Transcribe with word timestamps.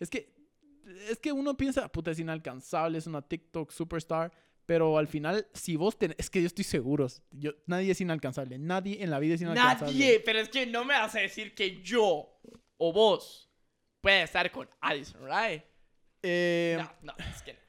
Es 0.00 0.10
que, 0.10 0.34
es 1.08 1.18
que 1.18 1.32
uno 1.32 1.56
piensa, 1.56 1.88
puta, 1.90 2.10
es 2.10 2.18
inalcanzable, 2.18 2.98
es 2.98 3.06
una 3.06 3.22
TikTok 3.22 3.70
superstar. 3.70 4.32
Pero 4.66 4.96
al 4.96 5.08
final, 5.08 5.46
si 5.52 5.76
vos 5.76 5.98
tenés... 5.98 6.16
Es 6.18 6.30
que 6.30 6.40
yo 6.40 6.46
estoy 6.46 6.64
seguro. 6.64 7.06
Yo, 7.30 7.52
nadie 7.66 7.92
es 7.92 8.00
inalcanzable. 8.00 8.58
Nadie 8.58 9.02
en 9.02 9.10
la 9.10 9.18
vida 9.18 9.34
es 9.34 9.42
inalcanzable. 9.42 9.92
Nadie, 9.92 10.20
pero 10.20 10.38
es 10.38 10.48
que 10.48 10.64
no 10.66 10.86
me 10.86 10.94
vas 10.94 11.14
a 11.14 11.20
decir 11.20 11.54
que 11.54 11.82
yo 11.82 12.40
o 12.78 12.92
vos 12.92 13.50
puede 14.00 14.22
estar 14.22 14.50
con 14.50 14.68
Addison, 14.80 15.20
¿right? 15.26 15.62
Eh, 16.22 16.78
No, 16.78 16.90
no, 17.02 17.14
es 17.18 17.42
que 17.42 17.63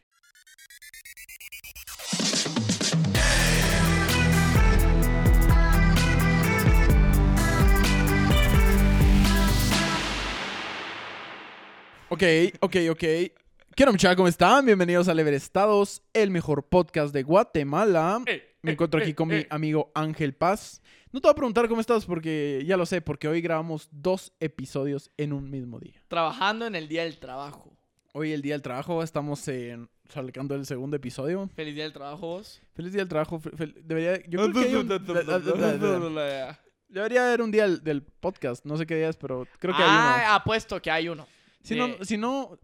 Ok, 12.16 12.24
ok, 12.62 12.76
ok. 12.92 13.04
Quiero 13.76 13.92
muchachos, 13.92 14.16
¿cómo 14.16 14.30
están? 14.30 14.66
Bienvenidos 14.66 15.10
a 15.10 15.14
Leverestados, 15.14 16.02
el 16.14 16.32
mejor 16.32 16.64
podcast 16.64 17.14
de 17.14 17.24
Guatemala. 17.24 18.22
Eh, 18.26 18.56
Me 18.62 18.72
eh, 18.72 18.74
encuentro 18.74 19.02
aquí 19.02 19.10
eh, 19.10 19.16
con 19.16 19.28
mi 19.28 19.36
eh. 19.36 19.48
amigo 19.50 19.92
Ángel 19.94 20.34
Paz. 20.34 20.82
No 21.12 21.20
te 21.20 21.28
voy 21.28 21.34
a 21.34 21.36
preguntar 21.36 21.68
cómo 21.68 21.82
estás 21.82 22.06
porque 22.06 22.64
ya 22.66 22.78
lo 22.78 22.86
sé, 22.86 23.02
porque 23.02 23.28
hoy 23.28 23.42
grabamos 23.42 23.90
dos 23.92 24.32
episodios 24.40 25.12
en 25.18 25.34
un 25.34 25.50
mismo 25.50 25.78
día. 25.78 26.02
Trabajando 26.08 26.66
en 26.66 26.76
el 26.76 26.88
día 26.88 27.04
del 27.04 27.18
trabajo. 27.20 27.76
Hoy 28.14 28.32
el 28.32 28.42
día 28.42 28.54
del 28.54 28.62
trabajo, 28.62 29.04
estamos 29.04 29.46
en, 29.50 29.90
sacando 30.08 30.56
el 30.56 30.66
segundo 30.66 30.96
episodio. 30.96 31.50
Feliz 31.54 31.76
día 31.76 31.84
del 31.84 31.92
trabajo, 31.92 32.28
vos. 32.28 32.62
Feliz 32.76 32.94
día 32.94 33.02
del 33.02 33.10
trabajo. 33.10 33.42
fe- 33.42 33.74
debería, 33.84 34.22
yo 34.26 34.40
creo 34.40 34.54
que 34.54 34.60
hay 34.70 34.76
un- 34.76 34.88
debería 36.88 37.28
haber 37.28 37.42
un 37.42 37.52
día 37.52 37.64
del, 37.64 37.84
del 37.84 38.04
podcast. 38.04 38.64
No 38.64 38.78
sé 38.78 38.86
qué 38.86 38.96
día 38.96 39.10
es, 39.10 39.18
pero 39.18 39.46
creo 39.60 39.76
que 39.76 39.84
hay 39.84 39.90
uno. 39.90 40.00
ah, 40.00 40.36
apuesto 40.36 40.82
que 40.82 40.90
hay 40.90 41.10
uno. 41.10 41.28
Si 41.66 41.74
Eh, 41.74 41.78
no, 41.78 42.06
si 42.06 42.18
no, 42.18 42.58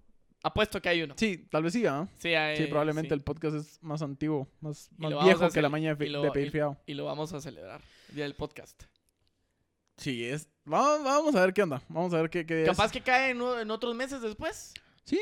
Apuesto 0.44 0.82
que 0.82 0.90
hay 0.90 1.02
uno. 1.04 1.14
sí, 1.18 1.38
tal 1.52 1.64
vez 1.64 1.74
sí, 1.74 1.86
¿ah? 1.86 2.08
Sí, 2.18 2.34
hay- 2.34 2.58
Sí, 2.58 2.66
probablemente 2.66 3.10
sí. 3.10 3.14
el 3.14 3.22
podcast 3.22 3.56
es 3.56 3.78
más 3.84 4.02
antiguo, 4.02 4.48
más, 4.60 4.90
más 4.98 5.24
viejo 5.24 5.50
que 5.50 5.62
la 5.62 5.70
maña 5.70 5.94
de, 5.96 6.08
lo- 6.10 6.22
de 6.24 6.32
pedir 6.32 6.48
y- 6.48 6.52
fiado. 6.52 6.78
Y 6.86 6.94
lo 6.94 7.06
vamos 7.06 7.34
a 7.34 7.42
celebrar. 7.42 7.82
el 8.10 8.16
Día 8.16 8.24
del 8.26 8.36
podcast. 8.36 8.84
Sí, 9.98 10.26
es. 10.26 10.48
Vamos, 10.66 11.04
vamos 11.04 11.36
a 11.36 11.42
ver 11.42 11.54
qué 11.54 11.62
onda. 11.64 11.82
Vamos 11.90 12.14
a 12.14 12.22
ver 12.22 12.30
qué, 12.30 12.46
qué 12.46 12.56
día 12.56 12.64
es. 12.64 12.70
Capaz 12.70 12.92
que 12.92 13.02
cae 13.02 13.32
en, 13.32 13.42
en 13.42 13.70
otros 13.72 13.94
meses 13.96 14.22
después. 14.22 14.74
Sí, 15.04 15.20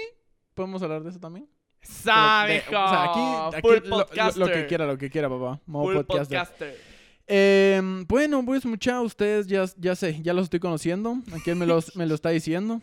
podemos 0.53 0.81
hablar 0.83 1.03
de 1.03 1.09
eso 1.09 1.19
también. 1.19 1.49
¡Sabe, 1.81 2.59
o 2.67 2.69
sea, 2.69 3.03
aquí, 3.05 3.55
aquí 3.57 3.61
Full 3.67 3.87
lo- 3.89 3.97
lo, 3.99 4.47
que 4.51 4.67
quiera, 4.67 4.85
lo 4.85 4.97
que 4.97 5.09
quiera, 5.09 5.29
papá. 5.29 5.59
Modo 5.65 5.85
Full 5.85 5.95
podcaster. 6.05 6.39
podcaster. 6.39 6.77
Eh, 7.27 7.81
bueno, 8.07 8.43
pues 8.43 8.65
mucha, 8.65 8.99
ustedes 9.01 9.47
ya, 9.47 9.65
ya 9.77 9.95
sé, 9.95 10.21
ya 10.21 10.33
los 10.33 10.45
estoy 10.45 10.59
conociendo. 10.59 11.17
¿A 11.33 11.39
quién 11.43 11.57
me, 11.57 11.65
los, 11.65 11.95
me 11.95 12.05
lo 12.05 12.15
está 12.15 12.29
diciendo? 12.29 12.81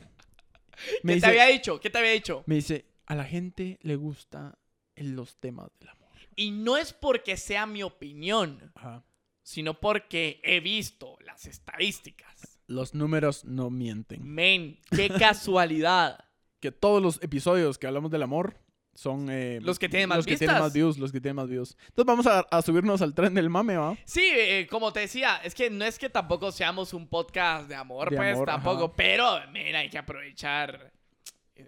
Me 1.03 1.13
¿Qué 1.13 1.15
dice, 1.17 1.27
te 1.27 1.31
había 1.41 1.47
dicho? 1.47 1.81
¿Qué 1.81 1.91
te 1.91 1.99
había 1.99 2.11
dicho? 2.13 2.43
me 2.47 2.57
dice, 2.57 2.87
a 3.07 3.15
la 3.15 3.25
gente 3.25 3.79
le 3.83 3.97
gusta 3.97 4.59
los 4.97 5.37
temas 5.37 5.71
del 5.79 5.91
amor. 5.91 6.07
Y 6.37 6.51
no 6.51 6.77
es 6.77 6.93
porque 6.93 7.37
sea 7.37 7.67
mi 7.67 7.83
opinión, 7.83 8.73
Ajá. 8.75 9.05
sino 9.43 9.81
porque 9.81 10.41
he 10.43 10.61
visto 10.61 11.17
las 11.25 11.47
estadísticas. 11.47 12.59
Los 12.67 12.95
números 12.95 13.45
no 13.45 13.71
mienten. 13.71 14.23
Men, 14.27 14.81
qué 14.91 15.09
casualidad. 15.09 16.21
Que 16.59 16.73
todos 16.73 17.03
los 17.03 17.23
episodios 17.23 17.77
que 17.77 17.87
hablamos 17.87 18.11
del 18.11 18.23
amor 18.23 18.57
son... 18.97 19.29
eh, 19.31 19.61
Los 19.63 19.79
que 19.79 19.89
tienen 19.89 20.09
más 20.09 20.17
los 20.19 20.27
que 20.27 20.37
tienen 20.37 20.55
vistas. 20.57 20.63
más 20.65 20.73
views, 20.73 20.99
los 20.99 21.13
que 21.13 21.21
tienen 21.21 21.37
más 21.37 21.49
views. 21.49 21.77
Entonces 21.89 22.07
vamos 22.07 22.27
a, 22.27 22.41
a 22.41 22.63
subirnos 22.63 23.01
al 23.03 23.15
tren 23.15 23.33
del 23.35 23.49
mame, 23.51 23.77
¿va? 23.77 23.97
Sí, 24.05 24.23
eh, 24.33 24.67
como 24.71 24.93
te 24.93 25.01
decía, 25.01 25.37
es 25.45 25.55
que 25.55 25.71
no 25.71 25.85
es 25.85 25.99
que 25.99 26.11
tampoco 26.11 26.51
seamos 26.51 26.93
un 26.95 27.07
podcast 27.07 27.69
de 27.69 27.75
amor, 27.77 28.11
De 28.11 28.17
pues 28.17 28.35
amor, 28.35 28.47
tampoco, 28.47 28.85
ajá. 28.87 28.95
pero, 28.97 29.39
mira, 29.53 29.79
hay 29.81 29.89
que 29.91 29.99
aprovechar 29.99 30.93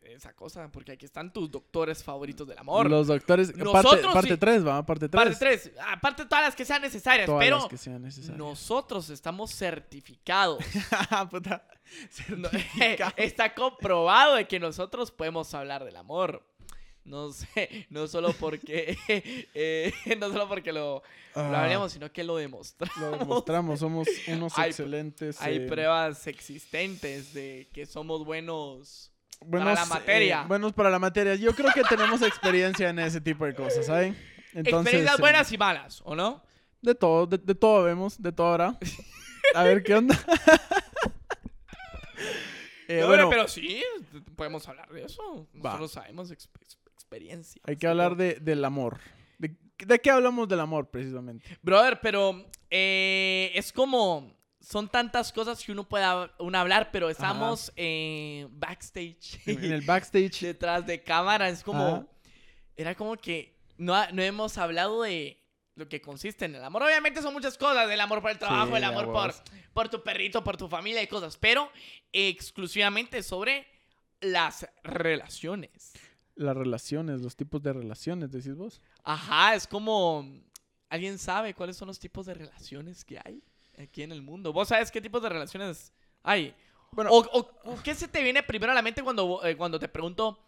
esa 0.03 0.35
cosa, 0.35 0.71
porque 0.71 0.93
aquí 0.93 1.07
están 1.07 1.33
tus 1.33 1.51
doctores 1.51 2.05
favoritos 2.05 2.47
del 2.47 2.59
amor. 2.59 2.91
Los 2.91 3.07
doctores... 3.07 3.53
parte 3.53 3.65
Nosotros 3.65 4.13
parte 4.13 4.31
sí. 4.33 4.37
3, 4.37 4.67
¿va? 4.67 4.85
Parte 4.85 5.09
3. 5.09 5.25
Parte 5.25 5.37
3, 5.39 5.71
aparte 5.93 6.25
todas 6.27 6.45
las 6.45 6.55
que 6.55 6.65
sean 6.67 6.83
necesarias, 6.83 7.25
Todas 7.25 7.43
pero 7.43 7.57
las 7.57 7.67
que 7.69 7.79
sean 7.79 8.03
necesarias. 8.03 8.37
nosotros 8.39 9.09
estamos 9.09 9.51
certificados. 9.55 10.63
Puta. 11.31 11.65
Certificado. 12.11 13.13
está 13.17 13.55
comprobado 13.55 14.35
de 14.35 14.47
que 14.47 14.61
nosotros 14.61 15.11
podemos 15.11 15.55
hablar 15.55 15.85
del 15.85 15.97
amor. 15.97 16.45
No 17.09 17.33
sé, 17.33 17.87
no 17.91 18.07
solo 18.07 18.33
porque 18.35 18.97
eh, 19.55 19.93
no 20.19 20.29
solo 20.31 20.47
porque 20.49 20.73
lo, 20.73 21.03
lo 21.35 21.41
Ah, 21.41 21.65
hablamos, 21.65 21.93
sino 21.93 22.13
que 22.13 22.23
lo 22.25 22.37
demostramos. 22.37 22.97
Lo 22.99 23.11
demostramos, 23.19 23.81
somos 23.81 24.07
unos 24.29 24.57
Hay- 24.59 24.71
excelentes... 24.71 25.41
Hay 25.41 25.57
eh, 25.57 25.61
pruebas 25.69 26.27
existentes 26.27 27.33
de 27.33 27.69
que 27.73 27.87
somos 27.87 28.25
buenos. 28.25 29.13
buenos, 29.41 29.75
la 29.75 29.87
materia. 29.87 30.43
eh, 30.43 30.47
buenos 30.49 30.73
para 30.73 30.91
la 30.91 30.99
materia. 30.99 31.35
Yo 31.37 31.55
creo 31.55 31.71
que 31.75 31.83
tenemos 31.85 32.21
experiencia 32.23 32.89
en 32.91 32.99
ese 32.99 33.21
tipo 33.21 33.45
de 33.47 33.55
cosas, 33.55 33.87
¿saben? 33.87 34.17
Entonces, 34.55 34.95
experiencias 34.95 35.19
eh, 35.19 35.23
buenas 35.23 35.53
y 35.53 35.59
malas, 35.59 36.01
¿o 36.05 36.15
no? 36.17 36.43
De 36.83 36.95
todo, 36.95 37.27
de, 37.27 37.39
de 37.39 37.55
todo 37.55 37.85
vemos, 37.85 38.21
de 38.21 38.33
todo 38.33 38.49
habrá. 38.49 38.79
A 39.55 39.63
ver 39.65 39.83
qué 39.83 39.95
onda. 39.95 40.19
Eh, 42.91 43.01
No, 43.03 43.09
bueno, 43.09 43.29
pero 43.29 43.47
sí, 43.49 43.83
podemos 44.35 44.67
hablar 44.67 44.89
de 44.91 45.05
eso. 45.05 45.47
Va. 45.55 45.73
Nosotros 45.73 45.93
sabemos 45.93 46.31
ex- 46.31 46.49
ex- 46.63 46.78
experiencia. 47.13 47.61
hay 47.65 47.77
que 47.77 47.87
hablar 47.87 48.17
de, 48.17 48.35
del 48.35 48.65
amor. 48.65 49.01
De, 49.39 49.57
¿De 49.79 49.99
qué 50.01 50.11
hablamos 50.11 50.49
del 50.49 50.61
amor, 50.61 50.91
precisamente? 50.91 51.45
Brother, 51.63 51.99
pero 52.01 52.45
eh, 52.71 53.51
es 53.55 53.73
como. 53.73 54.37
Son 54.61 54.87
tantas 54.91 55.33
cosas 55.33 55.65
que 55.65 55.73
uno 55.73 55.89
puede 55.89 56.05
hab- 56.05 56.31
uno 56.41 56.59
hablar, 56.59 56.91
pero 56.93 57.09
estamos 57.09 57.73
eh, 57.77 58.47
backstage. 58.51 59.41
En, 59.47 59.65
el 59.73 59.81
backstage. 59.87 60.41
detrás 60.43 60.85
de 60.87 61.03
cámara. 61.03 61.49
Es 61.49 61.63
como. 61.63 61.87
Ajá. 61.87 62.07
Era 62.77 62.95
como 62.95 63.17
que 63.17 63.57
no, 63.79 63.95
no 64.13 64.23
hemos 64.23 64.59
hablado 64.59 65.03
de 65.03 65.43
lo 65.75 65.89
que 65.89 66.03
consiste 66.03 66.45
en 66.45 66.57
el 66.57 66.63
amor. 66.65 66.83
Obviamente 66.83 67.23
son 67.23 67.33
muchas 67.33 67.57
cosas: 67.57 67.91
el 67.91 68.01
amor 68.01 68.21
por 68.21 68.31
el 68.33 68.39
trabajo, 68.39 68.73
Sí, 68.73 68.77
el 68.77 68.85
amor 68.85 69.07
por, 69.11 69.33
por 69.73 69.89
tu 69.89 70.03
perrito, 70.03 70.45
por 70.45 70.57
tu 70.59 70.69
familia 70.69 71.03
y 71.03 71.07
cosas. 71.07 71.39
Pero 71.39 71.71
exclusivamente 72.13 73.23
sobre 73.23 73.67
las 74.21 74.69
relaciones. 74.83 75.93
Las 76.39 76.57
relaciones, 76.57 77.21
los 77.21 77.35
tipos 77.37 77.61
de 77.63 77.73
relaciones, 77.73 78.31
decís 78.31 78.55
vos. 78.55 78.81
Ajá, 79.03 79.55
es 79.55 79.67
como. 79.67 80.25
¿Alguien 80.89 81.19
sabe 81.19 81.53
cuáles 81.53 81.77
son 81.77 81.89
los 81.89 81.99
tipos 81.99 82.27
de 82.27 82.35
relaciones 82.35 83.05
que 83.05 83.21
hay 83.23 83.43
aquí 83.77 84.03
en 84.03 84.13
el 84.13 84.23
mundo? 84.23 84.53
¿Vos 84.53 84.69
sabes 84.69 84.91
qué 84.91 85.01
tipos 85.01 85.21
de 85.23 85.29
relaciones 85.29 85.93
hay? 86.23 86.55
Bueno, 86.93 87.11
O, 87.11 87.19
o- 87.39 87.51
o 87.65 87.83
qué 87.83 87.95
se 87.95 88.09
te 88.09 88.23
viene 88.23 88.43
primero 88.43 88.73
a 88.73 88.75
la 88.75 88.83
mente 88.83 89.03
cuando, 89.03 89.45
eh, 89.45 89.57
cuando 89.57 89.79
te 89.79 89.89
pregunto 89.89 90.39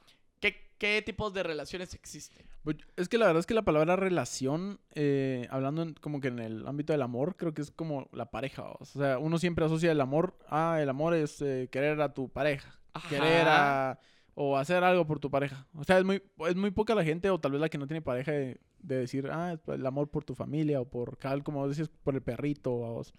qué, 0.40 0.72
qué 0.78 1.02
tipos 1.04 1.34
de 1.34 1.42
relaciones 1.42 1.92
existen? 1.92 2.46
Pues, 2.62 2.76
Es 2.96 3.08
que 3.08 3.18
la 3.18 3.26
verdad 3.26 3.40
es 3.40 3.46
que 3.46 3.52
la 3.54 3.62
palabra 3.62 3.96
relación, 3.96 4.80
eh, 4.94 5.46
hablando 5.50 5.82
en- 5.82 5.94
como 5.94 6.20
que 6.20 6.28
en 6.28 6.38
el 6.38 6.66
ámbito 6.66 6.92
del 6.94 7.02
amor, 7.02 7.36
creo 7.36 7.52
que 7.52 7.60
es 7.62 7.70
como 7.70 8.08
la 8.12 8.30
pareja. 8.30 8.62
O 8.78 8.84
sea, 8.86 9.18
uno 9.18 9.38
siempre 9.38 9.64
asocia 9.66 9.92
el 9.92 10.00
amor, 10.00 10.38
ah, 10.48 10.78
el 10.80 10.88
amor 10.88 11.12
es 11.14 11.42
eh, 11.42 11.68
querer 11.70 12.00
a 12.00 12.14
tu 12.14 12.28
pareja, 12.30 12.80
querer 13.10 13.46
Ajá. 13.48 13.90
a, 13.90 13.98
o 14.42 14.56
hacer 14.56 14.82
algo 14.82 15.06
por 15.06 15.20
tu 15.20 15.30
pareja. 15.30 15.66
O 15.74 15.84
sea, 15.84 15.98
es 15.98 16.04
muy, 16.04 16.22
es 16.48 16.56
muy 16.56 16.70
poca 16.70 16.94
la 16.94 17.04
gente, 17.04 17.28
o 17.28 17.38
tal 17.38 17.52
vez 17.52 17.60
la 17.60 17.68
que 17.68 17.76
no 17.76 17.86
tiene 17.86 18.00
pareja, 18.00 18.32
de, 18.32 18.58
de 18.78 18.96
decir, 18.96 19.28
ah, 19.30 19.58
el 19.66 19.84
amor 19.84 20.08
por 20.08 20.24
tu 20.24 20.34
familia, 20.34 20.80
o 20.80 20.86
por, 20.86 21.18
cal, 21.18 21.42
como 21.42 21.68
decías, 21.68 21.90
por 22.02 22.14
el 22.14 22.22
perrito, 22.22 22.70
vos. 22.70 23.12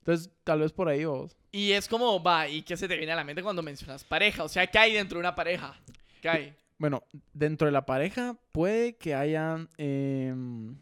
Entonces, 0.00 0.30
tal 0.44 0.60
vez 0.60 0.74
por 0.74 0.90
ahí, 0.90 1.06
vos. 1.06 1.34
Y 1.50 1.72
es 1.72 1.88
como, 1.88 2.22
va, 2.22 2.46
¿y 2.46 2.60
qué 2.60 2.76
se 2.76 2.88
te 2.88 2.98
viene 2.98 3.12
a 3.12 3.16
la 3.16 3.24
mente 3.24 3.42
cuando 3.42 3.62
mencionas 3.62 4.04
pareja? 4.04 4.44
O 4.44 4.50
sea, 4.50 4.66
¿qué 4.66 4.78
hay 4.78 4.92
dentro 4.92 5.16
de 5.16 5.20
una 5.20 5.34
pareja? 5.34 5.80
¿Qué 6.20 6.28
hay? 6.28 6.54
Bueno, 6.76 7.02
dentro 7.32 7.64
de 7.64 7.72
la 7.72 7.86
pareja 7.86 8.36
puede 8.52 8.96
que 8.96 9.14
hayan, 9.14 9.70
em, 9.78 10.76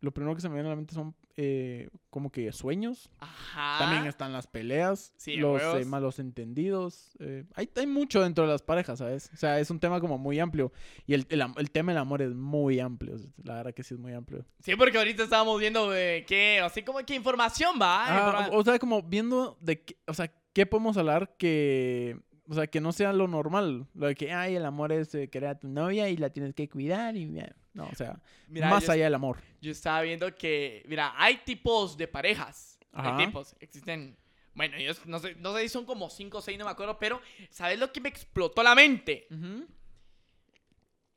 lo 0.00 0.10
primero 0.10 0.34
que 0.34 0.40
se 0.40 0.48
me 0.48 0.54
viene 0.54 0.70
a 0.70 0.72
la 0.72 0.76
mente 0.76 0.92
son 0.92 1.14
eh, 1.36 1.90
como 2.10 2.30
que 2.32 2.50
sueños. 2.52 3.10
Ajá. 3.20 3.78
También 3.78 4.06
están 4.06 4.32
las 4.32 4.46
peleas. 4.46 5.12
Sí, 5.16 5.36
los 5.36 5.60
eh, 5.62 5.84
malos 5.84 6.18
entendidos. 6.18 7.16
eh, 7.20 7.44
hay, 7.54 7.68
hay 7.76 7.86
mucho 7.86 8.22
dentro 8.22 8.44
de 8.46 8.52
las 8.52 8.62
parejas, 8.62 8.98
¿sabes? 8.98 9.30
O 9.34 9.36
sea, 9.36 9.60
es 9.60 9.70
un 9.70 9.78
tema 9.78 10.00
como 10.00 10.16
muy 10.18 10.38
amplio. 10.40 10.72
Y 11.06 11.14
el, 11.14 11.26
el 11.28 11.44
el 11.56 11.70
tema 11.70 11.92
del 11.92 11.98
amor 12.00 12.22
es 12.22 12.34
muy 12.34 12.80
amplio. 12.80 13.16
La 13.44 13.56
verdad 13.56 13.74
que 13.74 13.82
sí 13.82 13.94
es 13.94 14.00
muy 14.00 14.12
amplio. 14.12 14.44
Sí, 14.60 14.74
porque 14.76 14.98
ahorita 14.98 15.24
estábamos 15.24 15.60
viendo 15.60 15.94
eh, 15.94 16.24
qué, 16.26 16.60
así 16.60 16.82
como 16.82 17.00
qué 17.00 17.14
información 17.14 17.76
va. 17.80 18.06
Ah, 18.06 18.18
Informa- 18.48 18.58
o 18.58 18.64
sea, 18.64 18.78
como 18.78 19.02
viendo 19.02 19.58
de 19.60 19.82
qué, 19.82 19.96
o 20.06 20.14
sea, 20.14 20.32
qué 20.54 20.64
podemos 20.64 20.96
hablar 20.96 21.36
que, 21.36 22.18
o 22.48 22.54
sea, 22.54 22.66
que 22.66 22.80
no 22.80 22.92
sea 22.92 23.12
lo 23.12 23.28
normal. 23.28 23.86
Lo 23.94 24.06
de 24.06 24.14
que, 24.14 24.32
ay, 24.32 24.54
el 24.56 24.64
amor 24.64 24.90
es 24.92 25.14
eh, 25.14 25.28
querer 25.28 25.50
a 25.50 25.58
tu 25.58 25.68
novia 25.68 26.08
y 26.08 26.16
la 26.16 26.30
tienes 26.30 26.54
que 26.54 26.68
cuidar 26.68 27.14
y. 27.16 27.26
No, 27.76 27.86
o 27.88 27.94
sea, 27.94 28.18
Mira, 28.48 28.70
más 28.70 28.86
yo- 28.86 28.92
allá 28.92 29.04
del 29.04 29.14
amor. 29.14 29.38
Yo 29.60 29.70
estaba 29.70 30.00
viendo 30.00 30.34
que, 30.34 30.82
mira, 30.88 31.12
hay 31.16 31.36
tipos 31.44 31.96
de 31.96 32.08
parejas. 32.08 32.78
Ajá. 32.92 33.16
Hay 33.18 33.26
tipos. 33.26 33.54
Existen. 33.60 34.16
Bueno, 34.54 34.78
yo 34.78 34.92
no 35.04 35.18
sé, 35.18 35.34
no 35.34 35.54
sé 35.54 35.60
si 35.62 35.68
son 35.68 35.84
como 35.84 36.08
5 36.08 36.38
o 36.38 36.40
6, 36.40 36.58
no 36.58 36.64
me 36.64 36.70
acuerdo, 36.70 36.98
pero 36.98 37.20
¿sabes 37.50 37.78
lo 37.78 37.92
que 37.92 38.00
me 38.00 38.08
explotó 38.08 38.62
la 38.62 38.74
mente? 38.74 39.26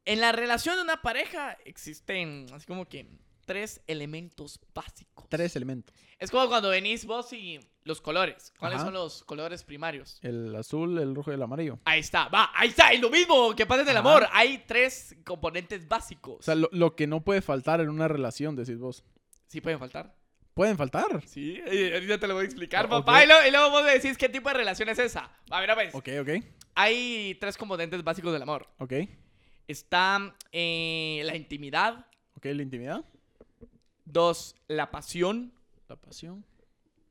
En 0.06 0.20
la 0.22 0.32
relación 0.32 0.76
de 0.76 0.82
una 0.82 1.02
pareja 1.02 1.58
existen 1.66 2.48
así 2.54 2.66
como 2.66 2.88
que 2.88 3.08
tres 3.50 3.82
elementos 3.88 4.60
básicos. 4.76 5.28
Tres 5.28 5.56
elementos. 5.56 5.96
Es 6.20 6.30
como 6.30 6.48
cuando 6.48 6.70
venís 6.70 7.04
vos 7.04 7.34
y 7.34 7.60
los 7.84 8.00
colores. 8.00 8.54
¿Cuáles 8.60 8.76
Ajá. 8.76 8.86
son 8.86 8.94
los 8.94 9.24
colores 9.24 9.64
primarios? 9.64 10.20
El 10.22 10.56
azul, 10.56 11.00
el 11.00 11.16
rojo 11.16 11.32
y 11.32 11.34
el 11.34 11.42
amarillo. 11.42 11.80
Ahí 11.84 12.00
está, 12.00 12.28
va, 12.28 12.52
ahí 12.54 12.70
está, 12.70 12.92
es 12.92 13.02
lo 13.02 13.10
mismo 13.10 13.56
que 13.56 13.66
pasa 13.66 13.82
en 13.82 13.90
el 13.90 13.98
Ajá. 13.98 14.08
amor. 14.08 14.28
Hay 14.34 14.66
tres 14.68 15.16
componentes 15.26 15.88
básicos. 15.88 16.36
O 16.42 16.44
sea, 16.44 16.54
lo, 16.54 16.70
lo 16.72 16.96
que 16.96 17.08
no 17.08 17.22
puede 17.22 17.42
faltar 17.42 17.82
en 17.82 17.90
una 17.90 18.08
relación, 18.08 18.56
decís 18.56 18.78
vos. 18.78 19.04
¿Sí 19.48 19.62
pueden 19.62 19.80
faltar? 19.80 20.16
Pueden 20.54 20.78
faltar. 20.78 21.24
Sí, 21.26 21.60
ahorita 21.60 22.20
te 22.20 22.28
lo 22.28 22.36
voy 22.36 22.44
a 22.44 22.46
explicar, 22.46 22.88
papá. 22.88 23.24
Y, 23.24 23.26
luego, 23.26 23.48
y 23.48 23.50
luego 23.50 23.72
vos 23.72 23.84
me 23.84 23.94
decís 23.94 24.16
qué 24.16 24.30
tipo 24.30 24.50
de 24.50 24.56
relación 24.58 24.90
es 24.90 25.00
esa. 25.00 25.32
A 25.50 25.60
ver, 25.60 25.72
a 25.72 25.74
ver. 25.76 25.90
Ok, 25.94 26.08
ok. 26.22 26.30
Hay 26.76 27.36
tres 27.42 27.58
componentes 27.58 28.04
básicos 28.04 28.32
del 28.32 28.44
amor. 28.44 28.68
Ok. 28.78 28.94
Está 29.68 30.36
eh, 30.52 31.24
la 31.26 31.36
intimidad. 31.36 32.06
Ok, 32.36 32.46
la 32.46 32.62
intimidad. 32.62 33.04
Dos, 34.12 34.56
la 34.68 34.90
pasión. 34.90 35.54
La 35.88 35.96
pasión. 35.96 36.44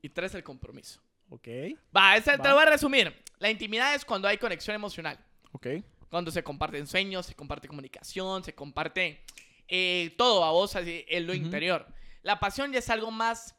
Y 0.03 0.09
tres, 0.09 0.35
el 0.35 0.43
compromiso. 0.43 1.01
Ok. 1.31 1.49
Va, 1.97 2.17
esa 2.17 2.33
te 2.33 2.43
Va. 2.43 2.49
lo 2.49 2.55
voy 2.55 2.63
a 2.65 2.71
resumir. 2.71 3.15
La 3.39 3.51
intimidad 3.51 3.95
es 3.95 4.05
cuando 4.05 4.27
hay 4.27 4.39
conexión 4.39 4.75
emocional. 4.75 5.19
Ok. 5.53 5.67
Cuando 6.11 6.31
se 6.31 6.43
comparten 6.43 6.87
sueños, 6.87 7.27
se 7.27 7.35
comparte 7.35 7.69
comunicación, 7.69 8.43
se 8.43 8.55
comparte 8.55 9.23
eh, 9.69 10.15
todo 10.17 10.45
a 10.45 10.51
vos 10.51 10.75
así, 10.75 11.05
en 11.09 11.27
lo 11.27 11.35
interior. 11.35 11.87
La 12.23 12.41
pasión 12.41 12.73
ya 12.73 12.81
es 12.81 12.91
algo 12.91 13.11
más, 13.11 13.55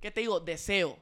¿qué 0.00 0.10
te 0.10 0.20
digo? 0.20 0.40
Deseo. 0.40 0.98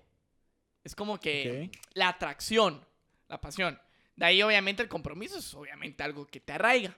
Es 0.83 0.95
como 0.95 1.21
que 1.21 1.71
la 1.95 2.09
atracción, 2.09 2.85
la 3.29 3.41
pasión. 3.41 3.79
De 4.17 4.25
ahí, 4.25 4.43
obviamente, 4.43 4.83
el 4.83 4.89
compromiso 4.89 5.39
es 5.39 5.55
obviamente 5.55 6.03
algo 6.03 6.27
que 6.27 6.41
te 6.41 6.53
arraiga. 6.53 6.97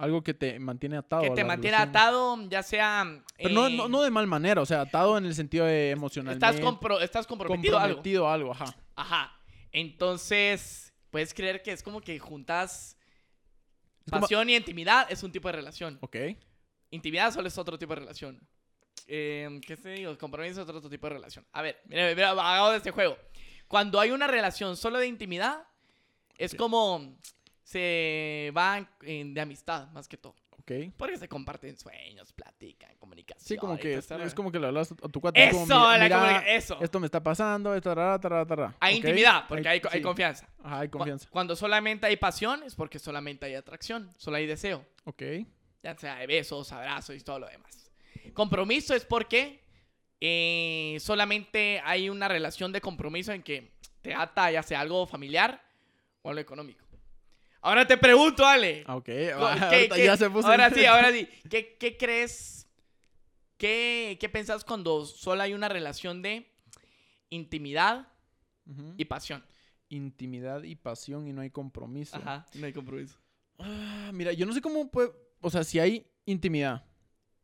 Algo 0.00 0.22
que 0.22 0.32
te 0.34 0.58
mantiene 0.58 0.96
atado. 0.96 1.22
que 1.22 1.30
te 1.30 1.44
mantiene 1.44 1.76
relación. 1.76 1.96
atado, 1.96 2.48
ya 2.48 2.62
sea... 2.62 3.22
Pero 3.36 3.50
no, 3.54 3.66
eh, 3.66 3.76
no, 3.76 3.88
no 3.88 4.02
de 4.02 4.10
mal 4.10 4.26
manera, 4.26 4.62
o 4.62 4.66
sea, 4.66 4.80
atado 4.80 5.18
en 5.18 5.26
el 5.26 5.34
sentido 5.34 5.66
de 5.66 5.90
emocionalmente. 5.90 6.44
estás, 6.46 6.60
compro- 6.64 7.00
estás 7.02 7.26
comprometido 7.26 7.76
a 7.78 7.82
algo. 7.84 7.96
comprometido 7.96 8.28
a 8.28 8.34
algo, 8.34 8.52
ajá. 8.52 8.74
Ajá. 8.96 9.36
Entonces, 9.72 10.92
puedes 11.10 11.34
creer 11.34 11.62
que 11.62 11.72
es 11.72 11.82
como 11.82 12.00
que 12.00 12.18
juntas 12.18 12.96
como- 14.08 14.22
pasión 14.22 14.48
y 14.48 14.56
intimidad 14.56 15.06
es 15.10 15.22
un 15.22 15.30
tipo 15.32 15.48
de 15.48 15.52
relación. 15.52 15.98
Ok. 16.00 16.16
Intimidad 16.90 17.32
solo 17.32 17.48
es 17.48 17.58
otro 17.58 17.78
tipo 17.78 17.94
de 17.94 18.00
relación. 18.00 18.40
Eh, 19.06 19.60
¿Qué 19.66 19.76
te 19.76 19.90
digo? 19.90 20.16
Compromiso 20.16 20.62
es 20.62 20.68
otro 20.68 20.88
tipo 20.88 21.06
de 21.08 21.14
relación. 21.14 21.44
A 21.52 21.62
ver, 21.62 21.80
mira, 21.86 22.14
mira, 22.14 22.30
hagamos 22.30 22.74
este 22.76 22.90
juego. 22.90 23.16
Cuando 23.68 24.00
hay 24.00 24.10
una 24.12 24.26
relación 24.26 24.76
solo 24.76 24.98
de 24.98 25.06
intimidad, 25.06 25.64
es 26.38 26.54
como 26.54 27.16
se 27.62 28.52
va 28.56 28.86
en- 29.02 29.34
de 29.34 29.40
amistad, 29.40 29.88
más 29.92 30.08
que 30.08 30.16
todo. 30.16 30.34
Ok. 30.58 30.72
Porque 30.96 31.16
se 31.16 31.26
comparten 31.28 31.76
sueños, 31.76 32.32
platican, 32.32 32.94
comunicación. 32.98 33.44
Sí, 33.46 33.56
como 33.56 33.76
que 33.78 33.94
es, 33.94 33.98
este 34.10 34.22
es 34.22 34.34
como 34.34 34.52
que 34.52 34.58
le 34.60 34.66
hablas 34.66 34.92
a 34.92 35.08
tu 35.08 35.20
cuate. 35.20 35.42
es 35.42 35.50
Eso, 35.56 35.58
como, 35.74 35.88
mira, 35.92 36.08
la 36.08 36.20
mira, 36.20 36.38
eso. 36.54 36.78
Esto 36.80 37.00
me 37.00 37.06
está 37.06 37.22
pasando, 37.22 37.74
esto, 37.74 37.90
tarara, 37.90 38.20
tarara, 38.20 38.46
tarara. 38.46 38.76
Hay 38.78 38.96
intimidad, 38.96 39.46
porque 39.48 39.68
hay, 39.68 39.80
hay 39.90 39.98
sí. 39.98 40.02
confianza. 40.02 40.46
Ajá, 40.62 40.80
hay 40.80 40.88
confianza. 40.88 41.28
Cuando 41.30 41.56
solamente 41.56 42.06
hay 42.06 42.16
pasión, 42.16 42.62
es 42.62 42.74
porque 42.74 42.98
solamente 42.98 43.46
hay 43.46 43.54
atracción, 43.54 44.10
solo 44.18 44.36
hay 44.36 44.46
deseo. 44.46 44.84
Ok. 45.04 45.22
Ya 45.82 45.96
sea 45.96 46.16
de 46.16 46.26
besos, 46.26 46.70
abrazos 46.72 47.16
y 47.16 47.20
todo 47.20 47.38
lo 47.38 47.48
demás. 47.48 47.90
Compromiso 48.34 48.94
es 48.94 49.04
porque 49.06 49.60
eh, 50.20 50.98
solamente 51.00 51.80
hay 51.84 52.10
una 52.10 52.28
relación 52.28 52.70
de 52.70 52.80
compromiso 52.82 53.32
en 53.32 53.42
que 53.42 53.72
te 54.02 54.14
ata 54.14 54.50
ya 54.50 54.62
sea 54.62 54.80
algo 54.80 55.06
familiar 55.06 55.62
o 56.22 56.28
algo 56.28 56.40
económico. 56.40 56.84
Ahora 57.62 57.86
te 57.86 57.96
pregunto, 57.98 58.46
Ale. 58.46 58.84
Ah, 58.86 58.96
ok. 58.96 59.04
¿qué- 59.04 59.32
ahorita 59.32 59.94
qué- 59.96 60.04
ya 60.04 60.16
se 60.16 60.30
puso. 60.30 60.48
ahora 60.48 60.70
sí, 60.70 60.84
ahora 60.86 61.12
sí. 61.12 61.28
¿Qué, 61.50 61.76
qué 61.78 61.96
crees? 61.96 62.66
¿Qué, 63.56 64.16
¿Qué 64.20 64.28
pensás 64.30 64.64
cuando 64.64 65.04
solo 65.04 65.42
hay 65.42 65.52
una 65.52 65.68
relación 65.68 66.22
de 66.22 66.50
intimidad 67.28 68.08
y 68.96 69.04
pasión? 69.04 69.44
Intimidad 69.88 70.62
y 70.62 70.76
pasión 70.76 71.26
y 71.26 71.32
no 71.32 71.40
hay 71.42 71.50
compromiso. 71.50 72.16
Ajá, 72.16 72.46
no 72.54 72.66
hay 72.66 72.72
compromiso. 72.72 73.18
Ah, 73.58 74.10
mira, 74.14 74.32
yo 74.32 74.46
no 74.46 74.52
sé 74.54 74.60
cómo 74.60 74.90
puede. 74.90 75.10
O 75.40 75.50
sea, 75.50 75.64
si 75.64 75.78
hay 75.78 76.06
intimidad 76.24 76.84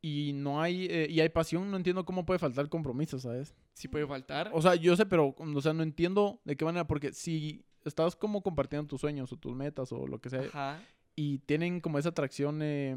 y 0.00 0.32
no 0.32 0.62
hay. 0.62 0.86
eh, 0.88 1.06
y 1.10 1.20
hay 1.20 1.28
pasión, 1.28 1.70
no 1.70 1.76
entiendo 1.76 2.04
cómo 2.04 2.24
puede 2.24 2.38
faltar 2.38 2.68
compromiso, 2.68 3.18
¿sabes? 3.18 3.54
Sí 3.74 3.88
puede 3.88 4.06
faltar. 4.06 4.50
O 4.54 4.62
sea, 4.62 4.74
yo 4.76 4.96
sé, 4.96 5.04
pero. 5.04 5.34
O 5.36 5.60
sea, 5.60 5.72
no 5.74 5.82
entiendo 5.82 6.40
de 6.44 6.56
qué 6.56 6.64
manera. 6.64 6.86
Porque 6.86 7.12
si 7.12 7.65
estás 7.88 8.14
como 8.16 8.42
compartiendo 8.42 8.86
tus 8.88 9.00
sueños 9.00 9.32
o 9.32 9.36
tus 9.36 9.54
metas 9.54 9.90
o 9.92 10.06
lo 10.06 10.20
que 10.20 10.28
sea. 10.30 10.42
Ajá. 10.42 10.80
y 11.14 11.38
tienen 11.38 11.80
como 11.80 11.98
esa 11.98 12.10
atracción 12.10 12.60
eh, 12.62 12.94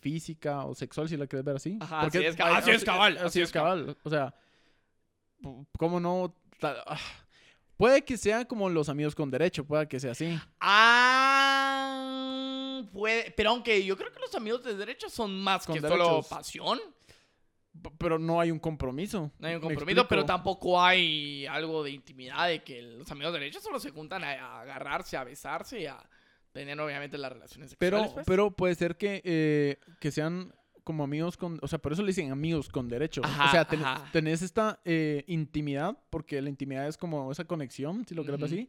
física 0.00 0.64
o 0.66 0.74
sexual, 0.74 1.08
si 1.08 1.16
la 1.16 1.26
quieres 1.26 1.44
ver 1.46 1.56
así. 1.56 1.78
Ajá, 1.80 2.02
Porque 2.02 2.18
así 2.18 2.26
es 2.26 2.36
cabal, 2.36 2.56
así 2.56 2.70
es 2.70 2.84
cabal, 2.84 3.16
Así, 3.16 3.24
así 3.26 3.40
es 3.40 3.50
cabal. 3.52 3.96
O 4.02 4.10
sea, 4.10 4.34
¿cómo 5.78 5.98
no? 6.00 6.34
Ah, 6.62 6.98
Puede 7.76 8.04
que 8.04 8.16
sea 8.16 8.44
como 8.44 8.68
los 8.68 8.88
amigos 8.88 9.14
con 9.14 9.30
derecho, 9.30 9.64
puede 9.64 9.88
que 9.88 9.98
sea 9.98 10.12
así. 10.12 10.38
Ah, 11.74 12.82
puede. 12.92 13.32
Pero 13.32 13.50
aunque 13.50 13.84
yo 13.84 13.96
creo 13.96 14.12
que 14.12 14.20
los 14.20 14.34
amigos 14.34 14.62
de 14.62 14.76
derecho 14.76 15.08
son 15.08 15.38
más 15.40 15.66
Con 15.66 15.74
que 15.74 15.80
solo 15.80 16.22
pasión. 16.22 16.78
Pero 17.98 18.18
no 18.18 18.40
hay 18.40 18.50
un 18.50 18.58
compromiso. 18.58 19.30
No 19.38 19.48
hay 19.48 19.54
un 19.56 19.60
¿Me 19.60 19.66
compromiso, 19.68 20.06
pero 20.08 20.24
tampoco 20.24 20.80
hay 20.80 21.44
algo 21.46 21.82
de 21.82 21.90
intimidad 21.90 22.48
de 22.48 22.62
que 22.62 22.80
los 22.82 23.10
amigos 23.10 23.32
de 23.32 23.40
derecho 23.40 23.60
solo 23.60 23.78
se 23.80 23.90
juntan 23.90 24.22
a, 24.24 24.60
agarrarse, 24.60 25.16
a 25.16 25.24
besarse 25.24 25.80
y 25.80 25.86
a 25.86 25.98
tener 26.52 26.78
obviamente 26.80 27.18
las 27.18 27.32
relaciones 27.32 27.74
Pero, 27.76 27.96
sexuales. 27.98 28.14
pues. 28.14 28.26
pero 28.26 28.50
puede 28.52 28.74
ser 28.76 28.96
que, 28.96 29.20
eh, 29.24 29.78
que 29.98 30.10
sean 30.12 30.54
como 30.84 31.02
amigos 31.02 31.36
con... 31.36 31.58
O 31.62 31.66
sea, 31.68 31.78
por 31.80 31.92
eso 31.92 32.02
le 32.02 32.08
dicen 32.08 32.30
amigos 32.30 32.68
con 32.68 32.88
derecho. 32.88 33.22
Ajá, 33.24 33.46
o 33.46 33.50
sea, 33.50 33.64
ten- 33.66 33.82
tenés 34.12 34.40
esta 34.42 34.80
eh, 34.84 35.24
intimidad, 35.26 35.98
porque 36.10 36.40
la 36.40 36.48
intimidad 36.50 36.86
es 36.86 36.96
como 36.96 37.32
esa 37.32 37.44
conexión, 37.44 38.06
si 38.06 38.14
lo 38.14 38.22
Ujú. 38.22 38.44
así. 38.44 38.68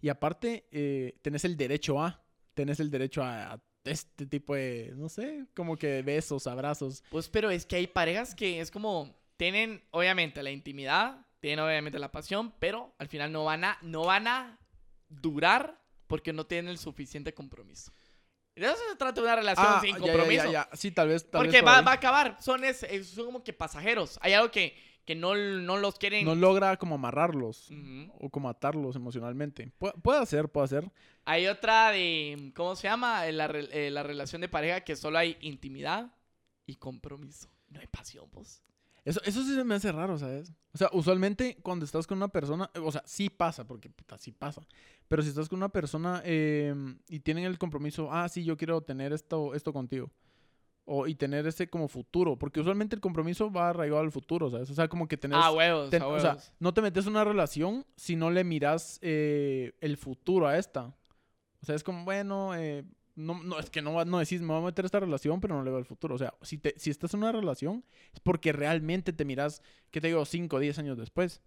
Y 0.00 0.08
aparte, 0.08 0.66
eh, 0.70 1.18
tenés 1.22 1.44
el 1.44 1.56
derecho 1.56 2.00
a... 2.02 2.24
Tenés 2.54 2.80
el 2.80 2.90
derecho 2.90 3.22
a, 3.22 3.52
a 3.52 3.60
este 3.84 4.26
tipo 4.26 4.54
de, 4.54 4.92
no 4.96 5.08
sé, 5.08 5.46
como 5.54 5.76
que 5.76 6.02
besos, 6.02 6.46
abrazos. 6.46 7.02
Pues, 7.10 7.28
pero 7.28 7.50
es 7.50 7.64
que 7.66 7.76
hay 7.76 7.86
parejas 7.86 8.34
que 8.34 8.60
es 8.60 8.70
como. 8.70 9.16
Tienen 9.36 9.84
obviamente 9.92 10.42
la 10.42 10.50
intimidad, 10.50 11.24
tienen 11.40 11.64
obviamente 11.64 11.98
la 12.00 12.10
pasión, 12.10 12.52
pero 12.58 12.92
al 12.98 13.06
final 13.08 13.30
no 13.30 13.44
van 13.44 13.62
a, 13.64 13.78
no 13.82 14.02
van 14.04 14.26
a 14.26 14.58
durar 15.08 15.80
porque 16.06 16.32
no 16.32 16.46
tienen 16.46 16.70
el 16.70 16.78
suficiente 16.78 17.32
compromiso. 17.32 17.92
De 18.56 18.66
eso 18.66 18.74
se 18.90 18.96
trata 18.96 19.20
de 19.20 19.26
una 19.26 19.36
relación 19.36 19.66
Ah, 19.68 19.80
sin 19.80 19.94
ya, 19.94 20.00
compromiso. 20.00 20.44
ya, 20.46 20.68
ya. 20.68 20.76
Sí, 20.76 20.90
tal 20.90 21.06
vez, 21.08 21.22
tal 21.30 21.38
Porque 21.42 21.52
vez 21.52 21.60
por 21.62 21.68
va, 21.70 21.80
va 21.82 21.92
a 21.92 21.94
acabar. 21.94 22.36
Son, 22.42 22.64
es- 22.64 22.84
son 23.14 23.26
como 23.26 23.44
que 23.44 23.52
pasajeros. 23.52 24.18
Hay 24.20 24.32
algo 24.32 24.50
que, 24.50 24.76
que 25.08 25.14
no, 25.14 25.34
no 25.34 25.78
los 25.78 25.94
quieren. 25.94 26.26
No 26.26 26.34
logra 26.34 26.76
como 26.76 26.96
amarrarlos 26.96 27.70
o 28.18 28.28
como 28.28 28.50
atarlos 28.50 28.94
emocionalmente. 28.94 29.72
Pu- 29.80 29.94
puede 30.02 30.26
ser, 30.26 30.50
puede 30.50 30.68
ser. 30.68 30.92
Hay 31.24 31.46
otra 31.46 31.90
de. 31.92 32.52
¿Cómo 32.54 32.76
se 32.76 32.88
llama? 32.88 33.26
Eh, 33.26 33.32
La, 33.32 33.48
re- 33.48 33.70
eh, 33.72 33.90
la 33.90 34.02
relación 34.02 34.42
de 34.42 34.50
pareja 34.50 34.82
que 34.82 34.96
solo 34.96 35.16
hay 35.16 35.38
intimidad 35.40 36.12
y 36.66 36.76
compromiso. 36.76 37.48
No 37.70 37.80
hay 37.80 37.86
pasión, 37.86 38.28
pues. 38.30 38.62
Eso, 39.02 39.22
eso 39.24 39.42
sí 39.42 39.54
se 39.54 39.64
me 39.64 39.76
hace 39.76 39.90
raro, 39.92 40.18
¿sabes? 40.18 40.52
O 40.74 40.76
sea, 40.76 40.90
usualmente 40.92 41.56
cuando 41.62 41.86
estás 41.86 42.06
con 42.06 42.18
una 42.18 42.28
persona, 42.28 42.70
o 42.84 42.92
sea, 42.92 43.02
sí 43.06 43.30
pasa, 43.30 43.66
porque 43.66 43.88
puta, 43.88 44.18
sí 44.18 44.32
pasa. 44.32 44.60
Pero 45.08 45.22
si 45.22 45.30
estás 45.30 45.48
con 45.48 45.56
una 45.56 45.70
persona 45.70 46.20
eh, 46.26 46.74
y 47.08 47.20
tienen 47.20 47.44
el 47.44 47.56
compromiso, 47.56 48.12
ah, 48.12 48.28
sí, 48.28 48.44
yo 48.44 48.58
quiero 48.58 48.82
tener 48.82 49.14
esto, 49.14 49.54
esto 49.54 49.72
contigo. 49.72 50.10
O, 50.90 51.06
y 51.06 51.14
tener 51.14 51.46
ese 51.46 51.68
como 51.68 51.86
futuro, 51.86 52.38
porque 52.38 52.60
usualmente 52.60 52.94
el 52.96 53.02
compromiso 53.02 53.50
va 53.52 53.68
arraigado 53.68 54.00
al 54.00 54.10
futuro, 54.10 54.50
¿sabes? 54.50 54.70
O 54.70 54.74
sea, 54.74 54.88
como 54.88 55.06
que 55.06 55.18
tenés... 55.18 55.38
ah, 55.38 55.52
huevos, 55.52 55.90
ten- 55.90 56.00
a 56.02 56.06
o 56.08 56.18
sea, 56.18 56.30
huevos. 56.30 56.52
no 56.58 56.72
te 56.72 56.80
metes 56.80 57.04
en 57.04 57.10
una 57.10 57.24
relación 57.24 57.84
si 57.96 58.16
no 58.16 58.30
le 58.30 58.42
miras 58.42 58.98
eh, 59.02 59.74
el 59.82 59.98
futuro 59.98 60.46
a 60.48 60.56
esta. 60.56 60.86
O 61.60 61.66
sea, 61.66 61.74
es 61.74 61.84
como, 61.84 62.04
bueno, 62.06 62.54
eh, 62.56 62.84
no, 63.16 63.42
no, 63.42 63.58
es 63.58 63.68
que 63.68 63.82
no, 63.82 64.02
no 64.06 64.18
decís, 64.18 64.40
me 64.40 64.46
voy 64.48 64.62
a 64.62 64.66
meter 64.66 64.84
a 64.84 64.86
esta 64.86 65.00
relación, 65.00 65.40
pero 65.40 65.56
no 65.56 65.62
le 65.62 65.70
veo 65.70 65.78
el 65.78 65.84
futuro. 65.84 66.14
O 66.14 66.18
sea, 66.18 66.32
si, 66.40 66.56
te, 66.56 66.72
si 66.78 66.88
estás 66.88 67.12
en 67.12 67.20
una 67.20 67.32
relación, 67.32 67.84
es 68.14 68.20
porque 68.20 68.52
realmente 68.52 69.12
te 69.12 69.26
miras, 69.26 69.60
¿qué 69.90 70.00
te 70.00 70.06
digo? 70.06 70.24
5 70.24 70.56
o 70.56 70.58
10 70.58 70.78
años 70.78 70.96
después. 70.96 71.42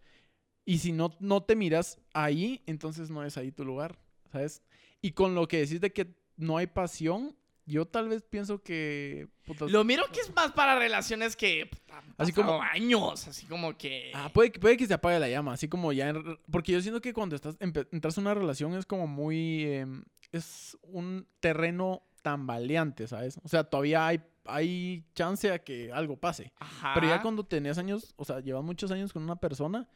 Y 0.65 0.77
si 0.77 0.91
no, 0.91 1.15
no 1.19 1.41
te 1.41 1.55
miras 1.55 1.99
ahí, 2.13 2.61
entonces 2.67 3.09
no 3.09 3.23
es 3.25 3.37
ahí 3.37 3.51
tu 3.51 3.65
lugar, 3.65 3.97
¿sabes? 4.31 4.61
Y 5.01 5.13
con 5.13 5.33
lo 5.33 5.47
que 5.47 5.57
decís 5.61 5.81
de 5.81 5.91
que 5.91 6.13
no 6.37 6.57
hay 6.57 6.67
pasión, 6.67 7.35
yo 7.65 7.85
tal 7.85 8.09
vez 8.09 8.23
pienso 8.23 8.61
que... 8.63 9.27
putas, 9.45 9.71
Lo 9.71 9.83
miro 9.83 10.03
que 10.11 10.19
es 10.21 10.33
más 10.35 10.51
para 10.51 10.77
relaciones 10.79 11.35
que. 11.35 11.67
puta, 11.67 11.97
han 11.99 12.15
Así 12.17 12.31
como- 12.33 12.61
años, 12.61 13.27
así 13.27 13.45
como 13.45 13.77
que. 13.77 14.11
Ah, 14.13 14.29
puede, 14.33 14.51
que- 14.51 14.59
puede 14.59 14.77
que 14.77 14.87
se 14.87 14.93
apague 14.93 15.19
la 15.19 15.29
llama, 15.29 15.53
así 15.53 15.67
como 15.67 15.93
ya... 15.93 16.09
en- 16.09 16.37
porque 16.51 16.71
yo 16.73 16.81
siento 16.81 17.01
que 17.01 17.13
cuando 17.13 17.35
estás 17.35 17.57
entras 17.59 18.17
en 18.17 18.23
una 18.23 18.33
relación 18.33 18.73
es 18.75 18.85
como 18.85 19.07
muy... 19.07 19.65
em, 19.65 20.03
es 20.31 20.77
un 20.83 21.27
terreno 21.39 22.03
tambaleante, 22.21 23.07
¿sabes? 23.07 23.39
O 23.43 23.47
sea, 23.49 23.63
todavía 23.65 24.07
hay, 24.07 24.21
hay 24.45 25.03
chance 25.13 25.51
a 25.51 25.59
que 25.59 25.91
algo 25.91 26.17
pase. 26.17 26.51
Ajá. 26.59 26.91
Pero 26.95 27.07
ya 27.07 27.21
cuando 27.21 27.43
tenés 27.45 27.77
años, 27.77 28.13
o 28.15 28.23
sea, 28.25 28.39
llevas 28.39 28.63
muchos 28.63 28.91
años 28.91 29.11
con 29.11 29.23
una 29.23 29.35
persona, 29.37 29.87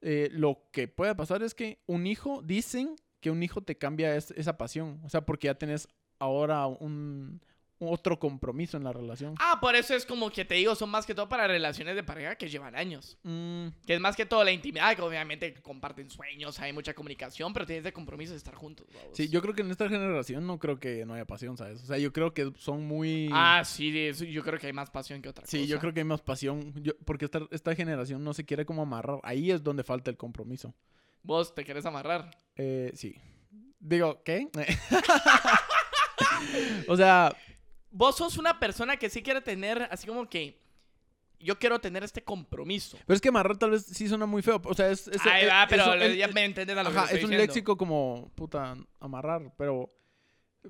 eh, 0.00 0.28
lo 0.32 0.68
que 0.72 0.88
puede 0.88 1.14
pasar 1.14 1.42
es 1.42 1.54
que 1.54 1.80
un 1.86 2.06
hijo, 2.06 2.42
dicen 2.42 2.96
que 3.20 3.30
un 3.30 3.42
hijo 3.42 3.62
te 3.62 3.76
cambia 3.78 4.14
es- 4.16 4.30
esa 4.32 4.56
pasión. 4.58 5.00
O 5.04 5.08
sea, 5.08 5.20
porque 5.24 5.46
ya 5.46 5.54
tenés 5.54 5.88
ahora 6.18 6.66
un, 6.66 7.40
otro 7.78 8.18
compromiso 8.18 8.78
en 8.78 8.84
la 8.84 8.92
relación. 8.92 9.34
Ah, 9.38 9.58
por 9.60 9.76
eso 9.76 9.94
es 9.94 10.06
como 10.06 10.30
que 10.30 10.46
te 10.46 10.54
digo, 10.54 10.74
son 10.74 10.88
más 10.88 11.04
que 11.04 11.14
todo 11.14 11.28
para 11.28 11.46
relaciones 11.46 11.94
de 11.94 12.02
pareja 12.02 12.34
que 12.36 12.48
llevan 12.48 12.74
años. 12.74 13.18
Mm, 13.22 13.66
Que 13.86 13.94
es 13.96 14.00
más 14.00 14.16
que 14.16 14.24
todo 14.24 14.42
la 14.44 14.50
intimidad, 14.50 14.96
que 14.96 15.02
obviamente 15.02 15.52
comparten 15.60 16.08
sueños, 16.08 16.58
hay 16.58 16.72
mucha 16.72 16.94
comunicación, 16.94 17.52
pero 17.52 17.66
tienes 17.66 17.84
de 17.84 17.92
compromiso 17.92 18.32
de 18.32 18.38
estar 18.38 18.54
juntos. 18.54 18.86
vamos. 18.94 19.10
sí, 19.12 19.28
yo 19.28 19.42
creo 19.42 19.54
que 19.54 19.60
en 19.60 19.70
esta 19.70 19.90
generación 19.90 20.46
no 20.46 20.58
creo 20.58 20.80
que 20.80 21.04
no 21.04 21.12
haya 21.12 21.26
pasión, 21.26 21.58
¿sabes? 21.58 21.82
O 21.82 21.86
sea, 21.86 21.98
yo 21.98 22.14
creo 22.14 22.32
que 22.32 22.50
son 22.56 22.86
muy... 22.86 23.28
Ah, 23.30 23.62
sí, 23.62 23.92
yo 24.30 24.42
creo 24.42 24.58
que 24.58 24.68
hay 24.68 24.72
más 24.72 24.88
pasión 24.90 25.20
que 25.20 25.28
otra 25.28 25.42
cosa. 25.44 25.50
Sí, 25.50 25.66
yo 25.66 25.78
creo 25.78 25.92
que 25.92 26.00
hay 26.00 26.04
más 26.04 26.22
pasión, 26.22 26.72
yo- 26.82 26.96
porque 27.04 27.26
esta, 27.26 27.40
esta 27.50 27.74
generación 27.74 28.24
no 28.24 28.32
se 28.32 28.46
quiere 28.46 28.64
como 28.64 28.80
amarrar. 28.80 29.20
Ahí 29.22 29.50
es 29.50 29.62
donde 29.62 29.84
falta 29.84 30.10
el 30.10 30.16
compromiso. 30.16 30.72
Vos 31.22 31.54
te 31.54 31.62
querés 31.62 31.84
amarrar. 31.84 32.30
Eh, 32.56 32.90
sí. 32.94 33.16
Digo, 33.78 34.22
¿qué? 34.24 34.48
o 36.88 36.96
sea, 36.96 37.34
Vos 37.90 38.16
sos 38.16 38.36
una 38.36 38.58
persona 38.60 38.96
que 38.98 39.08
sí 39.08 39.22
quiere 39.22 39.40
tener, 39.40 39.88
así 39.90 40.06
como 40.06 40.28
que. 40.28 40.60
Yo 41.38 41.58
quiero 41.58 41.78
tener 41.80 42.02
este 42.02 42.22
compromiso. 42.24 42.96
pero 43.06 43.14
es 43.14 43.20
que 43.20 43.28
amarrar 43.28 43.58
tal 43.58 43.70
vez 43.70 43.84
sí 43.84 44.08
suena 44.08 44.24
muy 44.24 44.40
feo. 44.40 44.60
O 44.64 44.72
sea, 44.74 44.90
es... 44.90 45.06
es 45.08 45.20
Ahí 45.26 45.44
es- 45.44 45.50
va, 45.50 45.66
pero 45.68 45.92
es- 45.94 46.16
ya 46.16 46.28
me 46.28 46.44
a 46.44 46.48
lo 46.48 46.54
que 46.56 46.70
Ajá, 46.72 46.82
te 46.82 46.84
estoy 46.84 47.18
es 47.18 47.24
un 47.24 47.30
diciendo. 47.30 47.36
léxico 47.38 47.76
como, 47.76 48.32
puta, 48.34 48.74
amarrar, 49.00 49.52
pero... 49.58 49.92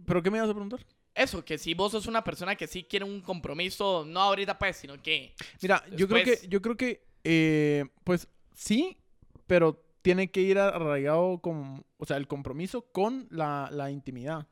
¿Pero 0.05 0.23
qué 0.23 0.31
me 0.31 0.39
ibas 0.39 0.51
a 0.51 0.55
preguntar? 0.55 0.85
Eso, 1.15 1.45
que 1.45 1.57
si 1.57 1.73
vos 1.75 1.93
sos 1.93 2.07
una 2.07 2.23
persona 2.25 2.57
que 2.57 2.67
sí 2.67 2.83
quiere 2.83 3.05
un 3.05 3.21
compromiso, 3.23 4.05
no 4.07 4.21
ahorita 4.21 4.59
pues, 4.59 4.77
sino 4.77 5.01
que. 5.01 5.35
Mira, 5.63 5.83
yo 5.97 6.09
creo 6.09 6.19
Después- 6.25 6.41
que, 6.43 6.49
yo 6.49 6.61
creo 6.61 6.77
que, 6.77 7.07
eh, 7.25 7.85
pues 8.05 8.29
sí, 8.53 8.99
pero 9.47 9.83
tiene 10.03 10.31
que 10.33 10.41
ir 10.43 10.59
arraigado 10.59 11.39
con, 11.41 11.87
o 11.97 12.05
sea, 12.05 12.17
el 12.17 12.27
compromiso 12.27 12.83
con 12.91 13.29
la, 13.31 13.69
la 13.73 13.91
intimidad. 13.93 14.47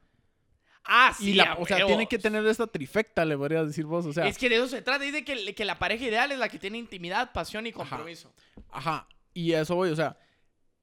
Ah, 0.84 1.14
sí, 1.16 1.30
y 1.30 1.34
la, 1.34 1.54
o 1.54 1.66
sea, 1.66 1.86
tiene 1.86 2.06
que 2.06 2.18
tener 2.18 2.46
esta 2.46 2.66
trifecta, 2.66 3.24
le 3.24 3.36
podrías 3.36 3.66
decir 3.66 3.86
vos, 3.86 4.04
o 4.04 4.12
sea, 4.12 4.26
es 4.26 4.36
que 4.36 4.48
de 4.48 4.56
eso 4.56 4.68
se 4.68 4.82
trata. 4.82 5.02
Dice 5.02 5.24
que, 5.24 5.54
que 5.54 5.64
la 5.64 5.78
pareja 5.78 6.04
ideal 6.04 6.30
es 6.30 6.38
la 6.38 6.48
que 6.48 6.58
tiene 6.58 6.78
intimidad, 6.78 7.32
pasión 7.32 7.66
y 7.66 7.72
compromiso. 7.72 8.32
ajá, 8.70 9.08
y 9.32 9.52
a 9.52 9.62
eso 9.62 9.74
voy, 9.74 9.90
o 9.90 9.96
sea, 9.96 10.16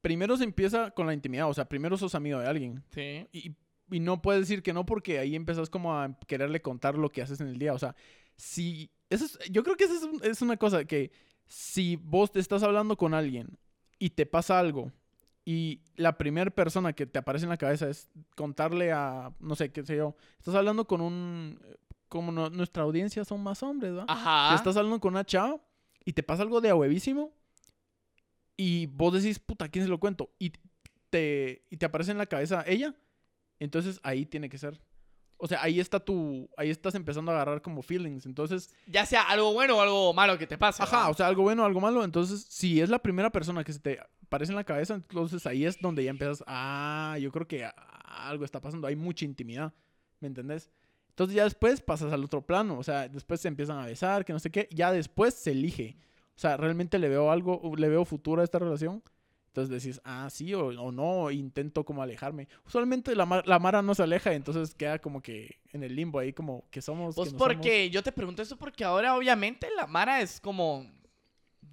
primero 0.00 0.36
se 0.36 0.44
empieza 0.44 0.90
con 0.90 1.06
la 1.06 1.14
intimidad, 1.14 1.48
o 1.48 1.54
sea, 1.54 1.68
primero 1.68 1.96
sos 1.96 2.14
amigo 2.14 2.38
de 2.38 2.46
alguien. 2.46 2.84
Sí. 2.90 3.26
Y, 3.32 3.56
y 3.90 4.00
no 4.00 4.20
puedes 4.20 4.42
decir 4.42 4.62
que 4.62 4.72
no 4.72 4.84
porque 4.84 5.18
ahí 5.18 5.34
empezás 5.34 5.70
como 5.70 5.98
a 5.98 6.18
quererle 6.26 6.60
contar 6.60 6.96
lo 6.96 7.10
que 7.10 7.22
haces 7.22 7.40
en 7.40 7.48
el 7.48 7.58
día. 7.58 7.72
O 7.72 7.78
sea, 7.78 7.94
si... 8.36 8.90
Eso 9.08 9.24
es, 9.26 9.38
yo 9.50 9.62
creo 9.62 9.76
que 9.76 9.84
esa 9.84 9.94
es, 9.94 10.02
es 10.22 10.42
una 10.42 10.56
cosa 10.56 10.84
que 10.84 11.12
si 11.46 11.96
vos 11.96 12.32
te 12.32 12.40
estás 12.40 12.62
hablando 12.62 12.96
con 12.96 13.12
alguien 13.12 13.58
y 13.98 14.10
te 14.10 14.24
pasa 14.24 14.58
algo 14.58 14.90
y 15.44 15.80
la 15.96 16.16
primera 16.18 16.50
persona 16.50 16.92
que 16.92 17.06
te 17.06 17.18
aparece 17.18 17.44
en 17.46 17.50
la 17.50 17.56
cabeza 17.56 17.88
es 17.88 18.08
contarle 18.36 18.92
a, 18.92 19.32
no 19.40 19.56
sé, 19.56 19.72
qué 19.72 19.82
sé 19.84 19.96
yo, 19.96 20.14
estás 20.38 20.54
hablando 20.54 20.86
con 20.86 21.00
un... 21.00 21.58
Como 22.08 22.30
no- 22.30 22.50
nuestra 22.50 22.82
audiencia 22.82 23.24
son 23.24 23.42
más 23.42 23.62
hombres, 23.62 23.96
¿va? 23.96 24.04
Ajá. 24.06 24.54
Estás 24.54 24.76
hablando 24.76 25.00
con 25.00 25.14
una 25.14 25.24
chava 25.24 25.58
y 26.04 26.12
te 26.12 26.22
pasa 26.22 26.42
algo 26.42 26.60
de 26.60 26.68
a 26.68 26.74
huevísimo 26.74 27.32
y 28.56 28.86
vos 28.86 29.14
decís, 29.14 29.38
puta, 29.38 29.64
¿a 29.64 29.68
quién 29.68 29.84
se 29.84 29.90
lo 29.90 29.98
cuento? 29.98 30.30
Y 30.38 30.52
te, 31.10 31.64
y 31.70 31.76
te 31.76 31.86
aparece 31.86 32.12
en 32.12 32.18
la 32.18 32.26
cabeza 32.26 32.64
ella, 32.66 32.94
entonces 33.58 33.98
ahí 34.02 34.26
tiene 34.26 34.48
que 34.48 34.58
ser. 34.58 34.80
O 35.38 35.48
sea, 35.48 35.60
ahí 35.62 35.80
está 35.80 35.98
tu, 35.98 36.48
ahí 36.56 36.70
estás 36.70 36.94
empezando 36.94 37.32
a 37.32 37.34
agarrar 37.34 37.62
como 37.62 37.82
feelings. 37.82 38.26
Entonces, 38.26 38.70
Ya 38.86 39.04
sea 39.06 39.22
algo 39.22 39.52
bueno 39.52 39.78
o 39.78 39.80
algo 39.80 40.12
malo 40.14 40.38
que 40.38 40.46
te 40.46 40.56
pase. 40.56 40.82
ajá, 40.82 40.98
¿va? 40.98 41.08
o 41.08 41.14
sea, 41.14 41.26
algo 41.26 41.42
bueno, 41.42 41.64
algo 41.64 41.80
malo. 41.80 42.04
Entonces, 42.04 42.44
si 42.48 42.80
es 42.80 42.90
la 42.90 43.00
primera 43.00 43.30
persona 43.30 43.64
que 43.64 43.72
se 43.72 43.80
te 43.80 43.98
aparece 44.32 44.52
en 44.52 44.56
la 44.56 44.64
cabeza, 44.64 44.94
entonces 44.94 45.46
ahí 45.46 45.66
es 45.66 45.78
donde 45.78 46.02
ya 46.02 46.10
empiezas, 46.10 46.42
ah, 46.46 47.18
yo 47.20 47.30
creo 47.30 47.46
que 47.46 47.68
algo 48.06 48.46
está 48.46 48.62
pasando, 48.62 48.86
hay 48.86 48.96
mucha 48.96 49.26
intimidad, 49.26 49.74
¿me 50.20 50.28
entendés? 50.28 50.70
Entonces 51.10 51.36
ya 51.36 51.44
después 51.44 51.82
pasas 51.82 52.14
al 52.14 52.24
otro 52.24 52.40
plano, 52.40 52.78
o 52.78 52.82
sea, 52.82 53.08
después 53.08 53.42
se 53.42 53.48
empiezan 53.48 53.78
a 53.78 53.84
besar, 53.84 54.24
que 54.24 54.32
no 54.32 54.38
sé 54.38 54.50
qué, 54.50 54.70
ya 54.72 54.90
después 54.90 55.34
se 55.34 55.50
elige. 55.50 55.98
O 56.34 56.38
sea, 56.38 56.56
realmente 56.56 56.98
le 56.98 57.10
veo 57.10 57.30
algo, 57.30 57.74
le 57.76 57.90
veo 57.90 58.06
futuro 58.06 58.40
a 58.40 58.44
esta 58.44 58.58
relación. 58.58 59.02
Entonces 59.48 59.82
decís, 59.82 60.00
ah, 60.04 60.30
sí 60.30 60.54
o, 60.54 60.68
o 60.68 60.90
no, 60.90 61.30
intento 61.30 61.84
como 61.84 62.02
alejarme. 62.02 62.48
Usualmente 62.66 63.14
la, 63.14 63.42
la 63.44 63.58
Mara 63.58 63.82
no 63.82 63.94
se 63.94 64.02
aleja, 64.02 64.32
entonces 64.32 64.74
queda 64.74 64.98
como 64.98 65.20
que 65.20 65.60
en 65.74 65.82
el 65.82 65.94
limbo 65.94 66.18
ahí, 66.18 66.32
como 66.32 66.64
que 66.70 66.80
somos. 66.80 67.14
Pues 67.14 67.28
que 67.28 67.32
no 67.34 67.38
porque 67.38 67.90
yo 67.90 68.02
te 68.02 68.12
pregunto 68.12 68.40
eso 68.40 68.56
porque 68.56 68.82
ahora 68.82 69.14
obviamente 69.14 69.68
la 69.76 69.86
Mara 69.86 70.22
es 70.22 70.40
como 70.40 70.90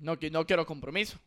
no 0.02 0.18
no 0.30 0.46
quiero 0.46 0.66
compromiso. 0.66 1.18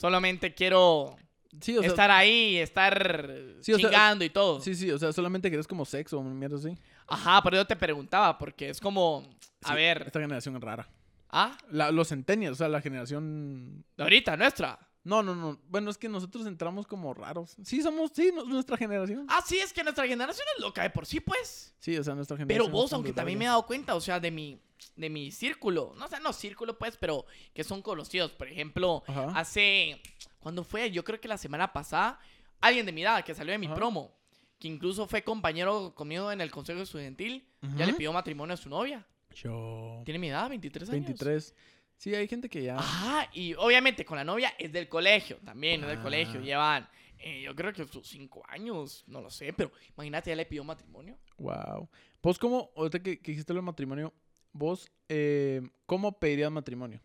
Solamente 0.00 0.54
quiero 0.54 1.16
somos- 1.16 1.30
Sí, 1.60 1.76
o 1.76 1.80
sea, 1.80 1.88
estar 1.90 2.10
ahí, 2.12 2.56
estar 2.58 3.34
Sí, 3.60 3.72
sea, 3.74 3.90
chingando 3.90 4.24
y 4.24 4.30
todo. 4.30 4.60
sí, 4.60 4.74
sí, 4.74 4.90
o 4.92 4.98
sea, 4.98 5.12
solamente 5.12 5.50
querés 5.50 5.66
como 5.66 5.84
sexo 5.84 6.18
o 6.18 6.22
mierda 6.22 6.56
así. 6.56 6.76
Ajá, 7.08 7.42
pero 7.42 7.56
yo 7.56 7.66
te 7.66 7.74
preguntaba 7.76 8.38
porque 8.38 8.68
es 8.70 8.80
como 8.80 9.28
a 9.64 9.68
Sí, 9.70 9.74
ver, 9.74 10.04
Esta 10.06 10.20
generación 10.20 10.54
es 10.56 10.62
rara. 10.62 10.88
ah, 11.30 11.58
La- 11.70 11.90
los 11.90 12.08
centennials, 12.08 12.54
o 12.54 12.58
sea, 12.58 12.68
la 12.68 12.80
generación... 12.80 13.84
ahorita 13.98 14.36
nuestra. 14.36 14.78
No, 15.02 15.22
no, 15.22 15.34
no. 15.34 15.58
Bueno, 15.68 15.90
es 15.90 15.96
que 15.96 16.08
nosotros 16.08 16.46
entramos 16.46 16.86
como 16.86 17.14
raros. 17.14 17.56
Sí, 17.64 17.80
somos, 17.82 18.10
sí, 18.14 18.30
no- 18.34 18.44
nuestra 18.44 18.76
generación. 18.76 19.26
Ah, 19.30 19.42
sí, 19.46 19.58
es 19.58 19.72
que 19.72 19.82
nuestra 19.82 20.06
generación 20.06 20.46
es 20.56 20.62
loca 20.62 20.82
de 20.82 20.90
por 20.90 21.06
sí, 21.06 21.20
pues. 21.20 21.74
Sí, 21.78 21.96
o 21.96 22.04
sea, 22.04 22.14
nuestra 22.14 22.36
generación. 22.36 22.66
Pero 22.66 22.70
vos, 22.72 22.92
aunque 22.92 23.12
también 23.12 23.38
me 23.38 23.46
he 23.46 23.48
dado 23.48 23.64
cuenta, 23.66 23.94
o 23.94 24.00
sea, 24.00 24.20
de 24.20 24.30
mi, 24.30 24.60
de 24.96 25.08
mi 25.08 25.30
círculo, 25.30 25.94
no 25.96 26.06
sé, 26.08 26.20
no 26.20 26.32
círculo, 26.34 26.78
pues, 26.78 26.96
pero 26.98 27.24
que 27.54 27.64
son 27.64 27.80
conocidos. 27.80 28.30
Por 28.32 28.48
ejemplo, 28.48 29.02
Ajá. 29.06 29.32
hace, 29.34 30.02
¿cuándo 30.38 30.64
fue? 30.64 30.90
Yo 30.90 31.02
creo 31.02 31.18
que 31.18 31.28
la 31.28 31.38
semana 31.38 31.72
pasada, 31.72 32.20
alguien 32.60 32.84
de 32.84 32.92
mi 32.92 33.02
edad 33.02 33.24
que 33.24 33.34
salió 33.34 33.52
de 33.52 33.58
mi 33.58 33.66
Ajá. 33.66 33.74
promo, 33.76 34.14
que 34.58 34.68
incluso 34.68 35.06
fue 35.06 35.24
compañero 35.24 35.94
conmigo 35.94 36.30
en 36.30 36.42
el 36.42 36.50
consejo 36.50 36.82
estudiantil, 36.82 37.46
ya 37.76 37.86
le 37.86 37.94
pidió 37.94 38.12
matrimonio 38.12 38.52
a 38.52 38.58
su 38.58 38.68
novia. 38.68 39.06
Yo... 39.34 40.02
Tiene 40.04 40.18
mi 40.18 40.28
edad, 40.28 40.50
23 40.50 40.90
años. 40.90 41.04
23. 41.06 41.54
Sí, 42.00 42.14
hay 42.14 42.26
gente 42.26 42.48
que 42.48 42.62
ya... 42.62 42.76
Ajá, 42.78 43.28
y 43.34 43.52
obviamente 43.58 44.06
con 44.06 44.16
la 44.16 44.24
novia 44.24 44.54
es 44.58 44.72
del 44.72 44.88
colegio, 44.88 45.36
también 45.44 45.82
es 45.82 45.88
del 45.88 45.98
Ah. 45.98 46.02
colegio. 46.02 46.40
Llevan, 46.40 46.88
eh, 47.18 47.42
yo 47.42 47.54
creo 47.54 47.74
que 47.74 47.84
sus 47.84 48.08
5 48.08 48.42
años, 48.48 49.04
no 49.06 49.20
lo 49.20 49.28
sé, 49.28 49.52
pero 49.52 49.70
imagínate, 49.94 50.30
ya 50.30 50.36
le 50.36 50.46
pidió 50.46 50.64
matrimonio. 50.64 51.18
Wow. 51.36 51.90
Vos, 52.22 52.38
¿cómo, 52.38 52.70
ahorita 52.74 53.00
que, 53.02 53.20
que 53.20 53.32
dijiste 53.32 53.52
lo 53.52 53.58
del 53.58 53.66
matrimonio, 53.66 54.14
vos, 54.50 54.90
eh, 55.10 55.60
¿cómo 55.84 56.18
pedirías 56.18 56.50
matrimonio? 56.50 57.02